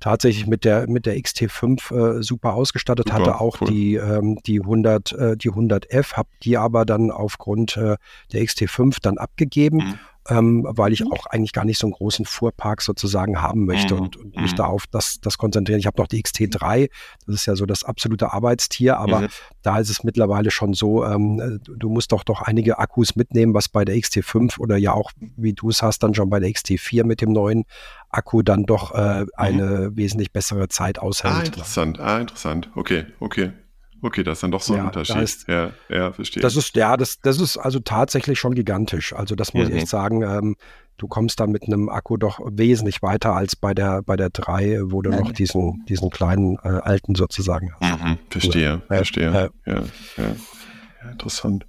[0.00, 3.68] tatsächlich mit der, mit der XT5 äh, super ausgestattet, super, hatte auch cool.
[3.68, 7.96] die, ähm, die 100, äh, die 100F, habe die aber dann aufgrund äh,
[8.32, 9.78] der XT5 dann abgegeben.
[9.78, 9.98] Mhm
[10.28, 11.12] ähm, weil ich mhm.
[11.12, 14.00] auch eigentlich gar nicht so einen großen Fuhrpark sozusagen haben möchte mhm.
[14.00, 14.56] und, und, mich mhm.
[14.56, 15.78] da auf das, das konzentrieren.
[15.78, 16.90] Ich habe noch die XT3,
[17.26, 19.28] das ist ja so das absolute Arbeitstier, aber mhm.
[19.62, 23.68] da ist es mittlerweile schon so, ähm, du musst doch doch einige Akkus mitnehmen, was
[23.68, 27.04] bei der XT5 oder ja auch, wie du es hast, dann schon bei der XT4
[27.04, 27.64] mit dem neuen
[28.10, 29.28] Akku dann doch äh, mhm.
[29.36, 31.34] eine wesentlich bessere Zeit aushält.
[31.34, 32.70] Ah, interessant, ah, interessant.
[32.74, 33.52] Okay, okay.
[34.02, 35.16] Okay, das ist dann doch so ein ja, Unterschied.
[35.16, 36.42] Ist, ja, ja, verstehe.
[36.42, 39.12] Das ist, ja, das, das ist also tatsächlich schon gigantisch.
[39.12, 39.74] Also das muss mhm.
[39.74, 40.22] ich echt sagen.
[40.22, 40.56] Ähm,
[40.98, 44.80] du kommst da mit einem Akku doch wesentlich weiter als bei der, bei der 3,
[44.84, 45.18] wo du mhm.
[45.18, 48.02] noch diesen, diesen kleinen äh, alten sozusagen hast.
[48.02, 49.50] Mhm, verstehe, ja, verstehe.
[49.66, 49.82] Ja,
[50.16, 51.10] ja.
[51.10, 51.66] interessant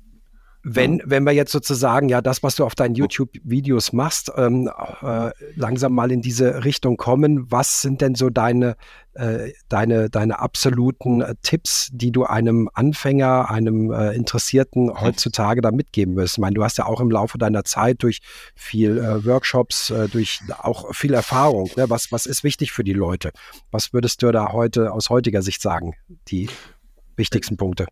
[0.69, 4.69] wenn, wenn wir jetzt sozusagen ja das, was du auf deinen YouTube-Videos machst, ähm,
[5.01, 8.75] äh, langsam mal in diese Richtung kommen, was sind denn so deine,
[9.13, 15.71] äh, deine, deine absoluten äh, Tipps, die du einem Anfänger, einem äh, Interessierten heutzutage da
[15.71, 16.33] mitgeben wirst?
[16.33, 18.19] Ich meine, du hast ja auch im Laufe deiner Zeit durch
[18.53, 21.89] viel äh, Workshops, äh, durch auch viel Erfahrung, ne?
[21.89, 23.31] was, was ist wichtig für die Leute?
[23.71, 25.93] Was würdest du da heute aus heutiger Sicht sagen,
[26.27, 26.49] die
[27.15, 27.85] wichtigsten Punkte?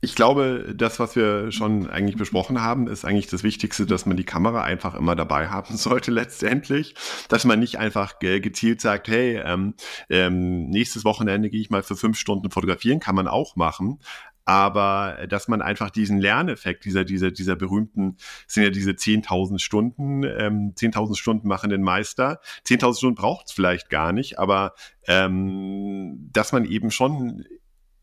[0.00, 4.16] Ich glaube, das, was wir schon eigentlich besprochen haben, ist eigentlich das Wichtigste, dass man
[4.16, 6.94] die Kamera einfach immer dabei haben sollte letztendlich.
[7.28, 9.74] Dass man nicht einfach gezielt sagt, hey, ähm,
[10.08, 13.98] ähm, nächstes Wochenende gehe ich mal für fünf Stunden fotografieren, kann man auch machen.
[14.46, 18.16] Aber dass man einfach diesen Lerneffekt dieser, dieser, dieser berühmten,
[18.46, 22.40] sind ja diese 10.000 Stunden, ähm, 10.000 Stunden machen den Meister.
[22.66, 24.72] 10.000 Stunden braucht es vielleicht gar nicht, aber
[25.06, 27.44] ähm, dass man eben schon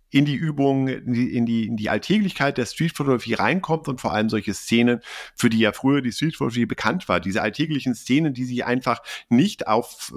[0.09, 4.53] in die Übung, in die, in die, Alltäglichkeit der Streetfotografie reinkommt und vor allem solche
[4.53, 5.01] Szenen,
[5.35, 9.67] für die ja früher die Streetfotografie bekannt war, diese alltäglichen Szenen, die sie einfach nicht
[9.67, 10.13] auf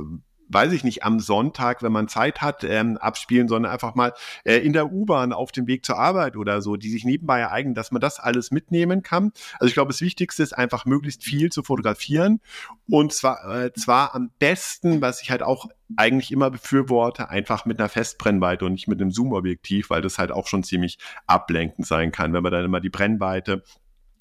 [0.48, 4.12] weiß ich nicht, am Sonntag, wenn man Zeit hat, ähm, abspielen, sondern einfach mal
[4.44, 7.74] äh, in der U-Bahn auf dem Weg zur Arbeit oder so, die sich nebenbei ereignen,
[7.74, 9.32] dass man das alles mitnehmen kann.
[9.54, 12.40] Also ich glaube, das Wichtigste ist einfach möglichst viel zu fotografieren
[12.88, 15.66] und zwar, äh, zwar am besten, was ich halt auch
[15.96, 20.32] eigentlich immer befürworte, einfach mit einer Festbrennweite und nicht mit einem Zoom-Objektiv, weil das halt
[20.32, 23.62] auch schon ziemlich ablenkend sein kann, wenn man dann immer die Brennweite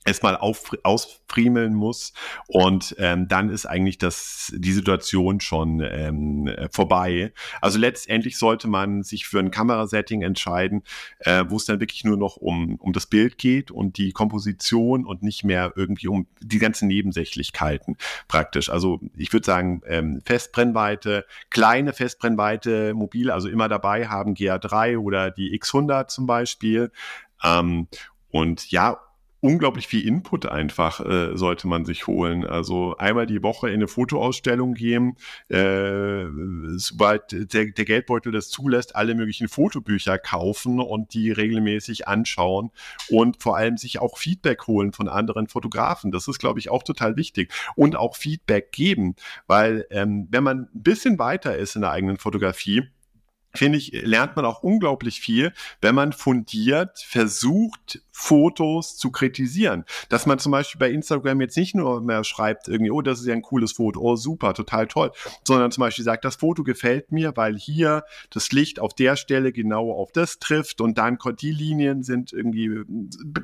[0.07, 2.13] erstmal auf, ausfriemeln muss
[2.47, 7.33] und ähm, dann ist eigentlich das, die Situation schon ähm, vorbei.
[7.61, 10.83] Also letztendlich sollte man sich für ein Kamerasetting entscheiden,
[11.19, 15.05] äh, wo es dann wirklich nur noch um, um das Bild geht und die Komposition
[15.05, 17.97] und nicht mehr irgendwie um die ganzen Nebensächlichkeiten
[18.27, 18.69] praktisch.
[18.69, 25.31] Also ich würde sagen, ähm, Festbrennweite, kleine Festbrennweite, mobil, also immer dabei haben GA3 oder
[25.31, 26.91] die X100 zum Beispiel.
[27.43, 27.87] Ähm,
[28.29, 28.99] und ja,
[29.39, 32.45] unglaublich viel Input einfach äh, sollte man sich holen.
[32.45, 35.15] Also einmal die Woche in eine Fotoausstellung gehen,
[35.49, 36.25] äh,
[36.77, 42.71] sobald der, der Geldbeutel das zulässt, alle möglichen Fotobücher kaufen und die regelmäßig anschauen
[43.09, 46.11] und vor allem sich auch Feedback holen von anderen Fotografen.
[46.11, 47.53] Das ist, glaube ich, auch total wichtig.
[47.75, 49.15] Und auch Feedback geben,
[49.45, 52.83] weil ähm, wenn man ein bisschen weiter ist in der eigenen Fotografie,
[53.57, 59.85] finde ich, lernt man auch unglaublich viel, wenn man fundiert versucht, Fotos zu kritisieren.
[60.09, 63.27] Dass man zum Beispiel bei Instagram jetzt nicht nur mehr schreibt, irgendwie, oh, das ist
[63.27, 65.11] ja ein cooles Foto, oh, super, total toll,
[65.43, 69.51] sondern zum Beispiel sagt, das Foto gefällt mir, weil hier das Licht auf der Stelle
[69.51, 72.81] genau auf das trifft und dann die Linien sind irgendwie,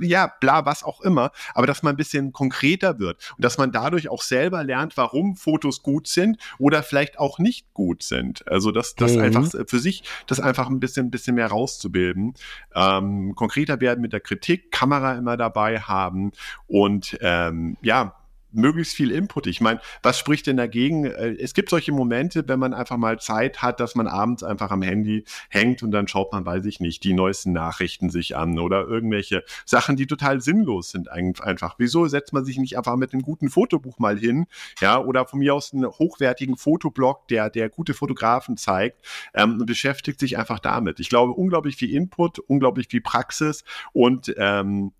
[0.01, 3.71] ja, bla, was auch immer, aber dass man ein bisschen konkreter wird und dass man
[3.71, 8.47] dadurch auch selber lernt, warum Fotos gut sind oder vielleicht auch nicht gut sind.
[8.47, 9.21] Also, dass das mhm.
[9.21, 12.33] einfach für sich das einfach ein bisschen, bisschen mehr rauszubilden.
[12.75, 16.31] Ähm, konkreter werden mit der Kritik, Kamera immer dabei haben
[16.67, 18.15] und ähm, ja,
[18.53, 19.47] möglichst viel Input.
[19.47, 21.05] Ich meine, was spricht denn dagegen?
[21.05, 24.71] Äh, es gibt solche Momente, wenn man einfach mal Zeit hat, dass man abends einfach
[24.71, 28.59] am Handy hängt und dann schaut man, weiß ich nicht, die neuesten Nachrichten sich an
[28.59, 31.75] oder irgendwelche Sachen, die total sinnlos sind einfach.
[31.77, 34.45] Wieso setzt man sich nicht einfach mit einem guten Fotobuch mal hin?
[34.79, 40.19] Ja, oder von mir aus einen hochwertigen Fotoblog, der, der gute Fotografen zeigt, ähm, beschäftigt
[40.19, 40.99] sich einfach damit.
[40.99, 43.63] Ich glaube, unglaublich viel Input, unglaublich viel Praxis
[43.93, 44.91] und ähm,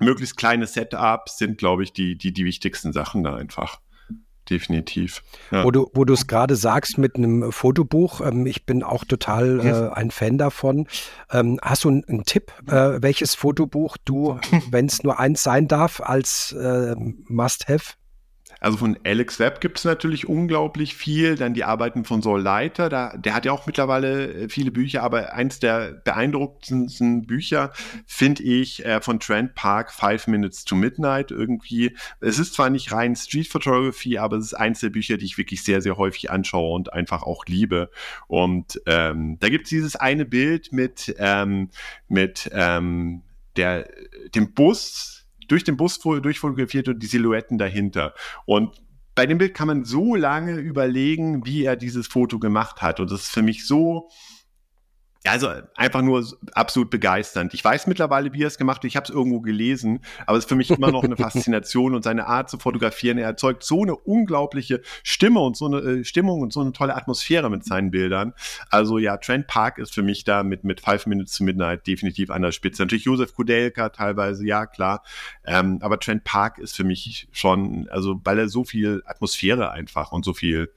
[0.00, 3.80] möglichst kleine Setups sind, glaube ich, die, die, die wichtigsten Sachen da einfach
[4.50, 5.22] definitiv.
[5.50, 5.64] Ja.
[5.64, 9.60] Wo du, wo du es gerade sagst mit einem Fotobuch, ähm, ich bin auch total
[9.60, 10.88] äh, ein Fan davon.
[11.30, 14.38] Ähm, hast du einen Tipp, äh, welches Fotobuch du,
[14.70, 17.94] wenn es nur eins sein darf, als äh, Must-Have
[18.60, 21.36] Also von Alex Webb gibt es natürlich unglaublich viel.
[21.36, 25.02] Dann die Arbeiten von Saul Leiter, da, der hat ja auch mittlerweile äh, viele Bücher,
[25.02, 27.72] aber eins der beeindruckendsten Bücher
[28.06, 31.96] finde ich äh, von Trent Park, Five Minutes to Midnight irgendwie.
[32.20, 35.38] Es ist zwar nicht rein Street Photography, aber es ist eins der Bücher, die ich
[35.38, 37.90] wirklich sehr, sehr häufig anschaue und einfach auch liebe.
[38.26, 41.70] Und ähm, da gibt es dieses eine Bild mit, ähm,
[42.08, 43.22] mit ähm,
[43.56, 43.88] der,
[44.34, 45.19] dem Bus,
[45.50, 48.14] durch den Bus durchfotografiert und die Silhouetten dahinter.
[48.46, 48.80] Und
[49.14, 53.00] bei dem Bild kann man so lange überlegen, wie er dieses Foto gemacht hat.
[53.00, 54.08] Und das ist für mich so
[55.24, 57.52] also einfach nur absolut begeisternd.
[57.52, 58.84] Ich weiß mittlerweile, wie er es gemacht hat.
[58.86, 62.02] Ich habe es irgendwo gelesen, aber es ist für mich immer noch eine Faszination und
[62.02, 63.18] seine Art zu fotografieren.
[63.18, 66.96] Er erzeugt so eine unglaubliche Stimme und so eine äh, Stimmung und so eine tolle
[66.96, 68.32] Atmosphäre mit seinen Bildern.
[68.70, 72.30] Also ja, Trent Park ist für mich da mit mit Five Minutes to Midnight definitiv
[72.30, 72.82] an der Spitze.
[72.82, 75.02] Natürlich Josef Kudelka teilweise, ja klar,
[75.44, 80.12] ähm, aber Trent Park ist für mich schon, also weil er so viel Atmosphäre einfach
[80.12, 80.72] und so viel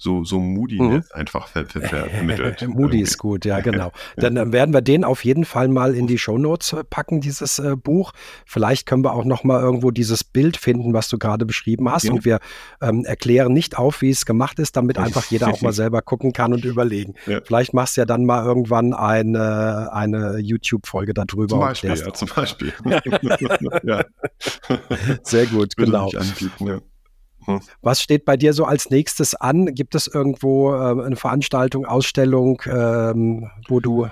[0.00, 1.02] so, so Moody mhm.
[1.12, 2.66] einfach ver ver vermittelt.
[2.68, 3.90] Moody ist gut, ja, genau.
[4.16, 7.58] Dann äh, werden wir den auf jeden Fall mal in die Shownotes äh, packen, dieses
[7.58, 8.12] äh, Buch.
[8.46, 12.04] Vielleicht können wir auch noch mal irgendwo dieses Bild finden, was du gerade beschrieben hast.
[12.04, 12.12] Ja.
[12.12, 12.38] Und wir
[12.80, 16.32] ähm, erklären nicht auf, wie es gemacht ist, damit einfach jeder auch mal selber gucken
[16.32, 17.14] kann und überlegen.
[17.26, 17.40] Ja.
[17.44, 21.48] Vielleicht machst du ja dann mal irgendwann eine, eine YouTube-Folge darüber.
[21.48, 22.72] Zum Beispiel, ja, zum Beispiel.
[23.82, 24.04] ja.
[25.24, 26.10] Sehr gut, Würde genau.
[26.16, 26.78] Anbieten, ja.
[27.48, 27.60] Hm.
[27.80, 29.74] Was steht bei dir so als nächstes an?
[29.74, 34.06] Gibt es irgendwo äh, eine Veranstaltung, Ausstellung, ähm, wo du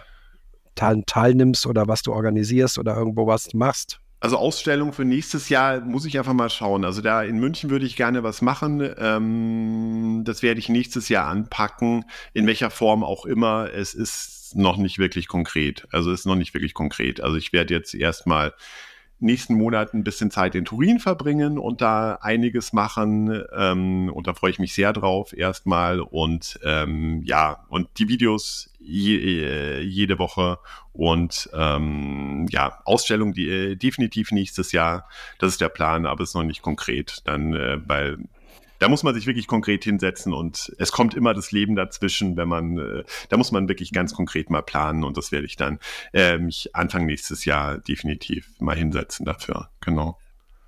[0.75, 4.01] teil teilnimmst oder was du organisierst oder irgendwo was machst?
[4.21, 6.87] Also Ausstellung für nächstes Jahr muss ich einfach mal schauen.
[6.87, 8.89] Also da in München würde ich gerne was machen.
[8.97, 13.71] Ähm, das werde ich nächstes Jahr anpacken, in welcher Form auch immer.
[13.75, 15.87] Es ist noch nicht wirklich konkret.
[15.93, 17.21] Also es ist noch nicht wirklich konkret.
[17.21, 18.55] Also ich werde jetzt erstmal
[19.19, 23.45] nächsten Monat ein bisschen Zeit in Turin verbringen und da einiges machen.
[23.57, 26.01] Ähm, und da freue ich mich sehr drauf erstmal.
[26.01, 30.59] Und ähm, ja, und die Videos je, äh, jede Woche
[30.93, 35.09] und ähm, ja, Ausstellung die, äh, definitiv nächstes Jahr.
[35.39, 37.23] Das ist der Plan, aber ist noch nicht konkret.
[37.25, 38.19] Dann, äh, weil
[38.79, 42.49] da muss man sich wirklich konkret hinsetzen und es kommt immer das Leben dazwischen, wenn
[42.49, 45.79] man, äh, da muss man wirklich ganz konkret mal planen und das werde ich dann
[46.13, 49.71] äh, mich Anfang nächstes Jahr definitiv mal hinsetzen dafür.
[49.81, 50.19] Genau.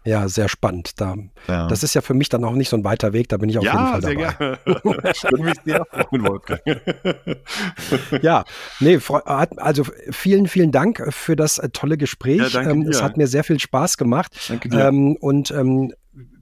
[0.09, 1.01] Ja, sehr spannend.
[1.01, 1.17] Da,
[1.49, 1.69] ja.
[1.69, 3.59] Das ist ja für mich dann auch nicht so ein weiter Weg, da bin ich
[3.59, 4.59] auf ja, jeden Fall dabei.
[4.65, 5.51] Sehr gerne.
[5.55, 6.63] ich sehr freuen, Wolfgang.
[8.23, 8.45] ja,
[8.81, 12.55] nee, also vielen, vielen Dank für das äh, tolle Gespräch.
[12.55, 14.33] Ja, ähm, es hat mir sehr viel Spaß gemacht.
[14.49, 14.89] Danke dir.
[14.89, 15.93] Ähm, und ähm,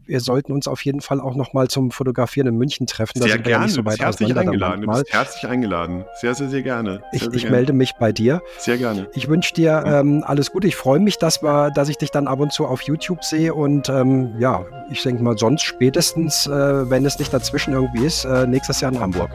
[0.06, 3.20] wir sollten uns auf jeden Fall auch noch mal zum Fotografieren in München treffen.
[3.20, 4.82] Da sehr gerne, ja so weit herzlich eingeladen.
[4.82, 6.04] Du bist herzlich eingeladen.
[6.20, 7.00] Sehr, sehr, sehr gerne.
[7.00, 7.56] Sehr, ich, sehr ich gerne.
[7.56, 8.42] melde mich bei dir.
[8.58, 9.08] Sehr gerne.
[9.14, 10.66] Ich wünsche dir ähm, alles Gute.
[10.66, 13.54] Ich freue mich, dass, wir, dass ich dich dann ab und zu auf YouTube sehe
[13.54, 18.24] und ähm, ja, ich denke mal sonst spätestens, äh, wenn es nicht dazwischen irgendwie ist,
[18.24, 19.30] äh, nächstes Jahr in Hamburg.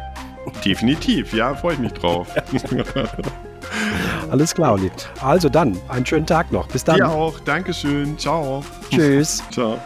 [0.65, 2.27] Definitiv, ja, freue ich mich drauf.
[4.29, 4.89] Alles klar, Olli.
[5.21, 6.67] Also dann, einen schönen Tag noch.
[6.67, 6.95] Bis dann.
[6.95, 7.39] Dir auch.
[7.41, 8.17] Dankeschön.
[8.17, 8.63] Ciao.
[8.89, 9.43] Tschüss.
[9.51, 9.77] Ciao.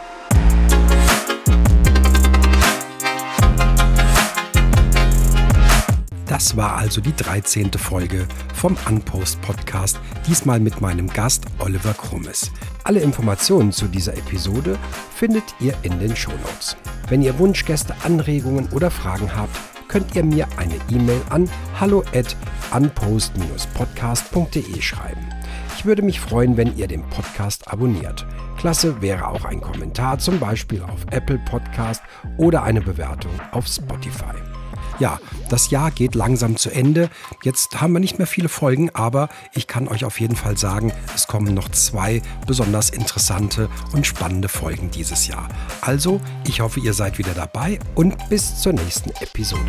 [6.26, 7.72] Das war also die 13.
[7.74, 12.50] Folge vom Unpost Podcast, diesmal mit meinem Gast Oliver Krummes.
[12.82, 14.76] Alle Informationen zu dieser Episode
[15.14, 16.76] findet ihr in den Shownotes.
[17.08, 21.48] Wenn ihr Wunschgäste, Anregungen oder Fragen habt, könnt ihr mir eine E-Mail an
[21.78, 22.34] hallo at
[22.72, 25.28] unpost-podcast.de schreiben.
[25.76, 28.26] Ich würde mich freuen, wenn ihr den Podcast abonniert.
[28.58, 32.02] Klasse wäre auch ein Kommentar, zum Beispiel auf Apple Podcast
[32.36, 34.34] oder eine Bewertung auf Spotify.
[34.98, 35.20] Ja,
[35.50, 37.10] das Jahr geht langsam zu Ende.
[37.42, 40.92] Jetzt haben wir nicht mehr viele Folgen, aber ich kann euch auf jeden Fall sagen,
[41.14, 45.48] es kommen noch zwei besonders interessante und spannende Folgen dieses Jahr.
[45.80, 49.62] Also, ich hoffe, ihr seid wieder dabei und bis zur nächsten Episode.